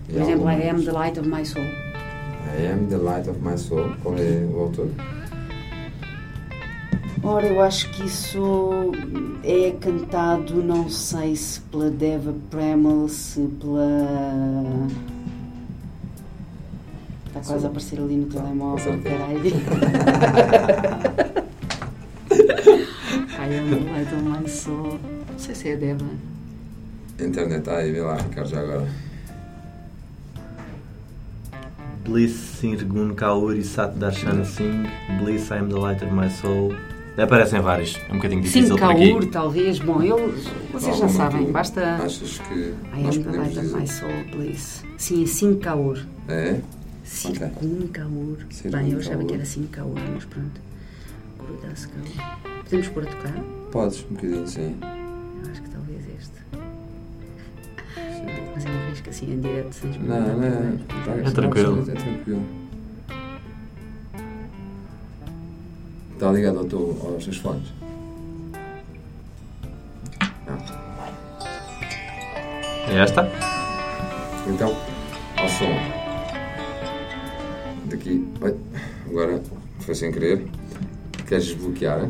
[0.08, 1.64] E Por exemplo, algumas- I am the light of my soul.
[1.64, 3.90] I am the light of my soul.
[4.02, 4.88] Qual é o autor?
[7.28, 8.92] Ora, eu acho que isso
[9.42, 14.86] é cantado, não sei se pela Deva Premal, se pela.
[17.26, 19.52] Está quase a aparecer ali no telemóvel, peraí.
[23.36, 24.70] Ai, eu não leito mais só.
[24.70, 24.98] Não
[25.36, 26.06] sei se é a Deva.
[27.18, 28.86] A internet está aí, vê lá, Ricardo, já agora.
[32.04, 34.86] Bliss Sirgun Kauri Sat Darshan Singh,
[35.18, 36.72] Bliss I am the light of my soul.
[37.18, 39.10] Aparecem vários, é um bocadinho difícil Sim, por aqui.
[39.10, 39.78] Kaur, talvez.
[39.78, 40.34] Bom, eu,
[40.70, 41.96] vocês já sabem, tu basta.
[41.96, 44.84] Achas que I am the light of my soul, please.
[44.98, 45.98] Sim, Sim Kaur.
[46.28, 46.60] É?
[47.04, 48.36] Circun Kaur.
[48.50, 50.60] Circun Bem, eu achava que era Sim Kaur, mas pronto.
[51.38, 52.62] Gurudas Kaur.
[52.64, 53.44] Podemos pôr a tocar?
[53.72, 54.76] Podes, um bocadinho, sim.
[54.82, 56.36] Eu acho que talvez este.
[58.54, 61.26] Mas é um risco assim em direto, sem Não, não é.
[61.26, 61.82] É tranquilo.
[61.90, 62.65] É tranquilo.
[66.16, 67.68] Está ligado ao teu, aos teus fones?
[70.46, 70.56] Não.
[72.88, 73.30] É esta?
[74.48, 74.74] Então,
[75.36, 75.66] ao som.
[77.90, 78.26] Daqui.
[78.40, 78.56] Oi,
[79.10, 79.42] agora
[79.80, 80.46] foi sem querer.
[81.28, 82.08] Queres desbloquear?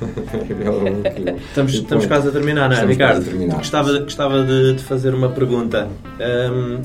[0.00, 0.84] bloqueou.
[1.36, 3.26] Estamos, estamos quase a terminar, não é, Ricardo?
[3.26, 3.58] terminar.
[3.58, 5.86] Gostava, gostava de, de fazer uma pergunta.
[6.18, 6.80] Ahm,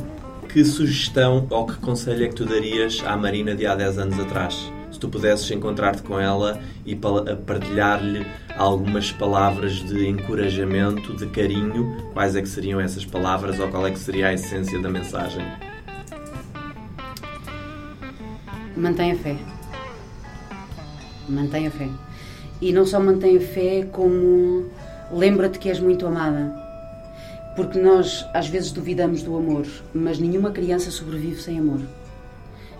[0.49, 4.19] que sugestão ou que conselho é que tu darias à Marina de há 10 anos
[4.19, 4.69] atrás?
[4.99, 8.27] Se tu pudesses encontrar-te com ela e partilhar-lhe
[8.57, 13.91] algumas palavras de encorajamento, de carinho, quais é que seriam essas palavras ou qual é
[13.91, 15.41] que seria a essência da mensagem?
[18.75, 19.37] Mantenha fé.
[21.29, 21.87] Mantenha fé.
[22.59, 24.65] E não só mantenha fé, como
[25.13, 26.53] lembra-te que és muito amada.
[27.55, 31.79] Porque nós às vezes duvidamos do amor, mas nenhuma criança sobrevive sem amor.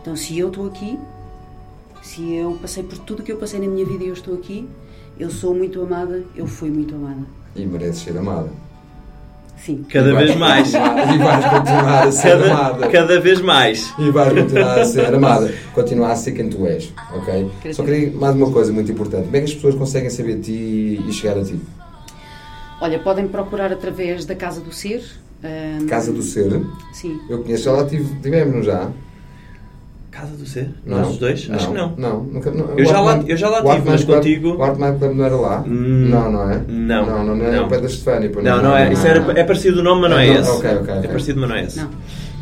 [0.02, 1.00] Então, se eu estou aqui,
[2.02, 4.68] se eu passei por tudo que eu passei na minha vida e eu estou aqui,
[5.20, 7.22] eu sou muito amada, eu fui muito amada.
[7.56, 8.50] E mereces ser amada.
[9.58, 9.84] Sim.
[9.90, 10.72] Cada E vez mais.
[10.72, 12.88] continuar- E vais continuar a ser Cada, amada.
[12.88, 13.94] cada vez mais.
[14.00, 15.54] E vais continuar a ser amada.
[15.74, 17.52] Continuar a ser quem tu és, ok?
[17.62, 19.26] Quer Só queria mais uma coisa muito importante.
[19.26, 21.60] Como é que as pessoas conseguem saber de ti e chegar a ti?
[22.82, 25.04] Olha, podem procurar através da Casa do Ser.
[25.44, 26.62] ahm, Casa do Ser.
[26.94, 27.20] Sim.
[27.30, 28.90] Eu conheço, já lá tive, tivemos já.
[30.12, 30.70] Casa do Ser?
[30.86, 31.48] Nós os dois?
[31.52, 31.94] Acho que não.
[31.96, 32.70] Não, nunca, não.
[32.78, 35.26] Eu já lá- eu já lá o tive, Artman mas contigo- O Artman Club não
[35.26, 35.64] era lá?
[35.68, 36.62] Hum, não, não é?
[36.68, 37.66] não, Não, não, não é não.
[37.66, 38.30] o pé da Estefânia.
[38.30, 38.92] pô, Não, não é.
[38.92, 40.50] Isso era, é parecido o nome, mas não é É, esse.
[40.50, 41.80] ok, ok, É parecido, mas não é esse.
[41.80, 41.90] Não.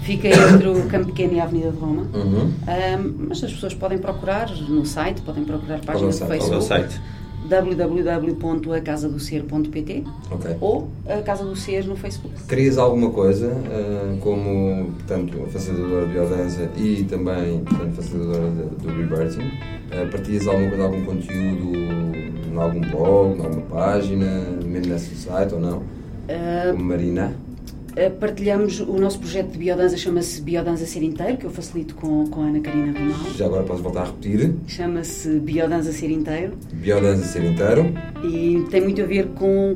[0.04, 2.04] Fica entre o Campo Pequeno e a Avenida de Roma.
[2.14, 2.52] Uhum.
[2.66, 6.28] Ahm, mas as pessoas podem procurar no site, podem procurar Qual página o do site?
[6.40, 7.02] Qual é o Facebook site?
[7.48, 10.56] www.acasadocer.pt Ok.
[10.62, 12.36] ou a Casa do Ser no Facebook.
[12.48, 19.48] Querias alguma coisa, ah, como, portanto, facilitadora de biodança e também, portanto, facilitadora do Rebirthing,
[19.48, 21.78] uh, partilhas alguma coisa, algum conteúdo
[22.52, 24.26] em algum blog, em alguma página,
[24.66, 25.84] mesmo nesse site ou não?
[26.30, 27.34] Ah, Como Marina?
[27.98, 32.28] Ah, partilhamos o nosso projeto de biodança, chama-se Biodança Ser Inteiro, que eu facilito com,
[32.28, 33.18] com a Ana Karina Ramal.
[33.36, 34.54] Já agora posso voltar a repetir.
[34.68, 37.94] Chama-se Biodança Ser Inteiro Biodança ser inteiro.
[38.24, 39.76] e tem muito a ver com,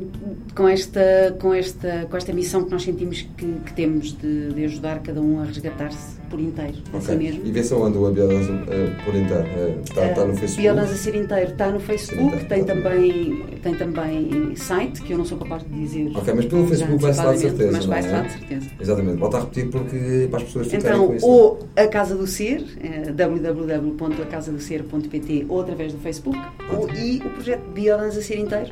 [0.54, 4.64] com, esta, com, esta, com esta missão que nós sentimos que, que temos de, de
[4.64, 7.16] ajudar cada um a resgatar-se por inteiro, a si Ok.
[7.18, 7.44] mesmo.
[7.46, 8.64] E vê se onde a biodança uh,
[9.04, 9.44] por inteiro.
[9.84, 10.62] Está Uh, no Facebook.
[10.62, 15.26] Biodança Ser Inteiro está no Facebook, Inteiro, tem também, tem também site, que eu não
[15.26, 16.10] sou capaz de dizer.
[16.16, 18.12] Ok, mas pelo Facebook vai-se lá de certeza, Mas vai-se é?
[18.12, 18.70] lá de certeza.
[18.80, 19.18] Exatamente.
[19.18, 21.26] Volta a repetir porque para as pessoas ficarem Então, com isso.
[21.26, 26.38] ou a Casa do Ser, eh, www.acasadocer.pt ou através do Facebook,
[26.76, 28.70] ou, e o projeto Biodança Ser Inteiro,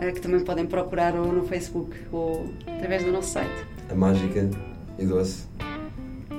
[0.00, 3.50] eh, que também podem procurar ou no Facebook ou através do nosso site.
[3.90, 4.48] A mágica
[4.98, 5.44] e doce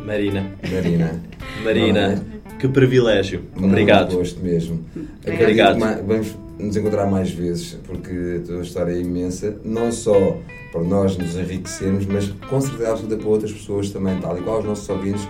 [0.06, 0.46] Marina.
[0.72, 1.22] Marina.
[1.64, 3.44] Marina, Não que privilégio.
[3.56, 4.16] Muito Obrigado.
[4.16, 4.84] gosto mesmo.
[5.26, 5.82] Obrigado.
[5.84, 10.38] Acredito vamos nos encontrar mais vezes, porque a tua história é imensa, não só
[10.72, 14.60] para nós nos enriquecermos, mas com certeza absoluta para outras pessoas também, tal e qual
[14.60, 15.28] os nossos ouvintes,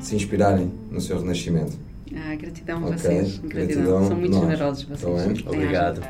[0.00, 1.72] se inspirarem no seu renascimento.
[2.16, 3.38] Ah, gratidão a Ok, vocês.
[3.38, 3.66] Gratidão.
[3.66, 4.40] gratidão, São muito nós.
[4.44, 5.00] generosos vocês.
[5.00, 5.16] Tá bem?
[5.34, 5.52] Bem-ajam.
[5.52, 6.02] Obrigado.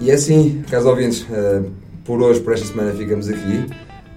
[0.00, 1.62] E é assim, caros ouvintes, eh,
[2.04, 3.66] por hoje, por esta semana, ficamos aqui.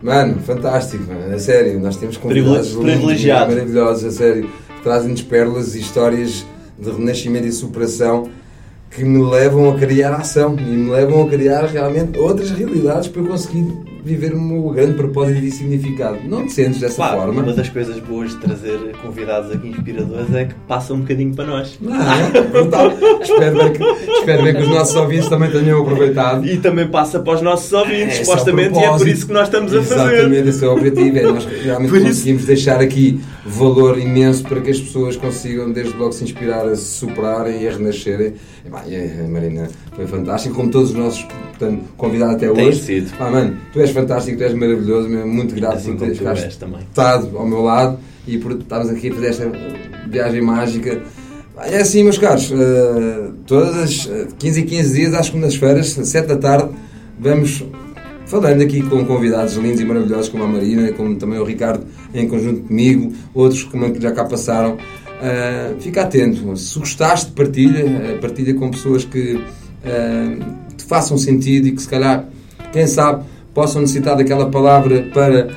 [0.01, 3.51] Mano, fantástico, mano, a sério, nós temos convidados Privile- privilegiado.
[3.53, 4.49] lindos, maravilhosos, a sério,
[4.83, 6.45] trazem-nos pérolas e histórias
[6.79, 8.29] de renascimento e superação
[8.89, 13.21] que me levam a criar ação e me levam a criar realmente outras realidades para
[13.21, 13.65] eu conseguir
[14.03, 16.17] viver o meu grande propósito e significado.
[16.27, 17.41] Não te sentes dessa Claro, forma?
[17.41, 21.45] uma das coisas boas de trazer convidados aqui inspiradores é que passa um bocadinho para
[21.45, 21.77] nós.
[21.81, 22.91] Não, é brutal.
[23.21, 23.83] espero, bem que,
[24.19, 26.45] espero bem que os nossos ouvintes também tenham aproveitado.
[26.45, 29.33] E também passa para os nossos ouvintes, é o supostamente, e é por isso que
[29.33, 30.13] nós estamos a fazer.
[30.15, 31.17] Exatamente, esse é o objetivo.
[31.17, 35.71] É nós realmente Por isso- conseguimos deixar aqui valor imenso para que as pessoas consigam,
[35.71, 38.33] desde logo, se inspirar a se superarem e a renascerem.
[38.87, 42.79] E, e a Marina foi fantástica, como todos os nossos portanto, convidados até Tem hoje.
[42.81, 43.17] sido.
[43.17, 47.37] Pá, mano, tu és fantástico, tu és maravilhoso, muito grato Assim por teres és estado
[47.37, 49.51] ao meu lado e por estarmos aqui a fazer esta
[50.09, 51.01] viagem mágica.
[51.63, 56.07] É assim, meus caros, eh, todas as eh, 15 e 15 dias, às segundas-feiras, às
[56.07, 56.69] 7 da tarde,
[57.19, 57.63] vamos
[58.25, 62.27] falando aqui com convidados lindos e maravilhosos, como a Marina, como também o Ricardo, em
[62.27, 64.77] conjunto comigo, outros que já cá passaram.
[65.21, 69.39] Eh, fica atento, se gostaste, partilha, eh, partilha com pessoas que
[69.83, 70.37] eh,
[70.75, 72.25] te façam sentido e que se calhar,
[72.71, 75.49] quem sabe, possam necessitar daquela palavra para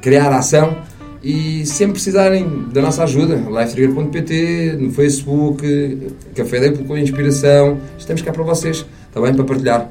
[0.00, 0.76] criar ação
[1.22, 8.32] e sempre precisarem da nossa ajuda, lifetrigger.pt, no Facebook, Café da com Inspiração, estamos cá
[8.32, 9.34] para vocês, está bem?
[9.34, 9.90] Para partilhar.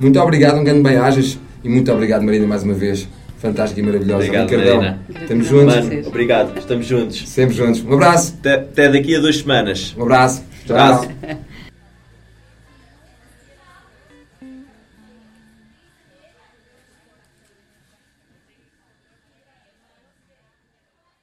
[0.00, 3.08] Muito obrigado, um grande bem-ajas e muito obrigado, Marina, mais uma vez.
[3.38, 4.24] Fantástica e maravilhosa.
[4.24, 4.76] Obrigado, Ricardão.
[4.76, 5.00] Marina.
[5.20, 7.28] Estamos juntos, Mano, obrigado, estamos juntos.
[7.28, 7.84] sempre juntos.
[7.84, 9.94] Um abraço, Até, até daqui a duas semanas.
[9.96, 10.42] um abraço.
[10.66, 10.76] Tchau.
[10.76, 11.08] Abraço.